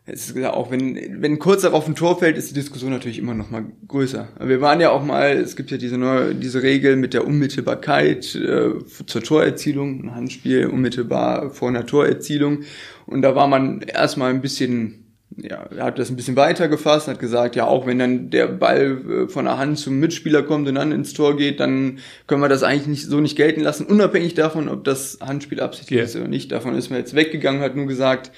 es 0.05 0.31
ist 0.31 0.37
ja 0.37 0.53
auch, 0.53 0.73
wenn, 0.73 1.23
wenn 1.23 1.39
kurz 1.39 1.63
darauf 1.63 1.87
ein 1.87 1.95
Tor 1.95 2.19
fällt, 2.19 2.37
ist 2.37 2.51
die 2.51 2.55
Diskussion 2.55 2.91
natürlich 2.91 3.19
immer 3.19 3.35
noch 3.35 3.51
mal 3.51 3.67
größer. 3.87 4.29
Wir 4.41 4.61
waren 4.61 4.81
ja 4.81 4.91
auch 4.91 5.05
mal, 5.05 5.37
es 5.37 5.55
gibt 5.55 5.71
ja 5.71 5.77
diese 5.77 5.97
neue, 5.97 6.35
diese 6.35 6.63
Regel 6.63 6.97
mit 6.97 7.15
der 7.15 7.25
Unmittelbarkeit 7.25 8.35
äh, 8.35 8.71
zur 9.07 9.23
Torerzielung, 9.23 10.05
ein 10.05 10.15
Handspiel 10.15 10.67
unmittelbar 10.67 11.51
vor 11.51 11.69
einer 11.69 11.87
Torerzielung. 11.87 12.65
Und 13.07 13.23
da 13.23 13.37
war 13.37 13.47
man 13.47 13.81
erstmal 13.83 14.31
ein 14.31 14.41
bisschen 14.41 15.03
ja, 15.37 15.67
er 15.77 15.85
hat 15.85 15.99
das 15.99 16.11
ein 16.11 16.17
bisschen 16.17 16.37
weiter 16.37 16.69
gefasst, 16.69 17.09
hat 17.09 17.19
gesagt, 17.19 17.57
ja, 17.57 17.67
auch 17.67 17.87
wenn 17.87 17.99
dann 17.99 18.31
der 18.31 18.49
Ball 18.49 19.01
äh, 19.09 19.29
von 19.29 19.45
der 19.47 19.59
Hand 19.59 19.79
zum 19.79 19.99
Mitspieler 19.99 20.43
kommt 20.43 20.69
und 20.69 20.75
dann 20.75 20.93
ins 20.93 21.15
Tor 21.15 21.37
geht, 21.37 21.61
dann 21.61 21.99
können 22.27 22.43
wir 22.43 22.49
das 22.49 22.63
eigentlich 22.63 22.87
nicht, 22.87 23.07
so 23.07 23.21
nicht 23.21 23.37
gelten 23.37 23.61
lassen, 23.61 23.87
unabhängig 23.87 24.35
davon, 24.35 24.69
ob 24.69 24.85
das 24.85 25.19
Handspiel 25.21 25.61
absichtlich 25.61 25.99
Ja. 25.99 26.05
ist 26.05 26.17
oder 26.17 26.29
nicht. 26.29 26.53
Davon 26.53 26.77
ist 26.77 26.91
man 26.91 26.99
jetzt 26.99 27.15
weggegangen, 27.15 27.63
hat 27.63 27.77
nur 27.77 27.87
gesagt, 27.87 28.31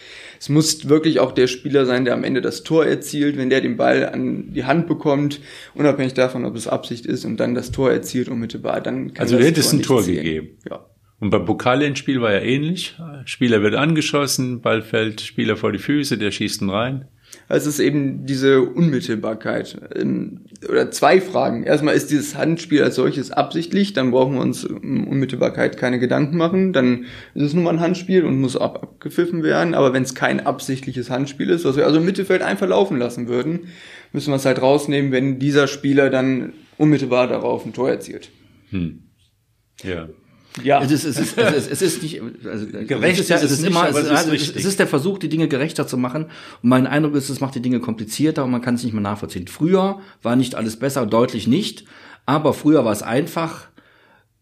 es 0.45 0.51
muss 0.51 0.91
wirklich 0.91 1.21
auch 1.21 1.33
der 1.33 1.47
Spieler 1.47 1.87
sein, 1.87 2.05
der 2.05 2.13
am 2.13 2.23
Ende 2.23 2.43
das 2.43 2.65
Tor 2.65 2.85
erzielt, 2.85 3.39
wenn 3.39 3.49
der 3.49 3.63
den 3.63 3.79
Ball 3.79 4.07
an 4.07 4.53
die 4.53 4.67
Hand 4.67 4.87
bekommt, 4.87 5.41
unabhängig 5.73 6.13
davon, 6.13 6.45
ob 6.45 6.55
es 6.55 6.69
Absicht 6.69 7.07
ist 7.07 7.25
und 7.25 7.39
dann 7.39 7.55
das 7.55 7.73
Tor 7.73 7.91
erzielt 7.91 8.29
unmittelbar, 8.29 8.83
dann 8.83 9.15
kann 9.15 9.23
Also 9.23 9.39
du 9.39 9.43
hättest 9.45 9.73
ein 9.73 9.81
Tor 9.81 10.03
zählen. 10.03 10.23
gegeben. 10.23 10.49
Ja. 10.69 10.85
Und 11.19 11.31
beim 11.31 11.47
Pokalendspiel 11.47 12.21
war 12.21 12.35
ja 12.35 12.41
ähnlich. 12.41 12.95
Spieler 13.25 13.63
wird 13.63 13.75
angeschossen, 13.75 14.61
Ball 14.61 14.83
fällt 14.83 15.23
Spieler 15.23 15.57
vor 15.57 15.73
die 15.73 15.79
Füße, 15.79 16.19
der 16.19 16.31
schießt 16.31 16.61
ihn 16.61 16.69
rein. 16.69 17.09
Also 17.49 17.68
es 17.68 17.79
ist 17.79 17.85
eben 17.85 18.27
diese 18.27 18.62
Unmittelbarkeit. 18.62 19.79
Ähm, 19.94 20.42
Oder 20.68 20.90
zwei 20.90 21.20
Fragen. 21.20 21.64
Erstmal 21.64 21.94
ist 21.94 22.11
dieses 22.11 22.37
Handspiel 22.37 22.83
als 22.83 22.94
solches 22.94 23.31
absichtlich, 23.31 23.92
dann 23.92 24.11
brauchen 24.11 24.35
wir 24.35 24.40
uns 24.40 24.64
um 24.64 25.07
Unmittelbarkeit 25.09 25.77
keine 25.77 25.99
Gedanken 25.99 26.37
machen. 26.37 26.73
Dann 26.73 27.05
ist 27.35 27.42
es 27.42 27.55
nun 27.55 27.64
mal 27.64 27.75
ein 27.75 27.81
Handspiel 27.81 28.25
und 28.25 28.40
muss 28.40 28.57
ab 28.57 28.83
abgepfiffen 28.83 29.42
werden. 29.42 29.75
Aber 29.75 29.92
wenn 29.92 30.03
es 30.03 30.14
kein 30.14 30.44
absichtliches 30.44 31.11
Handspiel 31.11 31.51
ist, 31.51 31.64
was 31.64 31.77
wir 31.77 31.87
also 31.87 31.99
im 31.99 32.05
Mittelfeld 32.05 32.42
einfach 32.42 32.68
laufen 32.68 32.99
lassen 32.99 33.29
würden, 33.29 33.68
müssen 34.12 34.31
wir 34.31 34.37
es 34.37 34.47
halt 34.47 34.61
rausnehmen, 34.62 35.12
wenn 35.12 35.38
dieser 35.38 35.66
Spieler 35.66 36.11
dann 36.11 36.53
unmittelbar 36.79 37.29
darauf 37.29 37.64
ein 37.64 37.73
Tor 37.73 37.90
erzielt. 37.90 38.31
Ja. 39.83 40.09
Ja, 40.62 40.81
Es 40.83 40.93
ist, 40.93 41.05
es 41.05 41.19
ist, 41.19 41.37
es 41.37 41.67
ist, 41.67 41.73
es 41.73 41.83
ist 41.83 42.03
nicht, 42.03 42.21
also, 42.45 42.67
Gerecht 42.67 43.19
es 43.19 43.29
ist, 43.29 43.43
es 43.43 43.51
ist 43.51 43.67
immer, 43.67 43.88
es 43.88 43.97
ist, 43.97 44.11
also, 44.11 44.33
es 44.33 44.64
ist 44.64 44.79
der 44.79 44.87
Versuch, 44.87 45.19
die 45.19 45.29
Dinge 45.29 45.49
gerechter 45.49 45.87
zu 45.87 45.97
machen. 45.97 46.27
Und 46.62 46.69
mein 46.69 46.87
Eindruck 46.87 47.17
ist, 47.17 47.29
es 47.29 47.40
macht 47.40 47.57
die 47.57 47.62
Dinge 47.62 47.81
komplizierter 47.81 48.45
und 48.45 48.53
man 48.53 48.62
kann 48.62 48.77
es 48.77 48.85
nicht 48.85 48.93
mehr 48.93 49.03
nachvollziehen. 49.03 49.49
Früher 49.49 50.01
war 50.23 50.37
nicht 50.37 50.55
alles 50.55 50.79
besser, 50.79 51.07
deutlich 51.07 51.49
nicht. 51.49 51.85
Aber 52.27 52.55
früher 52.55 52.85
war 52.85 52.93
es 52.93 53.03
einfach. 53.03 53.69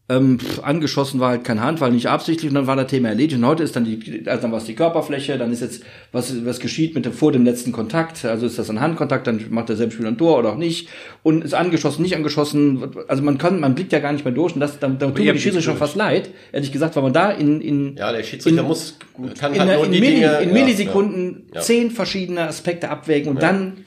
Ähm, 0.09 0.41
pff, 0.41 0.59
angeschossen 0.65 1.21
war 1.21 1.31
halt 1.31 1.45
kein 1.45 1.61
Hand, 1.63 1.81
weil 1.81 1.93
nicht 1.93 2.09
absichtlich 2.09 2.51
und 2.51 2.57
dann 2.57 2.67
war 2.67 2.75
das 2.75 2.89
Thema 2.89 3.09
erledigt. 3.09 3.39
Und 3.39 3.47
heute 3.47 3.63
ist 3.63 3.77
dann 3.77 3.85
die, 3.85 4.25
also 4.27 4.43
dann 4.43 4.51
war 4.51 4.59
es 4.59 4.65
die 4.65 4.75
Körperfläche, 4.75 5.39
dann 5.39 5.53
ist 5.53 5.61
jetzt, 5.61 5.85
was, 6.11 6.45
was 6.45 6.59
geschieht 6.59 6.97
mit 6.97 7.07
dem, 7.07 7.13
vor 7.13 7.31
dem 7.31 7.45
letzten 7.45 7.71
Kontakt. 7.71 8.25
Also 8.25 8.45
ist 8.45 8.59
das 8.59 8.69
ein 8.69 8.81
Handkontakt, 8.81 9.29
dann 9.29 9.41
macht 9.51 9.69
der 9.69 9.77
Selbstspieler 9.77 10.09
ein 10.11 10.19
Tor 10.19 10.41
oder 10.41 10.51
auch 10.53 10.57
nicht. 10.57 10.89
Und 11.23 11.45
ist 11.45 11.55
angeschossen, 11.55 12.03
nicht 12.03 12.17
angeschossen. 12.17 12.91
Also 13.07 13.23
man 13.23 13.39
kann, 13.39 13.61
man 13.61 13.77
blickt 13.77 13.93
ja 13.93 14.01
gar 14.01 14.13
nicht 14.13 14.25
mehr 14.25 14.35
durch 14.35 14.55
und 14.55 14.61
das, 14.61 14.81
da, 14.81 14.89
da 14.89 15.07
tut 15.07 15.19
mir 15.21 15.33
die 15.33 15.39
Schiedsrichter 15.39 15.71
schon 15.71 15.79
fast 15.79 15.95
leid, 15.95 16.31
ehrlich 16.51 16.73
gesagt, 16.73 16.97
weil 16.97 17.05
man 17.05 17.13
da 17.13 17.31
in, 17.31 17.61
in, 17.61 17.97
Ja, 17.97 18.13
der 18.13 18.25
Schiedsrichter 18.25 18.61
in- 18.63 18.67
muss, 18.67 18.99
kann 19.39 19.55
in, 19.55 19.61
halt 19.61 19.77
nur 19.77 19.87
in, 19.87 19.93
die 19.93 20.01
Milli, 20.01 20.15
Dinge, 20.17 20.39
in 20.41 20.49
ja, 20.49 20.55
Millisekunden 20.55 21.45
ja. 21.55 21.61
zehn 21.61 21.93
verschiedene 21.93 22.43
Aspekte 22.49 22.91
abwägen 22.91 23.31
und 23.31 23.41
dann, 23.41 23.85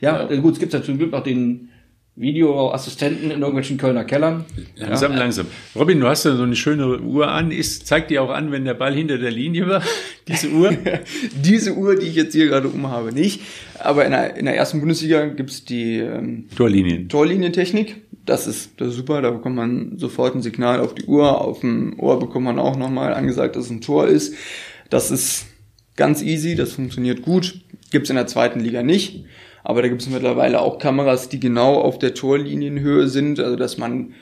ja, 0.00 0.24
gut, 0.24 0.54
es 0.54 0.60
gibt 0.60 0.72
ja 0.72 0.82
zum 0.82 0.96
Glück 0.96 1.12
noch 1.12 1.22
den 1.22 1.68
Videoassistenten 2.18 3.30
in 3.30 3.40
irgendwelchen 3.40 3.78
Kölner 3.78 4.04
Kellern. 4.04 4.44
Langsam, 4.74 5.14
langsam. 5.14 5.46
Robin, 5.76 6.00
du 6.00 6.08
hast 6.08 6.24
ja 6.24 6.34
so 6.34 6.42
eine 6.42 6.56
schöne 6.56 7.00
Uhr 7.00 7.28
an. 7.28 7.52
Ist, 7.52 7.86
zeigt 7.86 8.10
dir 8.10 8.22
auch 8.22 8.30
an, 8.30 8.50
wenn 8.50 8.64
der 8.64 8.74
Ball 8.74 8.92
hinter 8.92 9.18
der 9.18 9.30
Linie 9.30 9.68
war, 9.68 9.82
diese 10.28 10.48
Uhr. 10.48 10.76
diese 11.42 11.74
Uhr, 11.74 11.96
die 11.96 12.06
ich 12.06 12.16
jetzt 12.16 12.32
hier 12.32 12.48
gerade 12.48 12.68
umhabe, 12.68 13.12
nicht. 13.12 13.42
Aber 13.78 14.04
in 14.04 14.10
der, 14.10 14.36
in 14.36 14.46
der 14.46 14.56
ersten 14.56 14.80
Bundesliga 14.80 15.26
gibt's 15.26 15.64
die 15.64 15.98
ähm, 15.98 16.48
Torlinien. 16.56 17.08
Torlinientechnik. 17.08 18.02
Das 18.26 18.46
ist, 18.46 18.72
das 18.80 18.88
ist 18.88 18.96
super, 18.96 19.22
da 19.22 19.30
bekommt 19.30 19.56
man 19.56 19.96
sofort 19.96 20.34
ein 20.34 20.42
Signal 20.42 20.80
auf 20.80 20.94
die 20.94 21.04
Uhr. 21.04 21.40
Auf 21.40 21.60
dem 21.60 21.98
Ohr 22.00 22.18
bekommt 22.18 22.44
man 22.44 22.58
auch 22.58 22.76
nochmal 22.76 23.14
angesagt, 23.14 23.54
dass 23.54 23.66
es 23.66 23.70
ein 23.70 23.80
Tor 23.80 24.08
ist. 24.08 24.34
Das 24.90 25.10
ist 25.10 25.46
ganz 25.96 26.20
easy, 26.20 26.56
das 26.56 26.72
funktioniert 26.72 27.22
gut. 27.22 27.60
Gibt's 27.90 28.10
in 28.10 28.16
der 28.16 28.26
zweiten 28.26 28.60
Liga 28.60 28.82
nicht. 28.82 29.24
Aber 29.68 29.82
da 29.82 29.88
gibt's 29.88 30.08
mittlerweile 30.08 30.62
auch 30.62 30.78
Kameras, 30.78 31.28
die 31.28 31.40
genau 31.40 31.74
auf 31.82 31.98
der 31.98 32.14
Torlinienhöhe 32.14 33.06
sind, 33.06 33.38
also 33.38 33.54
dass 33.54 33.76
man 33.76 34.14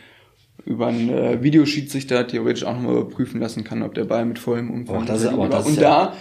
über 0.64 0.88
einen 0.88 1.08
äh, 1.08 1.40
Videoschiedsrichter 1.40 2.26
theoretisch 2.26 2.64
auch 2.64 2.74
nochmal 2.74 2.96
überprüfen 2.96 3.40
lassen 3.40 3.62
kann, 3.62 3.84
ob 3.84 3.94
der 3.94 4.06
Ball 4.06 4.24
mit 4.24 4.40
vollem 4.40 4.70
Umfang 4.72 5.02
Oh, 5.02 5.04
das 5.06 5.22
ist- 5.22 5.28
hinter 5.30 5.38
aber 5.44 5.48
der 5.48 5.58
Linie 5.60 5.60
das 5.60 5.66
ist 5.68 5.76
Und 5.78 5.82
ja- 5.82 6.06
da 6.06 6.16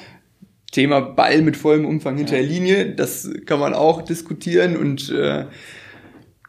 Thema 0.71 0.99
Ball 1.01 1.41
mit 1.41 1.57
vollem 1.57 1.85
Umfang 1.85 2.17
hinter 2.17 2.35
der 2.35 2.43
Linie, 2.43 2.93
das 2.93 3.27
kann 3.47 3.59
man 3.59 3.73
auch 3.73 4.03
diskutieren 4.03 4.77
und 4.77 5.09
äh, 5.09 5.45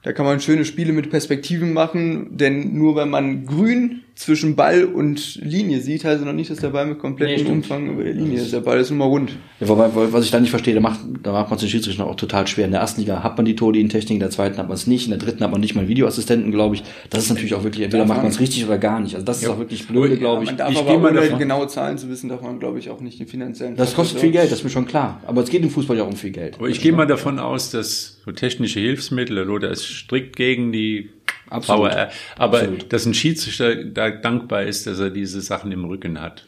da 0.02 0.12
kann 0.12 0.26
man 0.26 0.40
schöne 0.40 0.66
Spiele 0.66 0.92
mit 0.92 1.08
Perspektiven 1.08 1.72
machen, 1.72 2.36
denn 2.36 2.76
nur 2.76 2.94
wenn 2.96 3.08
man 3.08 3.46
grün 3.46 4.02
zwischen 4.16 4.56
Ball 4.56 4.84
und 4.86 5.34
Linie 5.44 5.80
sieht, 5.80 6.02
heißt 6.04 6.20
es 6.20 6.24
noch 6.24 6.32
nicht, 6.32 6.50
dass 6.50 6.58
der 6.58 6.70
Ball 6.70 6.86
mit 6.86 6.96
Nee, 6.96 7.00
komplettem 7.02 7.36
stimmt. 7.38 7.50
Umfang 7.50 7.90
über 7.92 8.02
der 8.02 8.14
Linie 8.14 8.40
ist. 8.40 8.50
Der 8.50 8.60
Ball 8.60 8.80
ist 8.80 8.90
immer 8.90 9.04
rund. 9.04 9.32
Ja, 9.60 9.68
wobei, 9.68 9.90
was 9.94 10.24
ich 10.24 10.30
da 10.30 10.40
nicht 10.40 10.48
verstehe, 10.48 10.74
da 10.74 10.80
macht, 10.80 11.00
da 11.22 11.32
macht 11.32 11.50
man 11.50 11.56
es 11.56 11.60
den 11.60 11.68
Schiedsrichter 11.68 12.06
auch 12.06 12.14
total 12.16 12.46
schwer. 12.46 12.64
In 12.64 12.70
der 12.70 12.80
ersten 12.80 13.02
Liga 13.02 13.22
hat 13.22 13.36
man 13.36 13.44
die 13.44 13.54
Torlinientechnik, 13.54 14.12
in 14.14 14.20
der 14.20 14.30
zweiten 14.30 14.56
hat 14.56 14.68
man 14.68 14.74
es 14.74 14.86
nicht, 14.86 15.04
in 15.04 15.10
der 15.10 15.18
dritten 15.18 15.44
hat 15.44 15.50
man 15.52 15.60
nicht 15.60 15.74
mal 15.74 15.82
einen 15.82 15.90
Videoassistenten, 15.90 16.50
glaube 16.50 16.76
ich. 16.76 16.82
Das 17.10 17.24
ist 17.24 17.28
natürlich 17.28 17.54
auch 17.54 17.62
wirklich, 17.62 17.84
entweder 17.84 18.04
Darf 18.04 18.08
macht 18.08 18.22
man 18.22 18.32
es 18.32 18.40
richtig 18.40 18.64
oder 18.64 18.78
gar 18.78 19.00
nicht. 19.00 19.14
Also 19.14 19.26
das 19.26 19.42
ist 19.42 19.48
auch 19.48 19.58
wirklich 19.58 19.86
blöde, 19.86 20.16
glaube 20.16 20.44
ich. 20.44 20.48
Man 20.48 20.56
darf 20.56 20.70
Ich 20.72 20.78
aber 20.78 20.88
gehe 20.88 20.98
mal 20.98 21.10
ohne 21.10 21.20
davon- 21.20 21.38
genaue 21.38 21.68
Zahlen 21.68 21.98
zu 21.98 22.08
wissen, 22.08 22.30
darf 22.30 22.40
man, 22.40 22.58
glaube 22.58 22.78
ich, 22.78 22.88
auch 22.88 23.02
nicht 23.02 23.20
den 23.20 23.26
finanziellen 23.26 23.76
Das 23.76 23.90
Faktor 23.90 24.04
kostet 24.04 24.20
viel 24.22 24.30
Geld, 24.30 24.50
das 24.50 24.60
ist 24.60 24.64
mir 24.64 24.70
schon 24.70 24.86
klar. 24.86 25.20
Aber 25.26 25.42
es 25.42 25.50
geht 25.50 25.62
im 25.62 25.68
Fußball 25.68 25.94
ja 25.94 26.04
auch 26.04 26.08
um 26.08 26.16
viel 26.16 26.30
Geld. 26.30 26.54
Aber 26.58 26.70
ich 26.70 26.80
gehe 26.80 26.92
mal 26.92 27.06
davon 27.06 27.38
aus, 27.38 27.70
dass 27.70 28.16
so 28.24 28.32
technische 28.32 28.80
Hilfsmittel, 28.80 29.36
der 29.36 29.44
Lothar 29.44 29.70
ist 29.70 29.84
strikt 29.84 30.36
gegen 30.36 30.72
die 30.72 31.10
Absolut. 31.48 31.92
VR, 31.92 32.10
aber 32.36 32.58
Absolut. 32.58 32.92
dass 32.92 33.06
ein 33.06 33.14
Schiedsrichter 33.14 33.84
da 33.84 34.10
dankbar 34.10 34.64
ist, 34.64 34.86
dass 34.86 34.98
er 34.98 35.10
diese 35.10 35.40
Sachen 35.40 35.72
im 35.72 35.84
Rücken 35.84 36.20
hat. 36.20 36.44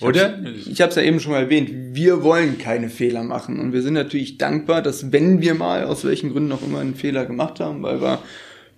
Oder? 0.00 0.38
Ich 0.44 0.80
habe 0.80 0.90
es 0.90 0.96
ja 0.96 1.02
eben 1.02 1.18
schon 1.18 1.32
mal 1.32 1.42
erwähnt, 1.42 1.70
wir 1.72 2.22
wollen 2.22 2.56
keine 2.56 2.88
Fehler 2.88 3.24
machen 3.24 3.58
und 3.58 3.72
wir 3.72 3.82
sind 3.82 3.94
natürlich 3.94 4.38
dankbar, 4.38 4.80
dass 4.80 5.10
wenn 5.10 5.40
wir 5.40 5.54
mal 5.54 5.84
aus 5.84 6.04
welchen 6.04 6.30
Gründen 6.30 6.52
auch 6.52 6.62
immer 6.62 6.78
einen 6.78 6.94
Fehler 6.94 7.26
gemacht 7.26 7.58
haben, 7.58 7.82
weil 7.82 8.00
wir 8.00 8.20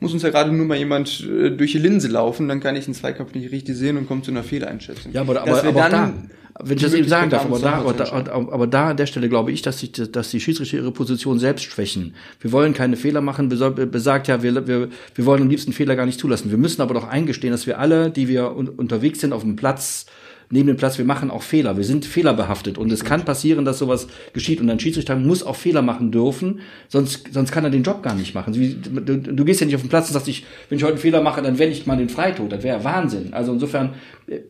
muss 0.00 0.14
uns 0.14 0.22
ja 0.22 0.30
gerade 0.30 0.50
nur 0.50 0.66
mal 0.66 0.78
jemand 0.78 1.20
äh, 1.20 1.50
durch 1.50 1.73
die 1.73 1.79
Linse 1.79 2.08
laufen, 2.08 2.48
dann 2.48 2.60
kann 2.60 2.75
ich 2.75 2.87
den 2.87 2.94
Zweikampf 2.94 3.35
nicht 3.35 3.52
richtig 3.52 3.77
sehen 3.77 3.98
und 3.98 4.08
komme 4.08 4.23
zu 4.23 4.31
einer 4.31 4.42
Fehleinschätzung. 4.42 5.12
Ja, 5.12 5.21
aber, 5.21 5.35
Dass 5.35 5.42
aber, 5.42 5.62
wir 5.62 5.68
aber 5.68 5.87
auch 5.87 5.90
dann 5.90 6.29
da, 6.29 6.35
wenn 6.65 6.77
ich 6.77 6.83
das 6.83 6.94
eben 6.94 7.08
sagen 7.08 7.31
darf, 7.31 7.44
aber 7.44 7.58
da, 7.58 7.73
aber 7.75 7.92
da, 7.92 8.33
aber 8.33 8.67
da 8.67 8.90
an 8.90 8.96
der 8.96 9.06
Stelle 9.06 9.29
glaube 9.29 9.52
ich, 9.52 9.63
dass, 9.63 9.79
die, 9.79 9.90
dass 9.90 10.31
die 10.31 10.40
Schiedsrichter 10.40 10.77
ihre 10.77 10.92
Position 10.92 11.38
selbst 11.38 11.65
schwächen. 11.65 12.15
Wir 12.40 12.52
wollen 12.52 12.75
keine 12.75 12.96
Fehler 12.96 13.21
machen, 13.21 13.48
besagt 13.48 14.29
ja, 14.29 14.42
wir, 14.42 14.67
wir, 14.67 14.88
wir 15.15 15.27
wollen 15.27 15.42
am 15.42 15.48
liebsten 15.48 15.73
Fehler 15.73 15.96
gar 15.96 16.06
nicht 16.06 16.21
zulassen. 16.21 16.50
Wir 16.50 16.58
müssen 16.58 16.83
aber 16.83 16.94
doch 16.94 17.08
eingestehen, 17.08 17.52
dass 17.52 17.67
wir 17.67 17.79
alle, 17.79 18.11
die 18.11 18.29
wir 18.29 18.56
un 18.56 18.69
unterwegs 18.69 19.21
sind 19.21 19.33
auf 19.33 19.42
dem 19.42 19.56
Platz, 19.56 20.06
neben 20.51 20.67
dem 20.67 20.77
Platz, 20.77 20.98
wir 20.98 21.05
machen 21.05 21.31
auch 21.31 21.42
Fehler, 21.42 21.77
wir 21.77 21.85
sind 21.85 22.05
fehlerbehaftet 22.05 22.77
und 22.77 22.90
es 22.90 23.05
kann 23.05 23.25
passieren, 23.25 23.65
dass 23.65 23.79
sowas 23.79 24.09
geschieht 24.33 24.61
und 24.61 24.69
ein 24.69 24.81
Schiedsrichter 24.81 25.15
muss 25.15 25.44
auch 25.44 25.57
Fehler 25.57 25.81
machen 25.81 26.11
dürfen, 26.11 26.61
sonst, 26.88 27.33
sonst 27.33 27.53
kann 27.53 27.65
er 27.65 27.71
den 27.71 27.85
Job 27.85 28.03
gar 28.03 28.15
nicht 28.15 28.35
machen. 28.35 28.53
Du, 28.53 29.17
du 29.17 29.44
gehst 29.44 29.61
ja 29.61 29.67
nicht 29.67 29.77
auf 29.77 29.83
den 29.83 29.90
Platz 29.90 30.09
und 30.09 30.15
sagst, 30.15 30.29
ich, 30.29 30.44
wenn 30.69 30.79
ich 30.79 30.85
heute 30.85 30.94
einen 30.94 31.03
Fehler 31.03 31.23
mache, 31.23 31.40
dann 31.40 31.59
wende 31.59 31.77
ich 31.77 31.87
mal 31.87 31.96
den 31.96 32.09
Freitod, 32.09 32.51
das 32.51 32.65
wäre 32.65 32.83
Wahnsinn. 32.83 33.33
Also 33.33 33.53
insofern 33.53 33.94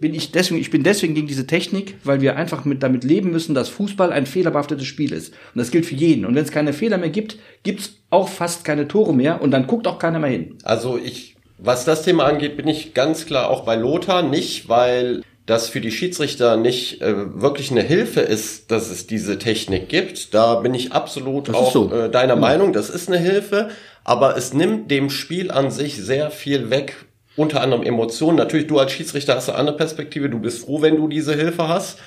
bin 0.01 0.15
ich 0.15 0.33
deswegen, 0.33 0.61
ich 0.61 0.71
bin 0.71 0.83
deswegen 0.83 1.15
gegen 1.15 1.27
diese 1.27 1.47
Technik, 1.47 1.97
weil 2.03 2.23
wir 2.23 2.37
einfach 2.37 2.65
mit 2.65 2.83
damit 2.83 3.05
leben 3.05 3.31
müssen, 3.31 3.55
dass 3.55 3.69
Fußball 3.69 4.11
ein 4.11 4.27
fehlerbehaftetes 4.27 4.87
Spiel 4.87 5.13
ist. 5.13 5.35
Und 5.55 5.59
das 5.59 5.71
gilt 5.71 5.85
für 5.85 5.95
jeden. 5.95 6.25
Und 6.25 6.35
wenn 6.35 6.45
es 6.45 6.51
keine 6.51 6.73
Fehler 6.73 6.97
mehr 6.97 7.11
gibt, 7.11 7.39
gibt's 7.63 7.97
auch 8.09 8.29
fast 8.29 8.65
keine 8.65 8.89
Tore 8.89 9.15
mehr 9.15 9.43
und 9.43 9.51
dann 9.51 9.67
guckt 9.67 9.87
auch 9.87 9.99
keiner 9.99 10.19
mehr 10.19 10.31
hin. 10.31 10.57
Also 10.65 10.99
ich 10.99 11.37
was 11.63 11.85
das 11.85 12.05
Thema 12.05 12.25
angeht, 12.25 12.57
bin 12.57 12.67
ich 12.69 12.95
ganz 12.95 13.27
klar 13.27 13.51
auch 13.51 13.65
bei 13.65 13.77
Lothar. 13.77 14.23
Nicht, 14.23 14.71
weil 14.71 15.23
das 15.51 15.69
für 15.69 15.81
die 15.81 15.91
Schiedsrichter 15.91 16.57
nicht 16.57 17.03
äh, 17.03 17.41
wirklich 17.43 17.73
eine 17.73 17.83
Hilfe 17.83 18.21
ist, 18.21 18.71
dass 18.71 18.89
es 18.89 19.09
diese 19.09 19.37
Technik 19.37 19.89
gibt. 19.89 20.33
Da 20.33 20.55
bin 20.55 20.75
ich 20.75 20.93
absolut 20.93 21.49
das 21.49 21.57
auch 21.57 21.73
so. 21.73 21.93
äh, 21.93 22.09
deiner 22.09 22.35
ja. 22.35 22.41
Meinung. 22.41 22.73
Das 22.73 22.89
ist 22.89 23.09
eine 23.09 23.19
Hilfe, 23.19 23.71
aber 24.05 24.37
es 24.37 24.55
nimmt 24.55 24.93
dem 24.93 25.11
Spiel 25.11 25.51
an 25.51 25.73
sich 25.73 25.97
sehr 25.97 26.31
viel 26.31 26.71
weg. 26.71 26.95
Unter 27.37 27.63
anderem 27.63 27.83
Emotionen. 27.83 28.37
Natürlich, 28.37 28.69
du 28.69 28.79
als 28.79 28.93
Schiedsrichter 28.93 29.35
hast 29.35 29.49
eine 29.49 29.59
andere 29.59 29.77
Perspektive. 29.77 30.29
Du 30.29 30.39
bist 30.39 30.65
froh, 30.65 30.83
wenn 30.83 30.97
du 30.97 31.09
diese 31.09 31.35
Hilfe 31.35 31.69
hast. 31.69 31.99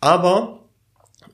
Aber 0.00 0.60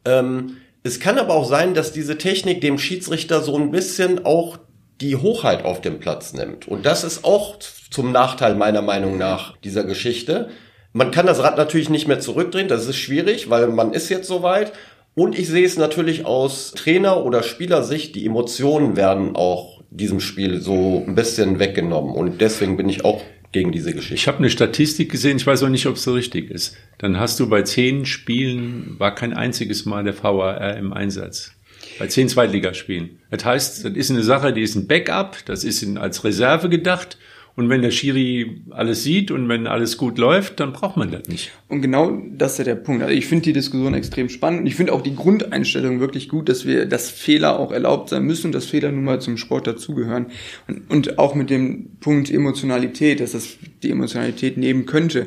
ähm, 0.04 0.58
es 0.82 1.00
kann 1.00 1.18
aber 1.18 1.34
auch 1.34 1.48
sein, 1.48 1.72
dass 1.72 1.92
diese 1.92 2.18
Technik 2.18 2.60
dem 2.60 2.78
Schiedsrichter 2.78 3.40
so 3.42 3.56
ein 3.56 3.70
bisschen 3.70 4.24
auch 4.26 4.58
die 5.00 5.16
Hochheit 5.16 5.64
auf 5.64 5.80
dem 5.80 5.98
Platz 5.98 6.34
nimmt. 6.34 6.68
Und 6.68 6.84
das 6.84 7.04
ist 7.04 7.24
auch 7.24 7.58
zum 7.90 8.12
Nachteil 8.12 8.54
meiner 8.54 8.82
Meinung 8.82 9.16
nach 9.16 9.56
dieser 9.58 9.84
Geschichte 9.84 10.50
man 10.98 11.12
kann 11.12 11.26
das 11.26 11.40
Rad 11.40 11.56
natürlich 11.56 11.90
nicht 11.90 12.08
mehr 12.08 12.18
zurückdrehen, 12.18 12.66
das 12.66 12.88
ist 12.88 12.96
schwierig, 12.96 13.48
weil 13.48 13.68
man 13.68 13.92
ist 13.92 14.08
jetzt 14.08 14.26
soweit. 14.26 14.72
Und 15.14 15.38
ich 15.38 15.46
sehe 15.46 15.64
es 15.64 15.78
natürlich 15.78 16.26
aus 16.26 16.72
Trainer- 16.72 17.24
oder 17.24 17.44
Spielersicht, 17.44 18.16
die 18.16 18.26
Emotionen 18.26 18.96
werden 18.96 19.36
auch 19.36 19.80
diesem 19.90 20.18
Spiel 20.18 20.60
so 20.60 21.04
ein 21.06 21.14
bisschen 21.14 21.60
weggenommen. 21.60 22.14
Und 22.14 22.40
deswegen 22.40 22.76
bin 22.76 22.88
ich 22.88 23.04
auch 23.04 23.22
gegen 23.52 23.70
diese 23.70 23.92
Geschichte. 23.92 24.14
Ich 24.16 24.26
habe 24.26 24.38
eine 24.38 24.50
Statistik 24.50 25.10
gesehen, 25.10 25.36
ich 25.36 25.46
weiß 25.46 25.62
auch 25.62 25.68
nicht, 25.68 25.86
ob 25.86 25.94
es 25.94 26.02
so 26.02 26.14
richtig 26.14 26.50
ist. 26.50 26.76
Dann 26.98 27.20
hast 27.20 27.38
du 27.38 27.48
bei 27.48 27.62
zehn 27.62 28.04
Spielen, 28.04 28.96
war 28.98 29.14
kein 29.14 29.32
einziges 29.32 29.86
Mal 29.86 30.02
der 30.02 30.20
VAR 30.20 30.76
im 30.76 30.92
Einsatz. 30.92 31.52
Bei 32.00 32.08
zehn 32.08 32.28
Zweitligaspielen. 32.28 33.20
Das 33.30 33.44
heißt, 33.44 33.84
das 33.84 33.92
ist 33.92 34.10
eine 34.10 34.24
Sache, 34.24 34.52
die 34.52 34.62
ist 34.62 34.74
ein 34.74 34.88
Backup, 34.88 35.36
das 35.46 35.62
ist 35.62 35.84
als 35.96 36.24
Reserve 36.24 36.68
gedacht 36.68 37.18
und 37.58 37.68
wenn 37.70 37.82
der 37.82 37.90
Schiri 37.90 38.62
alles 38.70 39.02
sieht 39.02 39.32
und 39.32 39.48
wenn 39.48 39.66
alles 39.66 39.96
gut 39.96 40.16
läuft, 40.16 40.60
dann 40.60 40.72
braucht 40.72 40.96
man 40.96 41.10
das 41.10 41.26
nicht. 41.26 41.50
Und 41.66 41.82
genau 41.82 42.16
das 42.30 42.52
ist 42.52 42.58
ja 42.58 42.64
der 42.64 42.76
Punkt. 42.76 43.02
Also 43.02 43.12
ich 43.12 43.26
finde 43.26 43.46
die 43.46 43.52
Diskussion 43.52 43.94
extrem 43.94 44.28
spannend. 44.28 44.68
Ich 44.68 44.76
finde 44.76 44.92
auch 44.92 45.00
die 45.00 45.16
Grundeinstellung 45.16 45.98
wirklich 45.98 46.28
gut, 46.28 46.48
dass 46.48 46.66
wir, 46.66 46.86
dass 46.86 47.10
Fehler 47.10 47.58
auch 47.58 47.72
erlaubt 47.72 48.10
sein 48.10 48.22
müssen, 48.22 48.52
dass 48.52 48.66
Fehler 48.66 48.92
nun 48.92 49.02
mal 49.02 49.20
zum 49.20 49.36
Sport 49.36 49.66
dazugehören. 49.66 50.26
Und, 50.68 50.88
und 50.88 51.18
auch 51.18 51.34
mit 51.34 51.50
dem 51.50 51.96
Punkt 51.98 52.30
Emotionalität, 52.30 53.18
dass 53.18 53.32
das 53.32 53.56
die 53.82 53.90
Emotionalität 53.90 54.56
nehmen 54.56 54.86
könnte. 54.86 55.26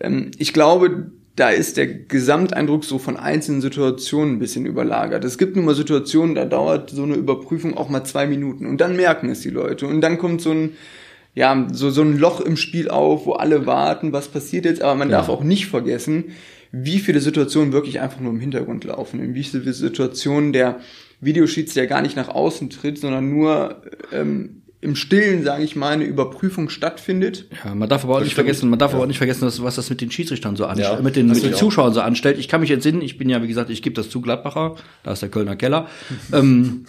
Ähm, 0.00 0.32
ich 0.36 0.52
glaube, 0.52 1.10
da 1.34 1.48
ist 1.48 1.78
der 1.78 1.86
Gesamteindruck 1.86 2.84
so 2.84 2.98
von 2.98 3.16
einzelnen 3.16 3.62
Situationen 3.62 4.34
ein 4.34 4.38
bisschen 4.38 4.66
überlagert. 4.66 5.24
Es 5.24 5.38
gibt 5.38 5.56
nun 5.56 5.64
mal 5.64 5.74
Situationen, 5.74 6.34
da 6.34 6.44
dauert 6.44 6.90
so 6.90 7.04
eine 7.04 7.14
Überprüfung 7.14 7.74
auch 7.74 7.88
mal 7.88 8.04
zwei 8.04 8.26
Minuten 8.26 8.66
und 8.66 8.82
dann 8.82 8.96
merken 8.96 9.30
es 9.30 9.40
die 9.40 9.48
Leute 9.48 9.86
und 9.86 10.02
dann 10.02 10.18
kommt 10.18 10.42
so 10.42 10.50
ein 10.50 10.72
ja, 11.40 11.66
so, 11.72 11.88
so 11.88 12.02
ein 12.02 12.18
Loch 12.18 12.42
im 12.42 12.58
Spiel 12.58 12.90
auf, 12.90 13.24
wo 13.24 13.32
alle 13.32 13.64
warten, 13.64 14.12
was 14.12 14.28
passiert 14.28 14.66
jetzt, 14.66 14.82
aber 14.82 14.94
man 14.94 15.08
ja. 15.08 15.16
darf 15.16 15.30
auch 15.30 15.42
nicht 15.42 15.68
vergessen, 15.68 16.24
wie 16.70 16.98
viele 16.98 17.18
Situationen 17.20 17.72
wirklich 17.72 17.98
einfach 17.98 18.20
nur 18.20 18.30
im 18.30 18.40
Hintergrund 18.40 18.84
laufen, 18.84 19.20
in 19.20 19.34
wie 19.34 19.42
viele 19.42 19.72
Situationen 19.72 20.52
der 20.52 20.80
Videoschiedsrichter 21.22 21.86
gar 21.86 22.02
nicht 22.02 22.14
nach 22.14 22.28
außen 22.28 22.68
tritt, 22.68 22.98
sondern 22.98 23.30
nur 23.30 23.80
ähm, 24.12 24.60
im 24.82 24.96
Stillen, 24.96 25.42
sage 25.42 25.62
ich 25.62 25.76
mal, 25.76 25.92
eine 25.92 26.04
Überprüfung 26.04 26.68
stattfindet. 26.68 27.46
Ja, 27.64 27.74
man 27.74 27.88
darf 27.88 28.04
aber 28.04 28.16
auch 28.16 28.20
nicht 28.22 28.34
vergessen, 28.34 28.68
man 28.68 28.78
darf 28.78 28.90
ja. 28.90 28.96
aber 28.96 29.04
auch 29.04 29.08
nicht 29.08 29.18
vergessen, 29.18 29.46
was, 29.46 29.62
was 29.62 29.76
das 29.76 29.88
mit 29.88 30.02
den 30.02 30.10
Schiedsrichtern 30.10 30.56
so 30.56 30.66
anstellt, 30.66 30.98
ja, 30.98 31.02
mit 31.02 31.16
den, 31.16 31.26
mit 31.26 31.42
den 31.42 31.54
Zuschauern 31.54 31.94
so 31.94 32.00
anstellt. 32.00 32.38
Ich 32.38 32.48
kann 32.48 32.60
mich 32.60 32.70
entsinnen, 32.70 33.02
ich 33.02 33.16
bin 33.18 33.30
ja, 33.30 33.42
wie 33.42 33.48
gesagt, 33.48 33.70
ich 33.70 33.82
gebe 33.82 33.94
das 33.94 34.10
zu 34.10 34.20
Gladbacher, 34.20 34.76
da 35.02 35.12
ist 35.12 35.20
der 35.20 35.30
Kölner 35.30 35.56
Keller. 35.56 35.88
ähm, 36.32 36.86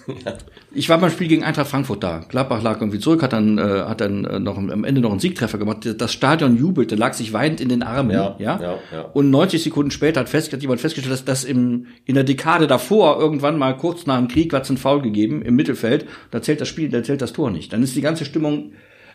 ich 0.73 0.87
war 0.87 0.99
beim 0.99 1.09
Spiel 1.09 1.27
gegen 1.27 1.43
Eintracht 1.43 1.67
Frankfurt 1.67 2.03
da. 2.03 2.21
Gladbach 2.29 2.61
lag 2.61 2.79
irgendwie 2.79 2.99
zurück, 2.99 3.23
hat 3.23 3.33
dann, 3.33 3.57
äh, 3.57 3.61
hat 3.61 3.99
dann 3.99 4.23
äh, 4.25 4.39
noch 4.39 4.57
am 4.57 4.83
Ende 4.83 5.01
noch 5.01 5.11
einen 5.11 5.19
Siegtreffer 5.19 5.57
gemacht. 5.57 5.87
Das 5.97 6.13
Stadion 6.13 6.55
jubelte, 6.57 6.95
lag 6.95 7.13
sich 7.13 7.33
weinend 7.33 7.59
in 7.59 7.69
den 7.69 7.83
Armen, 7.83 8.11
ja. 8.11 8.35
ja? 8.39 8.59
ja, 8.61 8.79
ja. 8.91 9.01
Und 9.13 9.29
90 9.29 9.63
Sekunden 9.63 9.91
später 9.91 10.21
hat, 10.21 10.29
fest, 10.29 10.53
hat 10.53 10.61
jemand 10.61 10.79
festgestellt, 10.79 11.13
dass 11.13 11.25
das 11.25 11.43
im, 11.43 11.87
in 12.05 12.15
der 12.15 12.23
Dekade 12.23 12.67
davor 12.67 13.19
irgendwann 13.19 13.57
mal 13.57 13.75
kurz 13.75 14.05
nach 14.05 14.17
dem 14.17 14.29
Krieg 14.29 14.53
hat 14.53 14.63
es 14.63 14.69
einen 14.69 14.77
Foul 14.77 15.01
gegeben 15.01 15.41
im 15.41 15.55
Mittelfeld. 15.55 16.05
Da 16.31 16.41
zählt 16.41 16.61
das 16.61 16.69
Spiel, 16.69 16.89
da 16.89 17.03
zählt 17.03 17.21
das 17.21 17.33
Tor 17.33 17.51
nicht. 17.51 17.73
Dann 17.73 17.83
ist 17.83 17.95
die 17.95 18.01
ganze 18.01 18.23
Stimmung 18.23 18.71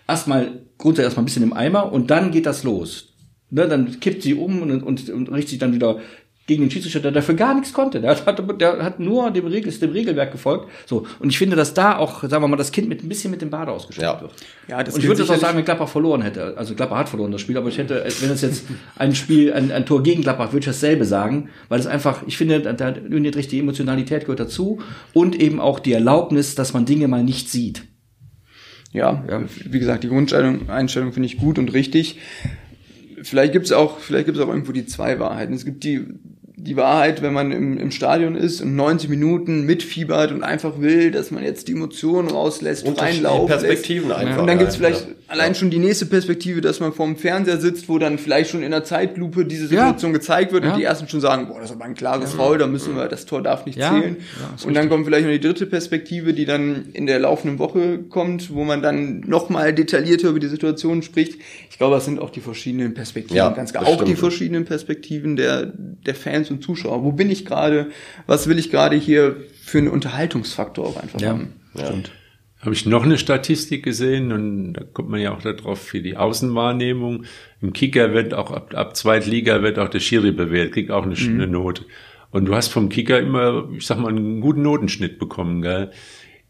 erstmal 0.07 0.61
grundsätzlich 0.79 1.07
erstmal 1.07 1.23
ein 1.23 1.27
bisschen 1.27 1.43
im 1.43 1.53
Eimer 1.55 1.93
und 1.93 2.11
dann 2.11 2.33
geht 2.33 2.47
das 2.47 2.65
los. 2.65 3.15
Ne, 3.49 3.69
dann 3.69 4.01
kippt 4.01 4.23
sie 4.23 4.35
um 4.35 4.61
und, 4.61 4.83
und, 4.83 5.09
und 5.09 5.29
richtet 5.31 5.51
sich 5.51 5.59
dann 5.59 5.73
wieder 5.73 6.01
gegen 6.47 6.63
den 6.63 6.71
Schiedsrichter, 6.71 7.01
der 7.01 7.13
dafür 7.13 7.35
gar 7.35 7.55
nichts 7.55 7.73
konnte. 7.73 8.01
Der 8.01 8.11
hat, 8.11 8.61
der 8.61 8.85
hat 8.85 9.01
nur 9.01 9.31
dem, 9.31 9.47
Regel, 9.47 9.73
dem 9.73 9.91
Regelwerk 9.91 10.33
gefolgt. 10.33 10.71
So. 10.87 11.07
Und 11.19 11.31
ich 11.31 11.39
finde, 11.39 11.57
dass 11.57 11.75
da 11.75 11.97
auch, 11.97 12.23
sagen 12.23 12.43
wir 12.43 12.49
mal, 12.49 12.57
das 12.57 12.73
Kind 12.73 12.89
mit 12.89 13.03
ein 13.03 13.09
bisschen 13.09 13.31
mit 13.31 13.43
dem 13.43 13.51
Bade 13.51 13.73
ausgestattet 13.73 14.15
ja. 14.15 14.21
wird. 14.21 14.33
Ja, 14.69 14.83
das 14.83 14.95
und 14.95 15.01
ich 15.01 15.09
würde 15.09 15.23
das 15.23 15.31
auch 15.31 15.41
sagen, 15.41 15.59
wenn 15.59 15.65
Klapper 15.65 15.87
verloren 15.87 16.23
hätte. 16.23 16.57
Also 16.57 16.75
Klapper 16.75 16.97
hat 16.97 17.09
verloren 17.09 17.33
das 17.33 17.41
Spiel, 17.41 17.57
aber 17.57 17.69
ich 17.69 17.79
hätte, 17.79 18.07
wenn 18.21 18.31
es 18.31 18.43
jetzt 18.43 18.65
ein 18.97 19.15
Spiel, 19.15 19.53
ein, 19.53 19.73
ein 19.73 19.87
Tor 19.87 20.03
gegen 20.03 20.23
Klapper, 20.23 20.53
würde 20.53 20.61
ich 20.61 20.67
dasselbe 20.67 21.05
sagen, 21.05 21.51
weil 21.69 21.81
es 21.81 21.87
einfach, 21.87 22.23
ich 22.27 22.37
finde, 22.37 22.61
da 22.61 22.73
da 22.73 22.89
richtig 22.89 23.49
die 23.49 23.59
Emotionalität 23.61 24.23
gehört 24.23 24.41
dazu 24.41 24.81
und 25.13 25.41
eben 25.41 25.61
auch 25.61 25.79
die 25.79 25.93
Erlaubnis, 25.93 26.55
dass 26.55 26.73
man 26.73 26.85
Dinge 26.85 27.09
mal 27.09 27.23
nicht 27.23 27.51
sieht 27.51 27.83
ja, 28.97 29.23
ja, 29.29 29.43
wie 29.67 29.79
gesagt, 29.79 30.05
die 30.05 30.09
Grundeinstellung 30.09 30.71
Einstellung 30.71 31.13
finde 31.13 31.27
ich 31.27 31.37
gut 31.37 31.59
und 31.59 31.75
richtig. 31.75 32.19
Vielleicht 33.23 33.53
gibt's 33.53 33.71
auch, 33.71 33.99
vielleicht 33.99 34.25
gibt's 34.25 34.41
auch 34.41 34.49
irgendwo 34.49 34.73
die 34.73 34.87
zwei 34.87 35.19
Wahrheiten. 35.19 35.53
Es 35.53 35.67
gibt 35.67 35.85
die 35.85 36.07
die 36.59 36.75
Wahrheit, 36.75 37.21
wenn 37.21 37.35
man 37.35 37.53
im, 37.53 37.77
im 37.77 37.91
Stadion 37.91 38.35
ist 38.35 38.63
und 38.63 38.75
90 38.75 39.11
Minuten 39.11 39.67
mitfiebert 39.67 40.33
und 40.33 40.43
einfach 40.43 40.81
will, 40.81 41.11
dass 41.11 41.31
man 41.31 41.45
jetzt 41.45 41.69
die 41.69 41.73
Emotionen 41.73 42.31
rauslässt, 42.31 42.87
und 42.87 42.99
reinlaufen 42.99 43.47
Perspektiven 43.47 44.09
lässt. 44.09 44.21
einfach. 44.21 44.41
Und 44.41 44.47
dann 44.47 44.59
gibt's 44.59 44.77
vielleicht 44.77 45.07
ja. 45.07 45.15
allein 45.29 45.55
schon 45.55 45.69
die 45.69 45.79
nächste 45.79 46.07
Perspektive, 46.07 46.63
dass 46.63 46.81
man 46.81 46.95
vorm 46.95 47.17
Fernseher 47.17 47.61
sitzt, 47.61 47.91
wo 47.91 47.99
dann 47.99 48.17
vielleicht 48.17 48.49
schon 48.49 48.63
in 48.63 48.71
der 48.71 48.85
Zeitlupe 48.85 49.45
diese 49.45 49.67
Situation 49.67 50.13
ja. 50.13 50.17
gezeigt 50.17 50.53
wird 50.53 50.65
ja. 50.65 50.73
und 50.73 50.79
die 50.79 50.85
ersten 50.85 51.07
schon 51.09 51.21
sagen, 51.21 51.49
boah, 51.49 51.61
das 51.61 51.69
ist 51.69 51.77
aber 51.77 51.85
ein 51.85 51.95
klares 51.95 52.33
Foul, 52.33 52.57
da 52.57 52.67
müssen 52.67 52.97
wir, 52.97 53.07
das 53.09 53.27
Tor 53.27 53.43
darf 53.43 53.67
nicht 53.67 53.79
zählen. 53.79 54.17
und 54.65 54.75
dann 54.75 54.89
kommt 54.89 55.05
vielleicht 55.05 55.27
noch 55.27 55.33
die 55.33 55.41
dritte 55.41 55.67
Perspektive, 55.67 56.33
die 56.33 56.47
dann 56.47 56.87
in 56.95 57.05
der 57.05 57.19
laufenden 57.19 57.59
Woche 57.59 57.99
kommt, 58.09 58.55
wo 58.55 58.65
man 58.65 58.81
dann 58.81 59.21
nochmal 59.27 59.75
detaillierter 59.75 60.31
über 60.31 60.41
die 60.41 60.49
Situation 60.49 61.03
spricht. 61.03 61.39
Ich 61.71 61.77
glaube, 61.77 61.97
das 61.97 62.07
sind 62.07 62.19
auch 62.19 62.31
die 62.31 62.41
verschiedenen 62.41 62.95
Perspektiven, 62.95 63.55
ganz 63.55 63.73
klar. 63.73 63.87
Auch 63.87 64.03
die 64.03 64.17
verschiedenen 64.17 64.65
Perspektiven 64.65 65.37
der, 65.37 65.67
der 65.67 66.15
Fans 66.15 66.46
und 66.51 66.57
und 66.57 66.63
Zuschauer. 66.63 67.05
Wo 67.05 67.13
bin 67.13 67.31
ich 67.31 67.45
gerade? 67.45 67.91
Was 68.27 68.49
will 68.49 68.59
ich 68.59 68.71
gerade 68.71 68.97
hier 68.97 69.37
für 69.63 69.79
einen 69.79 69.89
Unterhaltungsfaktor 69.89 70.87
auch 70.87 70.97
einfach 70.97 71.21
ja, 71.21 71.31
haben? 71.31 71.55
Ja. 71.75 71.87
Stimmt. 71.87 72.13
Habe 72.61 72.75
ich 72.75 72.87
noch 72.87 73.05
eine 73.05 73.19
Statistik 73.19 73.85
gesehen 73.85 74.33
und 74.33 74.73
da 74.73 74.83
kommt 74.83 75.11
man 75.11 75.21
ja 75.21 75.33
auch 75.33 75.43
darauf 75.43 75.79
für 75.81 76.01
die 76.01 76.17
Außenwahrnehmung. 76.17 77.25
Im 77.61 77.73
Kicker 77.73 78.13
wird 78.13 78.35
auch 78.35 78.51
ab, 78.51 78.75
ab 78.75 78.97
Zweitliga 78.97 79.63
wird 79.63 79.79
auch 79.79 79.89
der 79.89 80.01
Schiri 80.01 80.33
bewählt, 80.33 80.73
kriegt 80.73 80.91
auch 80.91 81.05
eine, 81.05 81.15
mhm. 81.15 81.35
eine 81.35 81.47
Note. 81.47 81.85
Und 82.31 82.47
du 82.47 82.55
hast 82.55 82.69
vom 82.69 82.89
Kicker 82.89 83.21
immer, 83.21 83.69
ich 83.77 83.87
sag 83.87 83.99
mal, 83.99 84.09
einen 84.09 84.41
guten 84.41 84.63
Notenschnitt 84.63 85.19
bekommen, 85.19 85.63
gell? 85.63 85.91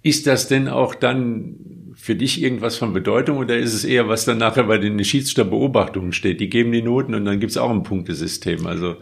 Ist 0.03 0.27
das 0.29 0.47
denn 0.47 0.69
auch 0.69 0.95
dann 0.95 1.57
für 1.97 2.15
dich 2.15 2.41
irgendwas 2.41 2.77
von 2.77 2.93
Bedeutung 2.93 3.39
oder 3.39 3.57
ist 3.57 3.75
es 3.75 3.85
eher, 3.85 4.09
was 4.09 4.25
dann 4.25 4.39
nachher 4.39 4.65
bei 4.65 4.79
den 4.79 5.03
Schiedsrichterbeobachtungen 5.03 6.13
steht? 6.13 6.41
Die 6.41 6.49
geben 6.49 6.71
die 6.71 6.83
Noten 6.83 7.15
und 7.15 7.25
dann 7.25 7.41
gibt's 7.41 7.57
auch 7.57 7.71
ein 7.71 7.83
Punktesystem. 7.83 8.67
Also 8.67 8.97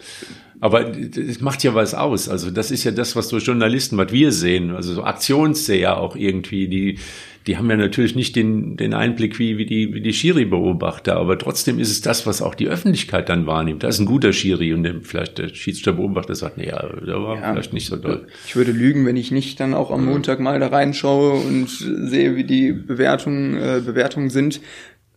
aber 0.61 0.93
es 0.97 1.41
macht 1.41 1.63
ja 1.65 1.75
was 1.75 1.95
aus. 1.95 2.29
Also 2.29 2.51
das 2.51 2.71
ist 2.71 2.85
ja 2.85 2.91
das, 2.91 3.17
was 3.17 3.29
so 3.29 3.39
Journalisten, 3.39 3.97
was 3.97 4.13
wir 4.13 4.33
sehen, 4.33 4.71
also 4.71 4.95
so 4.95 5.05
Aktionsseher 5.05 5.99
auch 5.99 6.17
irgendwie, 6.17 6.69
die, 6.69 6.99
die 7.47 7.59
haben 7.59 7.69
ja 7.69 7.77
natürlich 7.77 8.15
nicht 8.15 8.37
den, 8.37 8.77
den 8.77 8.95
Einblick 8.95 9.39
wie, 9.39 9.59
wie 9.59 9.67
die, 9.67 9.93
wie 9.93 10.01
die 10.01 10.15
Schiri-Beobachter, 10.15 11.17
aber 11.17 11.39
trotzdem 11.39 11.79
ist 11.79 11.91
es 11.91 12.01
das, 12.01 12.27
was 12.27 12.41
auch 12.41 12.55
die 12.55 12.69
Öffentlichkeit 12.69 13.29
dann 13.29 13.47
wahrnimmt. 13.47 13.83
Da 13.83 13.89
ist 13.89 13.99
ein 13.99 14.07
guter 14.07 14.33
Schiri 14.33 14.73
und 14.73 14.85
dem 14.85 15.03
vielleicht 15.03 15.39
der 15.39 15.49
Schiedsrichterbeobachter 15.49 16.35
sagt, 16.35 16.57
nee, 16.57 16.67
der 16.67 17.23
war 17.23 17.37
ja, 17.37 17.53
vielleicht 17.53 17.75
nicht 17.75 17.87
so 17.87 17.97
doll. 17.97 18.27
Ich 18.47 18.57
würde 18.57 18.73
lügen, 18.73 19.05
wenn 19.05 19.17
ich 19.17 19.31
nicht 19.31 19.61
dann 19.61 19.75
auch 19.75 19.91
am 19.91 20.07
Montag 20.07 20.41
mal 20.41 20.59
da 20.59 20.69
reinschaue 20.69 21.33
und 21.33 21.69
sehe, 21.69 22.37
wie 22.37 22.45
die 22.45 22.73
Bewertungen, 22.73 23.57
äh, 23.57 23.83
Bewertungen 23.85 24.31
sind 24.31 24.61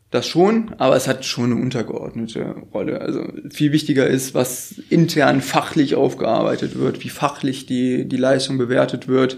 das 0.10 0.26
schon, 0.28 0.74
aber 0.78 0.95
es 0.95 1.08
hat 1.08 1.26
schon 1.26 1.51
eine 1.51 1.62
untergeordnete 1.62 2.55
Rolle. 2.74 3.01
Also 3.01 3.28
viel 3.49 3.74
wichtiger 3.74 4.08
ist, 4.08 4.34
was 4.34 4.76
intern 4.89 5.41
fachlich 5.41 5.95
aufgearbeitet 5.95 6.80
wird, 6.80 7.03
wie 7.03 7.10
fachlich 7.10 7.66
die, 7.66 8.08
die 8.08 8.18
Leistung 8.18 8.58
bewertet 8.58 9.10
wird. 9.10 9.38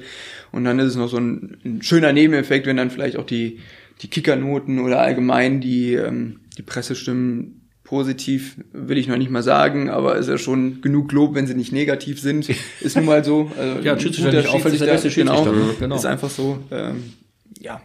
Und 0.51 0.65
dann 0.65 0.77
ist 0.77 0.87
es 0.87 0.95
noch 0.95 1.09
so 1.09 1.17
ein, 1.17 1.57
ein 1.65 1.81
schöner 1.81 2.13
Nebeneffekt, 2.13 2.67
wenn 2.67 2.77
dann 2.77 2.91
vielleicht 2.91 3.17
auch 3.17 3.25
die, 3.25 3.59
die 4.01 4.09
Kickernoten 4.09 4.79
oder 4.79 4.99
allgemein 4.99 5.59
die, 5.59 5.95
ähm, 5.95 6.41
die 6.57 6.63
Pressestimmen 6.63 7.59
positiv 7.83 8.57
will 8.71 8.99
ich 8.99 9.07
noch 9.07 9.17
nicht 9.17 9.31
mal 9.31 9.41
sagen, 9.41 9.89
aber 9.89 10.17
ist 10.17 10.29
ja 10.29 10.37
schon 10.37 10.81
genug 10.81 11.11
Lob, 11.11 11.33
wenn 11.33 11.47
sie 11.47 11.55
nicht 11.55 11.71
negativ 11.71 12.21
sind. 12.21 12.47
Ist 12.81 12.95
nun 12.95 13.05
mal 13.05 13.23
so. 13.23 13.51
Also 13.57 13.79
ja, 13.79 13.99
Schiedsrichter 13.99 14.31
nicht 14.31 14.47
auffällig, 14.47 14.77
der 14.77 14.85
beste 14.85 15.09
Schiedsrichter. 15.09 15.51
Genau, 15.51 15.65
ne? 15.65 15.75
genau. 15.79 15.95
Ist 15.95 16.05
einfach 16.05 16.29
so. 16.29 16.59
Ähm, 16.69 17.13
ja, 17.59 17.81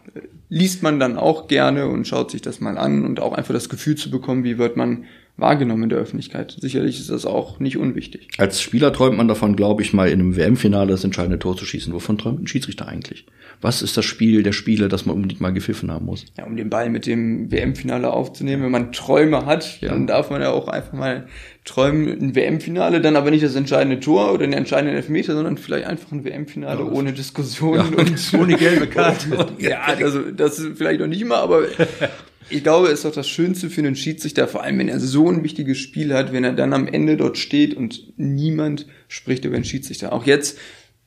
liest 0.55 0.85
man 0.85 1.01
dann 1.01 1.19
auch 1.19 1.49
gerne 1.49 1.89
und 1.89 2.07
schaut 2.07 2.31
sich 2.31 2.41
das 2.41 2.61
mal 2.61 2.79
an 2.79 3.05
und 3.05 3.19
auch 3.19 3.33
einfach 3.33 3.53
das 3.53 3.69
Gefühl 3.69 3.97
zu 3.97 4.09
bekommen, 4.09 4.45
wie 4.45 4.57
wird 4.57 4.77
man 4.77 5.05
wahrgenommen 5.37 5.85
in 5.85 5.89
der 5.89 5.99
Öffentlichkeit. 5.99 6.57
Sicherlich 6.61 7.01
ist 7.01 7.11
das 7.11 7.27
auch 7.27 7.59
nicht 7.59 7.77
unwichtig. 7.77 8.29
Als 8.39 8.63
Spieler 8.63 8.93
träumt 8.93 9.17
man 9.17 9.27
davon, 9.27 9.57
glaube 9.57 9.83
ich, 9.83 9.93
mal 9.93 10.09
in 10.09 10.21
einem 10.21 10.37
WM-Finale 10.37 10.93
das 10.93 11.03
entscheidende 11.03 11.39
Tor 11.39 11.57
zu 11.57 11.65
schießen. 11.65 11.93
Wovon 11.93 12.19
träumt 12.19 12.43
ein 12.43 12.47
Schiedsrichter 12.47 12.87
eigentlich? 12.87 13.27
Was 13.61 13.83
ist 13.83 13.97
das 13.97 14.05
Spiel 14.05 14.43
der 14.43 14.53
Spiele, 14.53 14.89
das 14.89 15.07
man 15.07 15.17
unbedingt 15.17 15.41
mal 15.41 15.53
gepfiffen 15.53 15.91
haben 15.91 16.07
muss? 16.07 16.27
Ja, 16.39 16.45
um 16.45 16.57
den 16.57 16.71
Ball 16.71 16.89
mit 16.89 17.07
dem 17.07 17.51
WM-Finale 17.51 18.13
aufzunehmen. 18.13 18.63
Wenn 18.63 18.71
man 18.71 18.93
Träume 18.93 19.47
hat, 19.47 19.81
ja. 19.81 19.89
dann 19.89 20.07
darf 20.07 20.31
man 20.31 20.41
ja 20.41 20.51
auch 20.51 20.69
einfach 20.69 20.93
mal 20.93 21.27
träumen, 21.65 22.09
ein 22.21 22.35
WM-Finale, 22.35 23.01
dann 23.01 23.17
aber 23.17 23.31
nicht 23.31 23.43
das 23.43 23.55
entscheidende 23.55 23.99
Tor 23.99 24.33
oder 24.33 24.47
den 24.47 24.53
entscheidenden 24.53 24.97
Elfmeter, 24.97 25.35
sondern 25.35 25.57
vielleicht 25.57 25.87
einfach 25.87 26.13
ein 26.13 26.25
WM-Finale 26.25 26.81
ja, 26.81 26.91
ohne 26.91 27.13
Diskussion 27.13 27.77
ja, 27.77 27.85
und 27.85 28.35
ohne 28.39 28.55
gelbe 28.57 28.87
Karte. 28.87 29.47
ja, 29.59 29.83
also 29.83 30.31
das 30.31 30.59
ist 30.59 30.79
vielleicht 30.79 31.01
noch 31.01 31.07
nicht 31.07 31.25
mal, 31.25 31.39
aber 31.39 31.63
ich 32.51 32.63
glaube, 32.63 32.89
es 32.89 32.95
ist 32.95 33.05
doch 33.05 33.13
das 33.13 33.29
Schönste 33.29 33.71
für 33.71 33.81
einen 33.81 33.97
Schiedsrichter, 33.97 34.49
vor 34.49 34.63
allem 34.63 34.79
wenn 34.79 34.89
er 34.89 35.01
so 35.01 35.29
ein 35.29 35.45
wichtiges 35.45 35.79
Spiel 35.79 36.15
hat, 36.15 36.33
wenn 36.33 36.45
er 36.45 36.53
dann 36.53 36.73
am 36.73 36.87
Ende 36.87 37.17
dort 37.17 37.39
steht 37.39 37.75
und 37.75 38.13
niemand 38.17 38.87
spricht 39.09 39.45
über 39.45 39.57
den 39.57 39.65
Schiedsrichter. 39.65 40.13
Auch 40.13 40.27
jetzt 40.27 40.59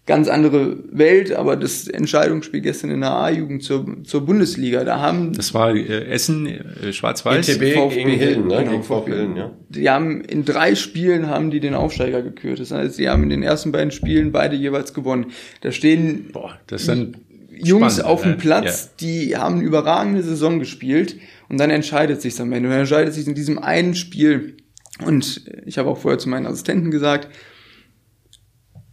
ganz 0.07 0.29
andere 0.29 0.77
Welt, 0.89 1.33
aber 1.33 1.57
das 1.57 1.87
Entscheidungsspiel 1.87 2.61
gestern 2.61 2.89
in 2.91 3.01
der 3.01 3.11
A-Jugend 3.11 3.61
zur, 3.61 4.03
zur 4.03 4.25
Bundesliga, 4.25 4.85
da 4.85 5.01
haben... 5.01 5.33
Das 5.33 5.53
war 5.53 5.75
äh, 5.75 6.05
Essen, 6.05 6.47
äh, 6.47 6.93
Schwarz-Weiß? 6.93 7.49
ETB 7.49 7.73
VfB 7.75 7.95
gegen 7.95 8.09
Hilden, 8.11 8.47
ne? 8.47 8.57
Genau, 8.59 8.71
gegen 8.71 8.83
VfB 8.83 9.11
Hilden, 9.11 9.35
ja. 9.35 9.51
Die 9.67 9.89
haben, 9.89 10.21
in 10.21 10.45
drei 10.45 10.75
Spielen 10.75 11.27
haben 11.27 11.51
die 11.51 11.59
den 11.59 11.73
Aufsteiger 11.73 12.21
gekürt. 12.21 12.61
Das 12.61 12.71
heißt, 12.71 12.95
sie 12.95 13.09
haben 13.09 13.23
in 13.23 13.29
den 13.29 13.43
ersten 13.43 13.73
beiden 13.73 13.91
Spielen 13.91 14.31
beide 14.31 14.55
jeweils 14.55 14.93
gewonnen. 14.93 15.27
Da 15.59 15.73
stehen... 15.73 16.29
Boah, 16.31 16.57
das 16.67 16.85
sind 16.85 17.17
Jungs 17.63 17.95
spannend, 17.95 18.11
auf 18.11 18.21
dem? 18.23 18.37
Platz, 18.37 18.83
ja. 18.83 18.89
die 18.99 19.37
haben 19.37 19.55
eine 19.55 19.63
überragende 19.63 20.23
Saison 20.23 20.59
gespielt 20.59 21.17
und 21.49 21.59
dann 21.59 21.69
entscheidet 21.69 22.21
sich 22.21 22.39
am 22.39 22.51
Ende. 22.53 22.67
Und 22.67 22.71
dann 22.71 22.81
entscheidet 22.81 23.13
sich 23.13 23.27
in 23.27 23.35
diesem 23.35 23.59
einen 23.59 23.95
Spiel. 23.95 24.57
Und 25.05 25.45
ich 25.65 25.77
habe 25.77 25.89
auch 25.89 25.97
vorher 25.97 26.17
zu 26.17 26.29
meinen 26.29 26.45
Assistenten 26.45 26.91
gesagt, 26.91 27.29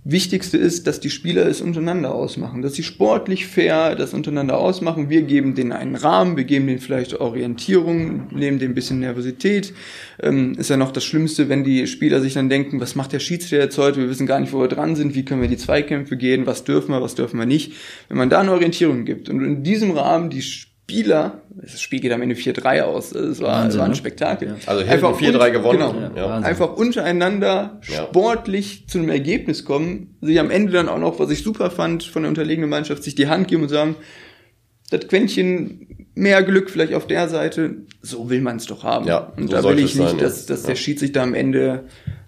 Wichtigste 0.06 0.58
ist, 0.58 0.86
dass 0.86 1.00
die 1.00 1.08
Spieler 1.08 1.46
es 1.46 1.62
untereinander 1.62 2.14
ausmachen, 2.14 2.60
dass 2.60 2.74
sie 2.74 2.82
sportlich 2.82 3.46
fair 3.46 3.94
das 3.94 4.12
untereinander 4.12 4.58
ausmachen. 4.58 5.08
Wir 5.08 5.22
geben 5.22 5.54
denen 5.54 5.72
einen 5.72 5.96
Rahmen, 5.96 6.36
wir 6.36 6.44
geben 6.44 6.66
denen 6.66 6.78
vielleicht 6.78 7.18
Orientierung, 7.18 8.28
nehmen 8.30 8.58
denen 8.58 8.72
ein 8.72 8.74
bisschen 8.74 9.00
Nervosität. 9.00 9.72
Ähm, 10.22 10.56
ist 10.58 10.68
ja 10.68 10.76
noch 10.76 10.92
das 10.92 11.04
Schlimmste, 11.04 11.48
wenn 11.48 11.64
die 11.64 11.86
Spieler 11.86 12.20
sich 12.20 12.34
dann 12.34 12.50
denken, 12.50 12.80
was 12.80 12.96
macht 12.96 13.14
der 13.14 13.18
Schiedsrichter 13.18 13.64
jetzt 13.64 13.78
heute? 13.78 13.98
Wir 14.00 14.10
wissen 14.10 14.26
gar 14.26 14.40
nicht, 14.40 14.52
wo 14.52 14.60
wir 14.60 14.68
dran 14.68 14.94
sind, 14.94 15.14
wie 15.14 15.24
können 15.24 15.40
wir 15.40 15.48
die 15.48 15.56
Zweikämpfe 15.56 16.18
gehen, 16.18 16.44
was 16.44 16.64
dürfen 16.64 16.92
wir, 16.92 17.00
was 17.00 17.14
dürfen 17.14 17.38
wir 17.38 17.46
nicht. 17.46 17.72
Wenn 18.08 18.18
man 18.18 18.28
da 18.28 18.40
eine 18.40 18.52
Orientierung 18.52 19.06
gibt 19.06 19.30
und 19.30 19.42
in 19.42 19.62
diesem 19.62 19.92
Rahmen 19.92 20.28
die 20.28 20.42
Spieler, 20.42 20.73
das 20.86 21.80
Spiel 21.80 22.00
geht 22.00 22.12
am 22.12 22.20
Ende 22.20 22.34
4-3 22.34 22.82
aus, 22.82 23.12
es 23.12 23.40
war, 23.40 23.62
Wahnsinn, 23.62 23.78
war 23.78 23.86
ein 23.86 23.90
ne? 23.92 23.96
Spektakel. 23.96 24.48
Ja. 24.48 24.54
Also 24.66 24.84
einfach 24.84 25.18
4-3 25.18 25.50
gewonnen. 25.50 25.78
Genau, 25.78 26.16
ja, 26.16 26.38
einfach 26.38 26.76
untereinander 26.76 27.78
sportlich 27.80 28.80
ja. 28.80 28.86
zu 28.88 28.98
einem 28.98 29.08
Ergebnis 29.08 29.64
kommen, 29.64 30.16
sich 30.20 30.38
am 30.38 30.50
Ende 30.50 30.72
dann 30.72 30.88
auch 30.88 30.98
noch, 30.98 31.18
was 31.18 31.30
ich 31.30 31.42
super 31.42 31.70
fand, 31.70 32.04
von 32.04 32.22
der 32.22 32.28
unterlegenen 32.28 32.68
Mannschaft, 32.68 33.02
sich 33.02 33.14
die 33.14 33.28
Hand 33.28 33.48
geben 33.48 33.62
und 33.62 33.70
sagen, 33.70 33.96
das 34.90 35.08
Quäntchen 35.08 36.06
mehr 36.14 36.42
Glück 36.42 36.70
vielleicht 36.70 36.94
auf 36.94 37.06
der 37.06 37.28
Seite, 37.28 37.76
so 38.02 38.28
will 38.28 38.40
man 38.40 38.56
es 38.56 38.66
doch 38.66 38.84
haben. 38.84 39.06
Ja, 39.06 39.32
und 39.36 39.48
so 39.48 39.56
da 39.56 39.64
will 39.64 39.78
ich 39.78 39.94
nicht, 39.94 40.08
sein, 40.08 40.18
dass, 40.18 40.46
dass 40.46 40.64
der 40.64 40.76
Schiedsrichter 40.76 41.22
am 41.22 41.34
Ende 41.34 41.84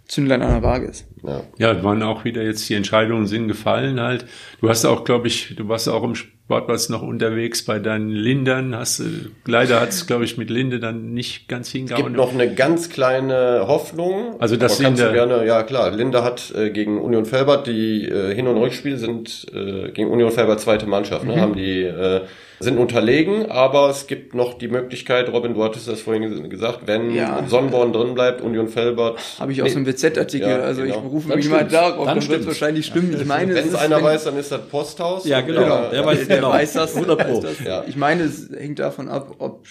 Zündlein 0.06 0.42
an 0.42 0.50
der 0.50 0.62
Waage 0.62 0.86
ist. 0.86 1.06
Ja. 1.22 1.42
ja, 1.58 1.84
waren 1.84 2.02
auch 2.02 2.24
wieder 2.24 2.42
jetzt 2.42 2.68
die 2.68 2.74
Entscheidungen 2.74 3.26
sind 3.26 3.48
gefallen 3.48 4.00
halt. 4.00 4.24
Du 4.60 4.68
hast 4.68 4.84
auch, 4.84 5.04
glaube 5.04 5.26
ich, 5.26 5.54
du 5.56 5.68
warst 5.68 5.88
auch 5.88 6.04
im 6.04 6.14
Sportplatz 6.46 6.88
noch 6.90 7.02
unterwegs 7.02 7.64
bei 7.64 7.80
deinen 7.80 8.10
Lindern. 8.10 8.76
Hast, 8.76 9.02
leider 9.46 9.80
hat 9.80 9.88
es, 9.88 10.06
glaube 10.06 10.24
ich, 10.24 10.38
mit 10.38 10.48
Linde 10.48 10.78
dann 10.78 11.12
nicht 11.12 11.48
ganz 11.48 11.70
hingehauen. 11.72 12.00
Es 12.00 12.06
gibt 12.06 12.16
noch 12.16 12.32
eine 12.32 12.54
ganz 12.54 12.88
kleine 12.88 13.64
Hoffnung. 13.66 14.40
Also 14.40 14.56
das 14.56 14.78
Linde, 14.78 15.12
gerne, 15.12 15.44
ja 15.44 15.64
klar, 15.64 15.90
Linde 15.90 16.22
hat 16.22 16.54
äh, 16.54 16.70
gegen 16.70 17.00
Union 17.00 17.24
Felbert, 17.24 17.66
die 17.66 18.04
äh, 18.04 18.32
Hin- 18.32 18.46
und 18.46 18.58
Rückspiel 18.58 18.96
sind 18.96 19.44
äh, 19.52 19.90
gegen 19.90 20.08
Union 20.08 20.30
Felbert 20.30 20.60
zweite 20.60 20.86
Mannschaft, 20.86 21.24
ne, 21.24 21.34
mhm. 21.34 21.40
haben 21.40 21.56
die 21.56 21.82
äh, 21.82 22.20
sind 22.58 22.78
unterlegen, 22.78 23.50
aber 23.50 23.90
es 23.90 24.06
gibt 24.06 24.34
noch 24.34 24.54
die 24.54 24.68
Möglichkeit, 24.68 25.30
Robin, 25.30 25.54
du 25.54 25.62
hattest 25.62 25.88
das 25.88 26.00
vorhin 26.00 26.48
gesagt, 26.48 26.80
wenn 26.86 27.10
ja. 27.14 27.44
Sonnenborn 27.46 27.92
drin 27.92 28.14
bleibt, 28.14 28.40
Union 28.40 28.68
Felbert. 28.68 29.18
Habe 29.38 29.52
ich 29.52 29.62
aus 29.62 29.74
nee. 29.74 29.84
dem 29.84 29.86
WZ-Artikel, 29.86 30.48
ja, 30.48 30.60
also 30.60 30.82
genau. 30.82 30.94
ich 30.94 31.00
berufe 31.00 31.28
dann 31.28 31.38
mich 31.38 31.50
mal 31.50 31.66
darauf, 31.66 32.06
dann, 32.06 32.18
dann 32.18 32.28
wird 32.28 32.40
es 32.40 32.46
wahrscheinlich 32.46 32.86
stimmen. 32.86 33.14
Ich 33.18 33.26
meine, 33.26 33.54
wenn 33.54 33.68
es 33.68 33.74
einer 33.74 34.02
weiß, 34.02 34.24
dann 34.24 34.38
ist 34.38 34.50
das 34.50 34.62
Posthaus. 34.68 35.26
Ja, 35.26 35.42
genau. 35.42 35.62
genau. 35.62 35.90
Der, 35.90 36.06
weiß, 36.06 36.26
der 36.26 36.36
genau. 36.36 36.50
weiß 36.50 36.72
das. 36.72 36.94
100 36.94 37.26
Pro. 37.26 37.40
Das. 37.40 37.60
Ja. 37.60 37.84
Ich 37.86 37.96
meine, 37.96 38.24
es 38.24 38.48
hängt 38.56 38.78
davon 38.78 39.08
ab, 39.08 39.34
ob 39.38 39.66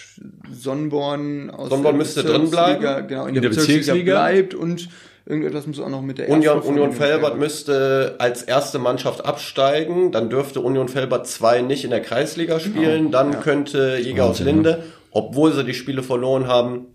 Sonnenborn 0.52 1.50
aus 1.50 1.70
Sonnenborn 1.70 1.96
müsste 1.96 2.22
drin 2.22 2.50
bleiben, 2.50 3.08
genau, 3.08 3.22
in, 3.22 3.28
in 3.28 3.34
der, 3.34 3.42
der 3.42 3.48
Bezirksliga 3.50 4.14
bleibt 4.14 4.54
und 4.54 4.88
Irgendetwas 5.28 5.66
muss 5.66 5.80
auch 5.80 5.88
noch 5.88 6.02
mit 6.02 6.18
der 6.18 6.28
Union, 6.28 6.60
Union 6.60 6.92
Felbert 6.92 7.36
müsste 7.36 8.14
als 8.18 8.44
erste 8.44 8.78
Mannschaft 8.78 9.24
absteigen. 9.24 10.12
Dann 10.12 10.30
dürfte 10.30 10.60
Union 10.60 10.88
Felbert 10.88 11.26
2 11.26 11.62
nicht 11.62 11.82
in 11.82 11.90
der 11.90 12.00
Kreisliga 12.00 12.58
genau. 12.58 12.64
spielen. 12.64 12.98
Genau. 13.06 13.10
Dann 13.10 13.32
ja. 13.32 13.40
könnte 13.40 13.98
Jäger 14.00 14.26
aus 14.26 14.38
Linde, 14.38 14.84
obwohl 15.10 15.52
sie 15.52 15.64
die 15.64 15.74
Spiele 15.74 16.04
verloren 16.04 16.46
haben, 16.46 16.86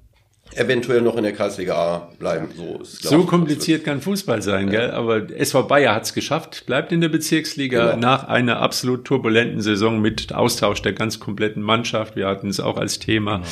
eventuell 0.55 1.01
noch 1.01 1.17
in 1.17 1.23
der 1.23 1.33
Kreisliga 1.33 1.75
A 1.75 2.09
bleiben. 2.19 2.47
So, 2.55 2.79
ist, 2.81 3.03
so 3.03 3.25
kompliziert 3.25 3.83
kann 3.83 3.99
Fußball 3.99 4.41
sein, 4.41 4.67
ja. 4.67 4.79
gell? 4.79 4.91
Aber 4.91 5.29
SV 5.29 5.63
Bayer 5.63 5.93
hat 5.93 6.03
es 6.03 6.13
geschafft, 6.13 6.65
bleibt 6.65 6.93
in 6.93 7.01
der 7.01 7.09
Bezirksliga 7.09 7.91
genau. 7.91 7.99
nach 7.99 8.29
einer 8.29 8.59
absolut 8.59 9.03
turbulenten 9.03 9.59
Saison 9.61 9.99
mit 9.99 10.33
Austausch 10.33 10.81
der 10.81 10.93
ganz 10.93 11.19
kompletten 11.19 11.61
Mannschaft. 11.63 12.15
Wir 12.15 12.27
hatten 12.27 12.47
es 12.47 12.61
auch 12.61 12.77
als 12.77 12.99
Thema. 12.99 13.37
Genau. 13.37 13.47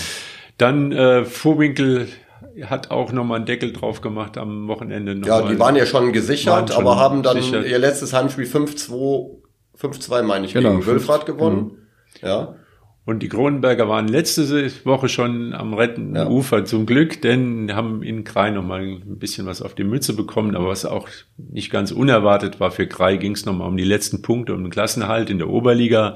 Dann 0.57 0.91
äh, 0.91 1.25
Vorwinkel 1.25 2.07
hat 2.65 2.91
auch 2.91 3.11
nochmal 3.11 3.37
einen 3.37 3.45
Deckel 3.45 3.73
drauf 3.73 4.01
gemacht 4.01 4.37
am 4.37 4.67
Wochenende. 4.67 5.15
Noch 5.15 5.27
ja, 5.27 5.41
die 5.41 5.59
waren 5.59 5.75
ja 5.75 5.85
schon 5.85 6.13
gesichert, 6.13 6.69
schon 6.71 6.77
aber 6.77 6.97
haben 6.97 7.23
dann 7.23 7.37
gesichert. 7.37 7.65
ihr 7.67 7.79
letztes 7.79 8.13
Heimspiel 8.13 8.45
5-2, 8.45 9.29
5-2 9.79 10.23
meine 10.23 10.45
ich, 10.45 10.53
genau, 10.53 10.71
gegen 10.71 10.85
Wülfrath 10.85 11.25
gewonnen. 11.25 11.71
Mhm. 12.21 12.27
Ja. 12.27 12.55
Und 13.05 13.23
die 13.23 13.29
Kronenberger 13.29 13.89
waren 13.89 14.07
letzte 14.07 14.71
Woche 14.83 15.09
schon 15.09 15.53
am 15.53 15.73
rettenden 15.73 16.15
ja. 16.15 16.27
Ufer 16.27 16.65
zum 16.65 16.85
Glück, 16.85 17.21
denn 17.23 17.73
haben 17.73 18.03
in 18.03 18.23
Krei 18.23 18.51
nochmal 18.51 18.81
ein 18.81 19.17
bisschen 19.17 19.47
was 19.47 19.63
auf 19.63 19.73
die 19.73 19.83
Mütze 19.83 20.13
bekommen, 20.13 20.55
aber 20.55 20.67
was 20.67 20.85
auch 20.85 21.07
nicht 21.37 21.71
ganz 21.71 21.91
unerwartet 21.91 22.59
war 22.59 22.69
für 22.69 22.85
Krei, 22.85 23.17
ging 23.17 23.31
es 23.31 23.45
nochmal 23.45 23.67
um 23.67 23.77
die 23.77 23.83
letzten 23.83 24.21
Punkte, 24.21 24.53
um 24.53 24.63
den 24.63 24.69
Klassenhalt 24.69 25.31
in 25.31 25.39
der 25.39 25.49
Oberliga. 25.49 26.15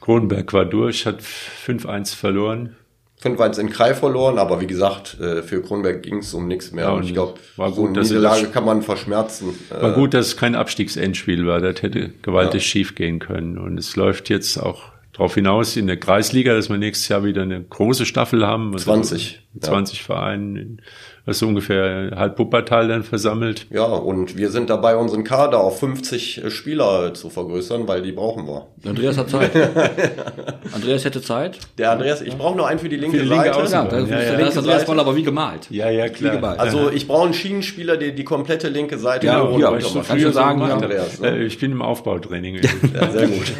Kronenberg 0.00 0.50
war 0.54 0.64
durch, 0.64 1.04
hat 1.04 1.20
5-1 1.20 2.16
verloren 2.16 2.76
5-1 3.24 3.58
in 3.58 3.70
Krei 3.70 3.94
verloren, 3.94 4.38
aber 4.38 4.60
wie 4.60 4.66
gesagt, 4.66 5.18
äh, 5.18 5.42
für 5.42 5.62
Kronberg 5.62 6.02
ging 6.02 6.18
es 6.18 6.34
um 6.34 6.46
nichts 6.46 6.72
mehr. 6.72 6.84
Ja, 6.84 6.90
und 6.92 7.04
ich 7.04 7.14
glaube, 7.14 7.38
so 7.56 7.86
eine 7.86 8.00
Niederlage 8.00 8.48
kann 8.48 8.64
man 8.64 8.82
verschmerzen. 8.82 9.58
War 9.70 9.94
gut, 9.94 10.12
dass 10.12 10.26
es 10.26 10.36
kein 10.36 10.54
Abstiegsendspiel 10.54 11.46
war. 11.46 11.60
Das 11.60 11.82
hätte 11.82 12.10
gewaltig 12.22 12.62
ja. 12.62 12.68
schief 12.68 12.94
gehen 12.94 13.20
können. 13.20 13.56
Und 13.56 13.78
es 13.78 13.96
läuft 13.96 14.28
jetzt 14.28 14.58
auch 14.58 14.92
darauf 15.12 15.34
hinaus 15.34 15.76
in 15.76 15.86
der 15.86 15.96
Kreisliga, 15.96 16.54
dass 16.54 16.68
wir 16.68 16.76
nächstes 16.76 17.08
Jahr 17.08 17.24
wieder 17.24 17.42
eine 17.42 17.62
große 17.62 18.04
Staffel 18.04 18.46
haben. 18.46 18.76
20. 18.76 19.40
20 19.58 19.98
ja. 19.98 20.04
Vereinen 20.04 20.82
was 21.26 21.38
so 21.38 21.48
ungefähr 21.48 22.10
halb 22.16 22.38
Wuppertal 22.38 22.88
dann 22.88 23.02
versammelt. 23.02 23.66
Ja, 23.70 23.84
und 23.84 24.36
wir 24.36 24.50
sind 24.50 24.68
dabei, 24.68 24.96
unseren 24.96 25.24
Kader 25.24 25.60
auf 25.60 25.80
50 25.80 26.42
Spieler 26.48 27.14
zu 27.14 27.30
vergrößern, 27.30 27.88
weil 27.88 28.02
die 28.02 28.12
brauchen 28.12 28.46
wir. 28.46 28.66
Andreas 28.86 29.16
hat 29.16 29.30
Zeit. 29.30 29.50
Andreas 30.74 31.04
hätte 31.06 31.22
Zeit. 31.22 31.58
Der 31.78 31.92
Andreas, 31.92 32.20
ich 32.20 32.36
brauche 32.36 32.56
nur 32.56 32.68
einen 32.68 32.78
für 32.78 32.90
die 32.90 32.96
linke, 32.96 33.16
für 33.16 33.22
die 33.22 33.30
linke 33.30 33.66
Seite. 33.66 33.72
Ja, 33.72 33.84
das, 33.84 34.10
ja, 34.10 34.22
ja. 34.22 34.38
das 34.38 34.50
ist 34.50 34.58
Andreas 34.58 34.84
Voll 34.84 35.00
aber 35.00 35.16
wie 35.16 35.22
gemalt. 35.22 35.70
Ja, 35.70 35.88
ja, 35.88 36.08
klar. 36.10 36.58
Also 36.58 36.90
ich 36.90 37.08
brauche 37.08 37.24
einen 37.24 37.34
Schienenspieler, 37.34 37.96
der 37.96 38.10
die 38.12 38.24
komplette 38.24 38.68
linke 38.68 38.98
Seite 38.98 39.26
ja, 39.26 39.58
ja, 39.58 39.76
ich 39.78 39.84
so 39.84 40.02
früher 40.02 40.30
sagen, 40.30 40.58
so 40.58 40.66
Andreas. 40.66 41.20
Ne? 41.20 41.28
Äh, 41.28 41.44
ich 41.44 41.58
bin 41.58 41.72
im 41.72 41.80
Aufbautraining. 41.80 42.56
ja, 42.56 43.10
sehr 43.10 43.28
gut. 43.28 43.52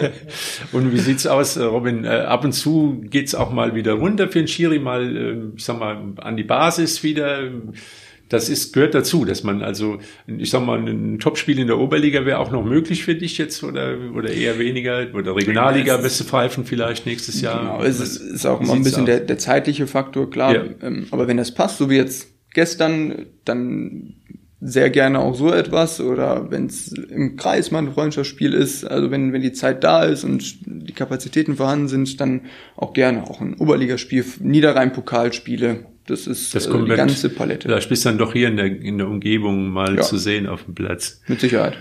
und 0.72 0.90
wie 0.92 0.98
sieht's 0.98 1.26
aus, 1.26 1.58
äh, 1.58 1.64
Robin? 1.64 2.04
Äh, 2.04 2.08
ab 2.08 2.44
und 2.44 2.52
zu 2.52 3.02
geht's 3.02 3.34
auch 3.34 3.50
mal 3.50 3.74
wieder 3.74 3.92
runter 3.92 4.28
für 4.28 4.38
den 4.38 4.48
Schiri, 4.48 4.78
mal, 4.78 5.52
ich 5.54 5.64
sag 5.64 5.78
mal, 5.78 5.98
an 6.16 6.36
die 6.38 6.44
Basis 6.44 7.02
wieder 7.02 7.09
das 7.14 8.48
ist, 8.48 8.72
gehört 8.72 8.94
dazu, 8.94 9.24
dass 9.24 9.42
man 9.42 9.60
also, 9.62 9.98
ich 10.26 10.50
sag 10.50 10.64
mal, 10.64 10.78
ein 10.78 11.18
Topspiel 11.18 11.58
in 11.58 11.66
der 11.66 11.78
Oberliga 11.78 12.24
wäre 12.24 12.38
auch 12.38 12.52
noch 12.52 12.64
möglich 12.64 13.04
für 13.04 13.16
dich 13.16 13.36
jetzt 13.38 13.62
oder, 13.64 13.96
oder 14.14 14.30
eher 14.30 14.58
weniger 14.58 15.08
oder 15.12 15.34
Regionalliga 15.34 15.96
bist 15.96 16.20
du 16.20 16.24
pfeifen 16.24 16.64
vielleicht 16.64 17.06
nächstes 17.06 17.40
Jahr. 17.40 17.60
Genau, 17.60 17.82
es 17.82 17.98
ist, 17.98 18.18
ist 18.18 18.46
auch 18.46 18.60
immer 18.60 18.74
ein 18.74 18.84
bisschen 18.84 19.04
der, 19.04 19.20
der 19.20 19.38
zeitliche 19.38 19.88
Faktor, 19.88 20.30
klar. 20.30 20.54
Ja. 20.54 20.64
Ähm, 20.80 21.08
aber 21.10 21.26
wenn 21.26 21.38
das 21.38 21.52
passt, 21.52 21.78
so 21.78 21.90
wie 21.90 21.96
jetzt 21.96 22.28
gestern, 22.54 23.26
dann 23.44 24.14
sehr 24.60 24.90
gerne 24.90 25.18
auch 25.18 25.34
so 25.34 25.52
etwas 25.52 26.00
oder 26.00 26.50
wenn 26.50 26.66
es 26.66 26.92
im 26.92 27.36
Kreis 27.36 27.70
mal 27.70 27.78
ein 27.78 27.92
Freundschaftsspiel 27.92 28.52
ist, 28.52 28.84
also 28.84 29.10
wenn, 29.10 29.32
wenn 29.32 29.40
die 29.40 29.52
Zeit 29.52 29.82
da 29.82 30.04
ist 30.04 30.22
und 30.22 30.58
die 30.66 30.92
Kapazitäten 30.92 31.56
vorhanden 31.56 31.88
sind, 31.88 32.20
dann 32.20 32.42
auch 32.76 32.92
gerne 32.92 33.24
auch 33.24 33.40
ein 33.40 33.54
Oberligaspiel, 33.54 34.24
Niederrhein-Pokalspiele, 34.40 35.86
das 36.10 36.26
ist 36.26 36.54
das 36.54 36.66
äh, 36.66 36.84
die 36.84 36.90
ganze 36.90 37.28
Palette. 37.28 37.68
Vielleicht 37.68 37.88
bist 37.88 38.04
dann 38.04 38.18
doch 38.18 38.32
hier 38.32 38.48
in 38.48 38.56
der, 38.56 38.66
in 38.66 38.98
der 38.98 39.08
Umgebung 39.08 39.70
mal 39.70 39.96
ja. 39.96 40.02
zu 40.02 40.18
sehen 40.18 40.46
auf 40.46 40.64
dem 40.64 40.74
Platz. 40.74 41.20
Mit 41.26 41.40
Sicherheit. 41.40 41.76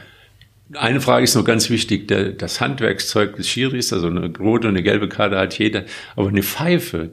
Eine 0.73 1.01
Frage 1.01 1.23
ist 1.23 1.36
noch 1.36 1.45
ganz 1.45 1.69
wichtig. 1.69 2.07
Der, 2.07 2.30
das 2.30 2.61
Handwerkszeug 2.61 3.36
des 3.36 3.49
Schiris, 3.49 3.91
also 3.91 4.07
eine 4.07 4.32
rote 4.38 4.67
und 4.67 4.75
eine 4.75 4.84
gelbe 4.84 5.09
Karte 5.09 5.38
hat 5.38 5.57
jeder, 5.57 5.86
aber 6.15 6.30
eine 6.30 6.43
Pfeife, 6.43 7.11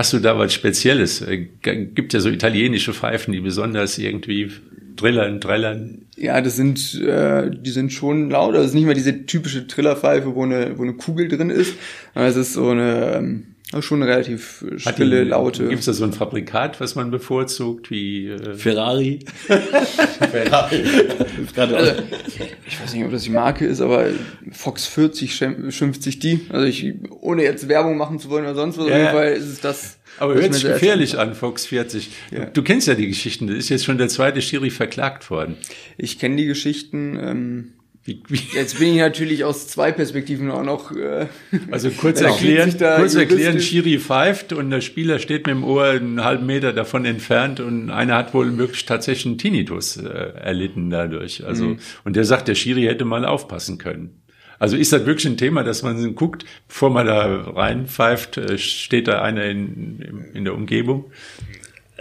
Hast 0.00 0.12
du 0.12 0.18
da 0.18 0.38
was 0.38 0.54
Spezielles? 0.54 1.20
Äh, 1.20 1.48
gibt 1.62 2.14
ja 2.14 2.20
so 2.20 2.30
italienische 2.30 2.94
Pfeifen, 2.94 3.32
die 3.32 3.40
besonders 3.40 3.98
irgendwie 3.98 4.50
Trillern, 4.96 5.40
Trillern. 5.40 6.06
Ja, 6.16 6.40
das 6.40 6.56
sind, 6.56 7.00
äh, 7.02 7.50
die 7.50 7.70
sind 7.70 7.92
schon 7.92 8.30
laut. 8.30 8.54
Das 8.54 8.66
ist 8.66 8.74
nicht 8.74 8.86
mehr 8.86 8.94
diese 8.94 9.26
typische 9.26 9.66
Trillerpfeife, 9.66 10.34
wo 10.34 10.44
eine, 10.44 10.78
wo 10.78 10.84
eine 10.84 10.94
Kugel 10.94 11.28
drin 11.28 11.50
ist. 11.50 11.74
Aber 12.14 12.26
es 12.26 12.36
ist 12.36 12.52
so 12.52 12.68
eine, 12.68 13.14
ähm, 13.16 13.46
schon 13.78 14.02
relativ 14.02 14.64
stille, 14.76 15.22
laute. 15.22 15.68
Gibt 15.68 15.80
es 15.80 15.86
da 15.86 15.92
so 15.92 16.04
ein 16.04 16.12
Fabrikat, 16.12 16.80
was 16.80 16.96
man 16.96 17.10
bevorzugt, 17.10 17.90
wie 17.90 18.28
äh 18.28 18.54
Ferrari? 18.54 19.20
Ferrari. 20.32 20.84
also, 21.56 22.02
ich 22.66 22.82
weiß 22.82 22.94
nicht, 22.94 23.04
ob 23.04 23.12
das 23.12 23.22
die 23.22 23.30
Marke 23.30 23.66
ist, 23.66 23.80
aber 23.80 24.06
Fox 24.50 24.86
40 24.86 25.34
schimpft 25.68 26.02
sich 26.02 26.18
die. 26.18 26.40
Also 26.48 26.66
ich, 26.66 26.94
ohne 27.20 27.44
jetzt 27.44 27.68
Werbung 27.68 27.96
machen 27.96 28.18
zu 28.18 28.28
wollen 28.28 28.44
oder 28.44 28.56
sonst 28.56 28.78
was, 28.78 28.88
ja. 28.88 28.92
auf 28.92 28.98
jeden 28.98 29.12
Fall 29.12 29.32
ist 29.32 29.46
es 29.46 29.60
das. 29.60 29.98
Aber 30.18 30.34
hört 30.34 30.52
sich 30.52 30.64
gefährlich 30.64 31.18
an, 31.18 31.34
Fox 31.34 31.66
40. 31.66 32.10
Ja. 32.32 32.46
Du, 32.46 32.50
du, 32.54 32.62
kennst 32.62 32.88
ja 32.88 32.94
die 32.94 33.06
Geschichten. 33.06 33.46
Das 33.46 33.56
ist 33.56 33.68
jetzt 33.68 33.84
schon 33.84 33.98
der 33.98 34.08
zweite 34.08 34.42
Schiri 34.42 34.70
verklagt 34.70 35.30
worden. 35.30 35.56
Ich 35.96 36.18
kenne 36.18 36.36
die 36.36 36.46
Geschichten. 36.46 37.18
Ähm, 37.20 37.72
wie, 38.10 38.22
wie? 38.28 38.56
Jetzt 38.56 38.78
bin 38.78 38.88
ich 38.88 38.98
natürlich 38.98 39.44
aus 39.44 39.68
zwei 39.68 39.92
Perspektiven 39.92 40.50
auch 40.50 40.64
noch. 40.64 40.90
Äh, 40.94 41.26
also 41.70 41.90
kurz 41.96 42.20
erklären, 42.20 42.74
kurz 42.96 43.14
erklären, 43.14 43.60
Schiri 43.60 43.98
pfeift 43.98 44.52
und 44.52 44.70
der 44.70 44.80
Spieler 44.80 45.18
steht 45.18 45.46
mit 45.46 45.54
dem 45.54 45.64
Ohr 45.64 45.84
einen 45.84 46.24
halben 46.24 46.46
Meter 46.46 46.72
davon 46.72 47.04
entfernt 47.04 47.60
und 47.60 47.90
einer 47.90 48.16
hat 48.16 48.34
wohl 48.34 48.58
wirklich 48.58 48.84
tatsächlich 48.84 49.26
einen 49.26 49.38
Tinnitus 49.38 49.96
äh, 49.96 50.08
erlitten 50.08 50.90
dadurch. 50.90 51.44
Also 51.46 51.66
mhm. 51.66 51.78
und 52.04 52.16
der 52.16 52.24
sagt, 52.24 52.48
der 52.48 52.56
Schiri 52.56 52.82
hätte 52.82 53.04
mal 53.04 53.24
aufpassen 53.24 53.78
können. 53.78 54.22
Also 54.58 54.76
ist 54.76 54.92
das 54.92 55.06
wirklich 55.06 55.26
ein 55.26 55.38
Thema, 55.38 55.62
dass 55.64 55.82
man 55.82 56.14
guckt, 56.14 56.44
bevor 56.68 56.90
man 56.90 57.06
da 57.06 57.42
reinpfeift, 57.42 58.36
äh, 58.38 58.58
steht 58.58 59.08
da 59.08 59.22
einer 59.22 59.44
in, 59.44 60.30
in 60.34 60.44
der 60.44 60.54
Umgebung? 60.54 61.12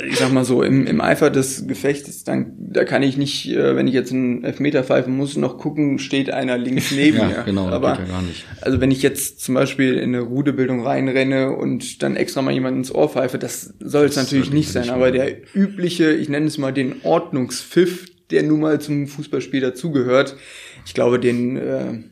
Ich 0.08 0.18
sag 0.18 0.32
mal 0.32 0.46
so, 0.46 0.64
im, 0.64 0.86
im 0.88 1.02
Eifer 1.02 1.30
des 1.30 1.68
Gefechts, 1.68 2.24
dann, 2.24 2.54
da 2.58 2.84
kann 2.84 3.04
ich 3.04 3.18
nicht, 3.18 3.50
äh, 3.50 3.76
wenn 3.76 3.88
ich 3.88 3.94
jetzt 3.94 4.12
einen 4.12 4.44
Elfmeter 4.44 4.84
pfeifen 4.84 5.16
muss, 5.16 5.38
noch 5.38 5.58
gucken, 5.58 6.00
steht 6.00 6.30
einer 6.30 6.58
links 6.58 6.92
neben 6.96 7.18
ja, 7.18 7.28
mir. 7.28 7.44
Genau, 7.46 7.68
Aber, 7.68 8.00
ja 8.00 8.06
gar 8.06 8.22
nicht. 8.22 8.46
Also 8.62 8.82
wenn 8.82 8.92
ich 8.92 9.02
jetzt 9.02 9.42
zum 9.42 9.56
Beispiel 9.56 9.96
in 9.96 10.16
eine 10.16 10.22
Rudebildung 10.22 10.86
reinrenne 10.86 11.56
und 11.56 12.04
dann 12.04 12.16
extra 12.16 12.42
mal 12.42 12.54
jemand 12.54 12.78
ins 12.78 12.94
Ohr 12.94 13.10
pfeife, 13.10 13.38
das 13.38 13.74
soll 13.80 14.06
es 14.06 14.16
natürlich 14.16 14.52
nicht 14.52 14.72
sein. 14.72 14.90
Aber 14.90 15.12
der 15.12 15.36
übliche, 15.56 16.12
ich 16.12 16.30
nenne 16.30 16.48
es 16.48 16.58
mal 16.58 16.74
den 16.74 16.96
Ordnungspfiff, 17.04 18.06
der 18.32 18.44
nun 18.44 18.60
mal 18.60 18.80
zum 18.80 19.08
Fußballspiel 19.08 19.62
dazugehört, 19.62 20.36
ich 20.86 20.94
glaube, 20.94 21.20
den 21.20 21.58
äh, 21.58 22.04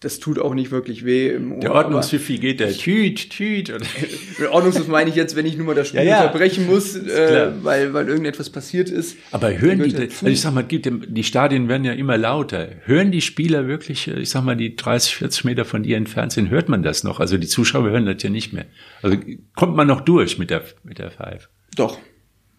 das 0.00 0.18
tut 0.18 0.38
auch 0.38 0.54
nicht 0.54 0.70
wirklich 0.70 1.04
weh 1.04 1.28
im 1.28 1.52
Ohr. 1.52 1.60
Der 1.60 1.74
Ordnungspfiffi 1.74 2.38
geht 2.38 2.58
der 2.58 2.72
Tüt, 2.72 3.28
Tüt. 3.28 3.70
Ordnungspfiff 4.50 4.88
meine 4.88 5.10
ich 5.10 5.16
jetzt, 5.16 5.36
wenn 5.36 5.44
ich 5.44 5.58
nur 5.58 5.66
mal 5.66 5.74
das 5.74 5.88
Spiel 5.88 6.00
ja, 6.00 6.06
ja. 6.06 6.20
unterbrechen 6.22 6.66
muss, 6.66 6.96
äh, 6.96 7.52
weil, 7.62 7.92
weil 7.92 8.08
irgendetwas 8.08 8.48
passiert 8.48 8.88
ist. 8.88 9.18
Aber 9.30 9.58
hören 9.58 9.82
die, 9.82 9.94
also 9.94 10.26
ich 10.26 10.40
sag 10.40 10.54
mal, 10.54 10.62
die 10.62 11.24
Stadien 11.24 11.68
werden 11.68 11.84
ja 11.84 11.92
immer 11.92 12.16
lauter. 12.16 12.68
Hören 12.84 13.12
die 13.12 13.20
Spieler 13.20 13.66
wirklich, 13.68 14.08
äh, 14.08 14.20
ich 14.20 14.30
sag 14.30 14.42
mal, 14.42 14.56
die 14.56 14.74
30, 14.74 15.16
40 15.16 15.44
Meter 15.44 15.66
von 15.66 15.82
dir 15.82 15.98
entfernt 15.98 16.32
sind, 16.32 16.48
hört 16.48 16.70
man 16.70 16.82
das 16.82 17.04
noch? 17.04 17.20
Also 17.20 17.36
die 17.36 17.46
Zuschauer 17.46 17.90
hören 17.90 18.06
das 18.06 18.22
ja 18.22 18.30
nicht 18.30 18.54
mehr. 18.54 18.64
Also 19.02 19.18
kommt 19.54 19.76
man 19.76 19.86
noch 19.86 20.00
durch 20.00 20.38
mit 20.38 20.48
der, 20.48 20.62
mit 20.82 20.98
der 20.98 21.10
Five? 21.10 21.50
Doch. 21.76 21.98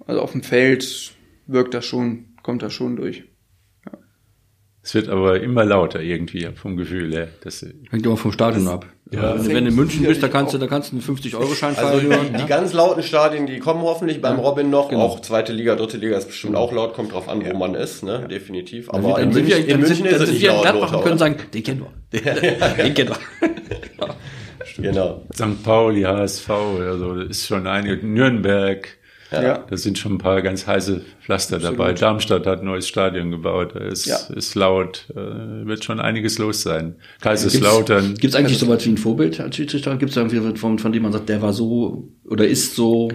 Also 0.06 0.22
auf 0.22 0.34
dem 0.34 0.44
Feld 0.44 1.14
wirkt 1.48 1.74
das 1.74 1.86
schon, 1.86 2.26
kommt 2.44 2.62
das 2.62 2.72
schon 2.72 2.98
durch. 2.98 3.24
Es 4.84 4.96
wird 4.96 5.10
aber 5.10 5.42
immer 5.42 5.64
lauter 5.64 6.02
irgendwie 6.02 6.48
vom 6.56 6.76
Gefühl 6.76 7.14
her. 7.14 7.28
Das 7.44 7.66
Hängt 7.92 8.06
immer 8.06 8.18
vom 8.18 8.32
Stadion 8.32 8.68
ab. 8.68 8.88
Ja, 9.12 9.36
wenn, 9.38 9.54
wenn 9.54 9.66
du 9.66 9.72
in 9.72 9.76
München 9.76 10.06
bist, 10.06 10.24
da 10.24 10.30
kannst 10.30 10.54
du, 10.54 10.58
da 10.58 10.68
kannst 10.68 10.92
du 10.92 10.96
einen 10.96 11.04
50-Euro-Schein 11.04 11.76
also 11.76 12.00
die, 12.00 12.08
hören. 12.08 12.34
Die 12.34 12.40
ja? 12.40 12.48
ganz 12.48 12.72
lauten 12.74 13.04
Stadien, 13.04 13.46
die 13.46 13.60
kommen 13.60 13.82
hoffentlich 13.82 14.22
beim 14.22 14.40
Robin 14.40 14.70
noch. 14.70 14.90
Genau. 14.90 15.02
Auch 15.02 15.20
zweite 15.20 15.52
Liga, 15.52 15.76
dritte 15.76 15.98
Liga 15.98 16.18
ist 16.18 16.28
bestimmt 16.28 16.56
auch 16.56 16.72
laut, 16.72 16.94
kommt 16.94 17.12
drauf 17.12 17.28
an, 17.28 17.46
wo 17.46 17.56
man 17.58 17.76
ist, 17.76 18.04
ne? 18.04 18.26
Definitiv. 18.30 18.90
Aber 18.90 19.20
in, 19.20 19.30
München, 19.30 19.48
wir, 19.48 19.68
in 19.68 19.82
München 19.82 20.06
ist 20.06 20.22
es 20.22 20.32
nicht 20.32 20.44
laut. 20.44 20.62
Gladbach 20.62 21.04
können 21.04 21.18
sagen, 21.18 21.36
den 21.54 21.64
kennen 21.64 21.82
wir. 21.82 22.22
Den 22.22 22.94
kennen 22.94 23.10
wir. 23.10 24.16
Genau. 24.78 25.24
St. 25.34 25.64
Pauli, 25.64 26.04
HSV, 26.04 26.50
also 26.50 27.16
ist 27.16 27.48
schon 27.48 27.68
einige, 27.68 28.06
Nürnberg, 28.06 28.88
ja. 29.32 29.66
Da 29.70 29.78
sind 29.78 29.98
schon 29.98 30.14
ein 30.14 30.18
paar 30.18 30.42
ganz 30.42 30.68
heiße 30.68 31.02
Pflaster 31.22 31.58
Absolut. 31.58 31.80
dabei. 31.80 31.94
Darmstadt 31.94 32.46
hat 32.46 32.60
ein 32.60 32.66
neues 32.66 32.88
Stadion 32.88 33.32
gebaut. 33.32 33.76
Da 33.76 33.80
ist, 33.80 34.06
ja. 34.06 34.18
ist 34.36 34.56
laut. 34.56 35.08
Äh, 35.12 35.66
wird 35.66 35.86
schon 35.86 36.00
einiges 36.00 36.38
los 36.38 36.64
sein. 36.64 36.96
Kaiserslautern. 37.22 38.16
Gibt 38.16 38.34
es 38.34 38.36
eigentlich 38.36 38.58
so 38.58 38.68
was 38.68 38.86
wie 38.86 38.90
ein 38.90 38.98
Vorbild 38.98 39.40
als 39.40 39.56
Schiedsrichter? 39.56 39.96
Gibt 39.98 40.10
es 40.10 40.16
da 40.16 40.22
irgendwie 40.22 40.58
von, 40.58 40.80
von 40.80 40.92
dem 40.92 41.04
man 41.04 41.14
sagt, 41.14 41.30
der 41.30 41.42
war 41.42 41.54
so 41.54 42.10
oder 42.26 42.48
ist 42.48 42.76
so? 42.76 43.10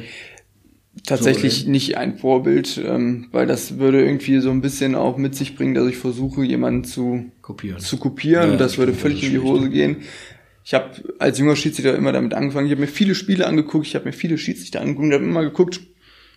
Tatsächlich 1.05 1.65
so, 1.65 1.71
nicht 1.71 1.99
ein 1.99 2.17
Vorbild, 2.17 2.81
ähm, 2.83 3.29
weil 3.31 3.47
das 3.47 3.79
würde 3.79 4.03
irgendwie 4.03 4.41
so 4.41 4.51
ein 4.51 4.63
bisschen 4.63 4.95
auch 4.95 5.19
mit 5.19 5.35
sich 5.35 5.55
bringen, 5.55 5.75
dass 5.75 5.87
ich 5.87 5.99
versuche, 5.99 6.43
jemanden 6.43 6.85
zu 6.85 7.31
kopieren. 7.43 7.79
Zu 7.79 7.99
kopieren. 7.99 8.53
Ja, 8.53 8.57
das 8.57 8.79
würde 8.79 8.95
völlig 8.95 9.23
in 9.23 9.33
die 9.33 9.39
Hose 9.39 9.69
gehen. 9.69 9.99
Ich 10.65 10.73
habe 10.73 10.91
als 11.19 11.39
junger 11.39 11.55
Schiedsrichter 11.55 11.95
immer 11.95 12.13
damit 12.13 12.33
angefangen. 12.33 12.67
Ich 12.67 12.73
habe 12.73 12.81
mir 12.81 12.89
viele 12.89 13.15
Spiele 13.15 13.47
angeguckt, 13.47 13.87
ich 13.87 13.95
habe 13.95 14.07
mir 14.07 14.13
viele 14.13 14.39
Schiedsrichter 14.39 14.81
angeguckt 14.81 15.07
und 15.07 15.13
habe 15.13 15.23
immer 15.23 15.43
geguckt, 15.43 15.81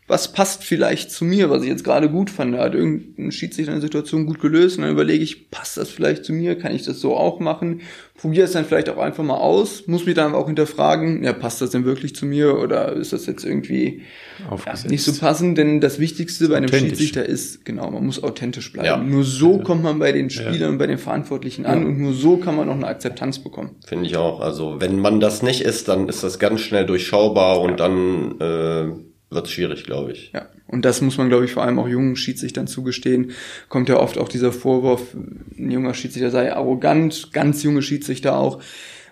was 0.10 0.34
passt 0.34 0.64
vielleicht 0.64 1.12
zu 1.12 1.24
mir, 1.24 1.52
was 1.52 1.62
ich 1.62 1.70
jetzt 1.70 1.84
gerade 1.84 2.10
gut 2.10 2.32
fand. 2.32 2.56
Da 2.56 2.64
hat 2.64 2.74
irgendein 2.74 3.32
Schiedsrichter 3.32 3.72
eine 3.72 3.82
Situation 3.82 4.26
gut 4.26 4.40
gelöst 4.40 4.78
und 4.78 4.82
dann 4.82 4.92
überlege 4.92 5.24
ich, 5.24 5.52
passt 5.52 5.78
das 5.78 5.90
vielleicht 5.90 6.26
zu 6.26 6.34
mir? 6.34 6.58
Kann 6.58 6.74
ich 6.74 6.84
das 6.84 7.00
so 7.00 7.16
auch 7.16 7.40
machen? 7.40 7.82
Probiere 8.18 8.46
es 8.46 8.52
dann 8.54 8.66
vielleicht 8.66 8.90
auch 8.90 8.98
einfach 8.98 9.24
mal 9.24 9.38
aus, 9.38 9.86
muss 9.86 10.06
mich 10.08 10.16
dann 10.16 10.34
auch 10.34 10.48
hinterfragen, 10.48 11.24
ja, 11.24 11.32
passt 11.32 11.62
das 11.62 11.70
denn 11.70 11.86
wirklich 11.86 12.16
zu 12.16 12.26
mir 12.26 12.58
oder 12.58 12.94
ist 12.94 13.14
das 13.14 13.28
jetzt 13.28 13.46
irgendwie 13.46 14.02
ja, 14.50 14.90
nicht 14.90 15.04
so 15.04 15.14
passend? 15.14 15.58
Denn 15.60 15.80
das 15.80 16.00
Wichtigste 16.00 16.50
bei 16.50 16.58
einem 16.58 16.70
Schiedsrichter 16.70 17.24
ist, 17.24 17.64
genau, 17.64 17.92
man 17.92 18.04
muss 18.04 18.22
authentisch 18.22 18.74
bleiben. 18.74 18.88
Ja. 18.88 18.98
Nur 18.98 19.24
so 19.24 19.60
kommt 19.60 19.84
man 19.84 20.00
bei 20.00 20.12
den 20.12 20.32
Spielern 20.32 20.60
ja. 20.60 20.70
und 20.70 20.78
bei 20.80 20.88
den 20.88 20.98
Verantwortlichen 20.98 21.68
an 21.68 21.86
und 21.86 22.00
nur 22.00 22.14
so 22.14 22.38
kann 22.38 22.56
man 22.56 22.68
auch 22.68 22.76
eine 22.76 22.88
Akzeptanz 22.88 23.40
bekommen. 23.40 23.76
Finde 23.86 24.08
ich 24.08 24.18
auch. 24.18 24.42
Also 24.42 24.82
wenn 24.82 25.00
man 25.00 25.20
das 25.20 25.44
nicht 25.44 25.62
ist, 25.62 25.88
dann 25.88 26.10
ist 26.10 26.24
das 26.24 26.40
ganz 26.40 26.62
schnell 26.62 26.88
durchschaubar 26.88 27.62
und 27.62 27.80
dann 27.80 28.42
äh, 28.42 29.09
wird 29.30 29.48
schwierig, 29.50 29.84
glaube 29.84 30.12
ich. 30.12 30.32
Ja, 30.34 30.50
und 30.68 30.86
das 30.86 31.02
muss 31.02 31.18
man, 31.18 31.30
glaube 31.30 31.46
ich, 31.46 31.52
vor 31.52 31.64
allem 31.64 31.80
auch 31.80 31.88
jungen 31.88 32.16
Schiedsrichtern 32.16 32.68
zugestehen. 32.68 33.32
Kommt 33.68 33.90
ja 33.90 33.98
oft 33.98 34.18
auch 34.18 34.30
dieser 34.30 34.52
Vorwurf, 34.52 35.14
ein 35.14 35.72
junger 35.72 35.94
Schiedsrichter 35.94 36.32
sei 36.32 36.54
arrogant, 36.54 37.32
ganz 37.32 37.64
junge 37.64 37.82
Schiedsrichter 37.82 38.38
auch. 38.38 38.62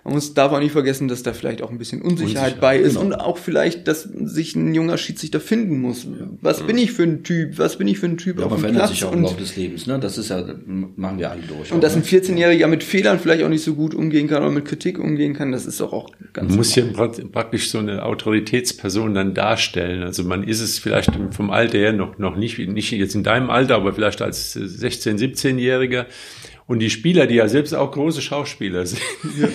Man 0.08 0.16
muss, 0.16 0.34
darf 0.34 0.54
auch 0.54 0.60
nicht 0.60 0.72
vergessen, 0.72 1.10
dass 1.10 1.22
da 1.22 1.34
vielleicht 1.34 1.62
auch 1.62 1.70
ein 1.70 1.78
bisschen 1.78 2.02
Unsicherheit 2.02 2.54
Unsicher, 2.54 2.62
bei 2.62 2.78
ist 2.78 2.94
genau. 2.94 3.08
und 3.08 3.14
auch 3.16 3.38
vielleicht, 3.38 3.90
dass 3.90 4.04
sich 4.04 4.56
ein 4.56 4.74
junger 4.74 4.98
Schiedsrichter 4.98 5.42
finden 5.42 5.82
muss. 5.82 6.08
Was 6.40 6.66
bin 6.66 6.78
ich 6.78 6.94
für 6.94 7.04
ein 7.04 7.24
Typ? 7.24 7.58
Was 7.58 7.78
bin 7.78 7.90
ich 7.90 8.00
für 8.00 8.06
ein 8.06 8.18
Typ? 8.18 8.40
Ja, 8.40 8.46
auf 8.46 8.52
man 8.52 8.60
verändert 8.62 8.86
Platz? 8.86 8.94
sich 8.94 9.04
auch 9.04 9.12
im 9.12 9.24
Laufe 9.24 9.38
des 9.38 9.58
Lebens, 9.58 9.86
ne? 9.86 10.00
Das 10.00 10.18
ist 10.18 10.30
ja, 10.30 10.46
machen 10.96 11.20
wir 11.20 11.30
alle 11.30 11.42
durch. 11.42 11.74
Und 11.74 11.84
dass 11.84 11.94
ein 11.94 12.04
14-Jähriger 12.04 12.68
mit 12.68 12.86
Fehlern 12.86 13.20
vielleicht 13.20 13.44
auch 13.44 13.50
nicht 13.50 13.66
so 13.66 13.74
gut 13.74 13.94
umgehen 13.94 14.30
kann 14.30 14.44
oder 14.44 14.52
mit 14.54 14.64
Kritik 14.64 14.98
umgehen 14.98 15.34
kann, 15.34 15.52
das 15.52 15.66
ist 15.66 15.82
doch 15.82 15.92
auch 15.92 16.10
ganz 16.32 16.48
Man 16.48 16.58
muss 16.58 16.74
hier 16.74 16.86
praktisch 16.94 17.70
so 17.70 17.80
eine 17.80 18.06
Autoritätsperson 18.06 19.14
dann 19.14 19.34
darstellen. 19.34 20.04
Also 20.04 20.24
man 20.24 20.44
ist 20.44 20.62
es 20.62 20.80
vielleicht 20.80 21.12
vom 21.32 21.50
Alter 21.50 21.80
her 21.80 21.92
noch, 21.92 22.18
noch 22.18 22.38
nicht, 22.38 22.58
nicht 22.60 22.92
jetzt 22.92 23.14
in 23.14 23.24
deinem 23.24 23.50
Alter, 23.50 23.76
aber 23.76 23.92
vielleicht 23.92 24.22
als 24.22 24.56
16-, 24.56 25.18
17-Jähriger 25.20 26.06
und 26.68 26.80
die 26.80 26.90
Spieler, 26.90 27.28
die 27.28 27.36
ja 27.36 27.48
selbst 27.48 27.74
auch 27.74 27.92
große 27.92 28.22
Schauspieler 28.22 28.86
sind, 28.86 29.02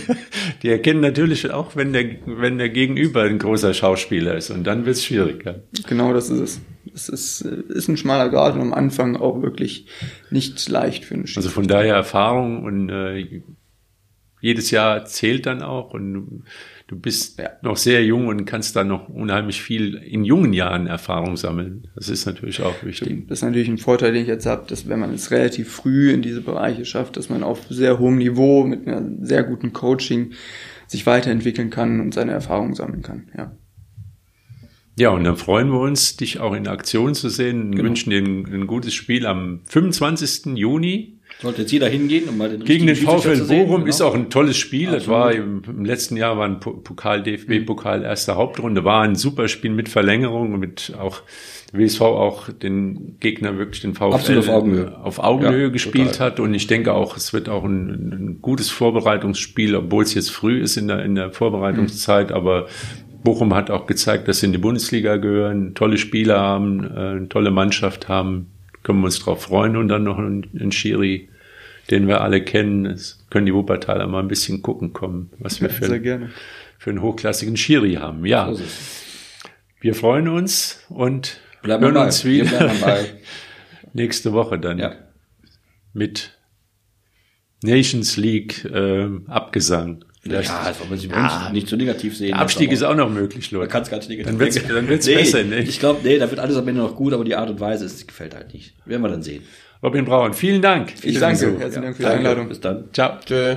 die 0.62 0.68
erkennen 0.68 1.00
natürlich 1.00 1.50
auch, 1.50 1.76
wenn 1.76 1.92
der, 1.92 2.16
wenn 2.24 2.56
der 2.56 2.70
Gegenüber 2.70 3.22
ein 3.22 3.38
großer 3.38 3.74
Schauspieler 3.74 4.34
ist. 4.34 4.50
Und 4.50 4.64
dann 4.64 4.86
wird 4.86 4.96
es 4.96 5.04
schwieriger. 5.04 5.62
Genau, 5.86 6.14
das 6.14 6.30
ist 6.30 6.40
es. 6.40 6.60
Es 6.94 7.08
ist, 7.08 7.40
ist 7.42 7.88
ein 7.88 7.96
schmaler 7.96 8.28
Grad 8.28 8.54
und 8.54 8.60
am 8.60 8.74
Anfang 8.74 9.16
auch 9.16 9.40
wirklich 9.40 9.86
nicht 10.30 10.68
leicht 10.68 11.04
für 11.04 11.14
einen 11.14 11.26
Spieler. 11.26 11.44
Also 11.44 11.50
von 11.54 11.66
daher 11.66 11.94
Erfahrung 11.94 12.64
und 12.64 12.90
äh, 12.90 13.42
jedes 14.40 14.70
Jahr 14.70 15.04
zählt 15.06 15.46
dann 15.46 15.62
auch 15.62 15.94
und 15.94 16.44
du 16.92 16.98
bist 16.98 17.38
ja. 17.38 17.50
noch 17.62 17.78
sehr 17.78 18.04
jung 18.04 18.28
und 18.28 18.44
kannst 18.44 18.76
dann 18.76 18.88
noch 18.88 19.08
unheimlich 19.08 19.62
viel 19.62 19.94
in 19.94 20.24
jungen 20.24 20.52
Jahren 20.52 20.86
Erfahrung 20.86 21.38
sammeln. 21.38 21.88
Das 21.94 22.10
ist 22.10 22.26
natürlich 22.26 22.60
auch 22.60 22.84
wichtig. 22.84 23.26
Das 23.28 23.38
ist 23.38 23.44
natürlich 23.44 23.68
ein 23.68 23.78
Vorteil, 23.78 24.12
den 24.12 24.22
ich 24.22 24.28
jetzt 24.28 24.44
habe, 24.44 24.64
dass 24.68 24.88
wenn 24.88 25.00
man 25.00 25.14
es 25.14 25.30
relativ 25.30 25.72
früh 25.72 26.12
in 26.12 26.20
diese 26.20 26.42
Bereiche 26.42 26.84
schafft, 26.84 27.16
dass 27.16 27.30
man 27.30 27.42
auf 27.42 27.60
sehr 27.70 27.98
hohem 27.98 28.18
Niveau 28.18 28.64
mit 28.64 28.86
einer 28.86 29.02
sehr 29.22 29.42
guten 29.42 29.72
Coaching 29.72 30.32
sich 30.86 31.06
weiterentwickeln 31.06 31.70
kann 31.70 32.00
und 32.00 32.12
seine 32.12 32.32
Erfahrungen 32.32 32.74
sammeln 32.74 33.02
kann. 33.02 33.30
Ja. 33.36 33.56
Ja, 34.98 35.08
und 35.08 35.24
dann 35.24 35.38
freuen 35.38 35.70
wir 35.70 35.80
uns, 35.80 36.18
dich 36.18 36.40
auch 36.40 36.52
in 36.52 36.68
Aktion 36.68 37.14
zu 37.14 37.30
sehen. 37.30 37.72
Genau. 37.72 37.84
Wünschen 37.84 38.10
dir 38.10 38.18
ein, 38.18 38.44
ein 38.52 38.66
gutes 38.66 38.92
Spiel 38.92 39.24
am 39.24 39.62
25. 39.64 40.56
Juni. 40.56 41.20
Sollte 41.42 41.62
jetzt 41.62 41.72
jeder 41.72 41.88
hingehen, 41.88 42.28
um 42.28 42.38
mal 42.38 42.48
den 42.48 42.64
Gegen 42.64 42.86
den 42.86 42.94
VfL 42.94 43.40
Bochum 43.48 43.78
genau. 43.78 43.86
ist 43.86 44.00
auch 44.00 44.14
ein 44.14 44.30
tolles 44.30 44.56
Spiel. 44.56 44.90
Absolut. 44.90 45.02
Das 45.02 45.08
war 45.08 45.32
im, 45.32 45.62
im, 45.66 45.84
letzten 45.84 46.16
Jahr 46.16 46.38
war 46.38 46.46
ein 46.46 46.60
Pokal, 46.60 47.22
DFB-Pokal, 47.24 47.98
mhm. 47.98 48.04
erste 48.04 48.36
Hauptrunde, 48.36 48.84
war 48.84 49.02
ein 49.02 49.16
super 49.16 49.48
Spiel 49.48 49.72
mit 49.72 49.88
Verlängerung 49.88 50.54
und 50.54 50.60
mit 50.60 50.92
auch 50.98 51.22
WSV 51.72 52.00
auch 52.02 52.48
den 52.50 53.16
Gegner 53.18 53.58
wirklich 53.58 53.80
den 53.80 53.94
VfL 53.94 54.12
Absolut 54.12 54.48
auf 54.48 54.54
Augenhöhe, 54.54 54.98
auf 55.02 55.18
Augenhöhe 55.18 55.64
ja, 55.64 55.68
gespielt 55.70 56.12
total. 56.12 56.26
hat. 56.32 56.40
Und 56.40 56.54
ich 56.54 56.68
denke 56.68 56.92
auch, 56.92 57.16
es 57.16 57.32
wird 57.32 57.48
auch 57.48 57.64
ein, 57.64 57.88
ein, 57.88 58.38
gutes 58.40 58.70
Vorbereitungsspiel, 58.70 59.74
obwohl 59.74 60.04
es 60.04 60.14
jetzt 60.14 60.30
früh 60.30 60.60
ist 60.60 60.76
in 60.76 60.86
der, 60.86 61.04
in 61.04 61.16
der 61.16 61.32
Vorbereitungszeit, 61.32 62.30
mhm. 62.30 62.36
aber 62.36 62.68
Bochum 63.24 63.54
hat 63.54 63.70
auch 63.70 63.86
gezeigt, 63.86 64.28
dass 64.28 64.40
sie 64.40 64.46
in 64.46 64.52
die 64.52 64.58
Bundesliga 64.58 65.16
gehören, 65.16 65.74
tolle 65.74 65.98
Spieler 65.98 66.40
haben, 66.40 66.84
äh, 66.84 66.98
eine 66.98 67.28
tolle 67.28 67.50
Mannschaft 67.50 68.08
haben. 68.08 68.48
Können 68.82 69.00
wir 69.00 69.06
uns 69.06 69.20
drauf 69.20 69.42
freuen 69.42 69.76
und 69.76 69.88
dann 69.88 70.04
noch 70.04 70.18
ein, 70.18 70.46
ein 70.58 70.72
Schiri, 70.72 71.28
den 71.90 72.08
wir 72.08 72.20
alle 72.20 72.42
kennen. 72.42 72.86
Es 72.86 73.24
können 73.30 73.46
die 73.46 73.54
Wuppertaler 73.54 74.06
mal 74.06 74.20
ein 74.20 74.28
bisschen 74.28 74.62
gucken 74.62 74.92
kommen, 74.92 75.30
was 75.38 75.60
wir 75.60 75.70
für, 75.70 76.30
für 76.78 76.90
einen 76.90 77.02
hochklassigen 77.02 77.56
Schiri 77.56 77.94
haben. 77.94 78.24
Ja, 78.26 78.52
wir 79.80 79.94
freuen 79.94 80.28
uns 80.28 80.84
und 80.88 81.40
bleiben 81.62 81.84
hören 81.84 81.96
uns 81.96 82.24
wieder 82.24 82.72
nächste 83.92 84.32
Woche 84.32 84.58
dann 84.58 84.78
ja. 84.78 84.94
mit 85.92 86.38
Nations 87.62 88.16
League 88.16 88.64
äh, 88.64 89.08
Abgesang. 89.26 90.04
Vielleicht 90.22 90.50
ja, 90.50 90.72
aber 90.80 90.96
Sie 90.96 91.10
wollen 91.10 91.20
ja, 91.20 91.50
nicht 91.52 91.66
so 91.66 91.74
negativ 91.74 92.16
sehen. 92.16 92.28
Der 92.28 92.38
Abstieg 92.38 92.70
ist 92.70 92.84
auch 92.84 92.94
noch 92.94 93.10
möglich, 93.10 93.50
Leute. 93.50 93.64
Man 93.64 93.68
kann 93.70 93.82
es 93.82 93.90
ganz 93.90 94.08
negativ 94.08 94.30
Dann 94.30 94.38
wird's, 94.38 94.54
dann 94.54 94.88
wird's 94.88 95.06
nee, 95.06 95.16
besser, 95.16 95.42
ne? 95.42 95.58
Ich 95.58 95.80
glaube, 95.80 96.00
nee, 96.04 96.16
da 96.16 96.30
wird 96.30 96.38
alles 96.38 96.56
am 96.56 96.68
Ende 96.68 96.80
noch 96.80 96.94
gut, 96.94 97.12
aber 97.12 97.24
die 97.24 97.34
Art 97.34 97.50
und 97.50 97.58
Weise 97.58 97.86
ist, 97.86 98.06
gefällt 98.06 98.36
halt 98.36 98.54
nicht. 98.54 98.74
Werden 98.86 99.02
wir 99.02 99.08
dann 99.08 99.24
sehen. 99.24 99.42
Robin 99.82 100.04
Braun, 100.04 100.32
vielen 100.32 100.62
Dank. 100.62 100.94
Ich 101.02 101.18
danke. 101.18 101.38
So. 101.38 101.58
Herzlichen 101.58 101.82
Dank 101.82 101.96
für 101.96 102.04
die 102.04 102.08
Einladung. 102.08 102.48
Bis 102.48 102.60
dann. 102.60 102.88
Ciao. 102.92 103.18
Tschö. 103.24 103.56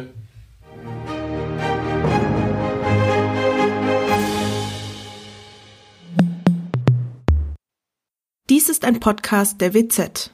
Dies 8.49 8.69
ist 8.69 8.85
ein 8.85 8.99
Podcast 8.99 9.61
der 9.61 9.73
WZ. 9.73 10.31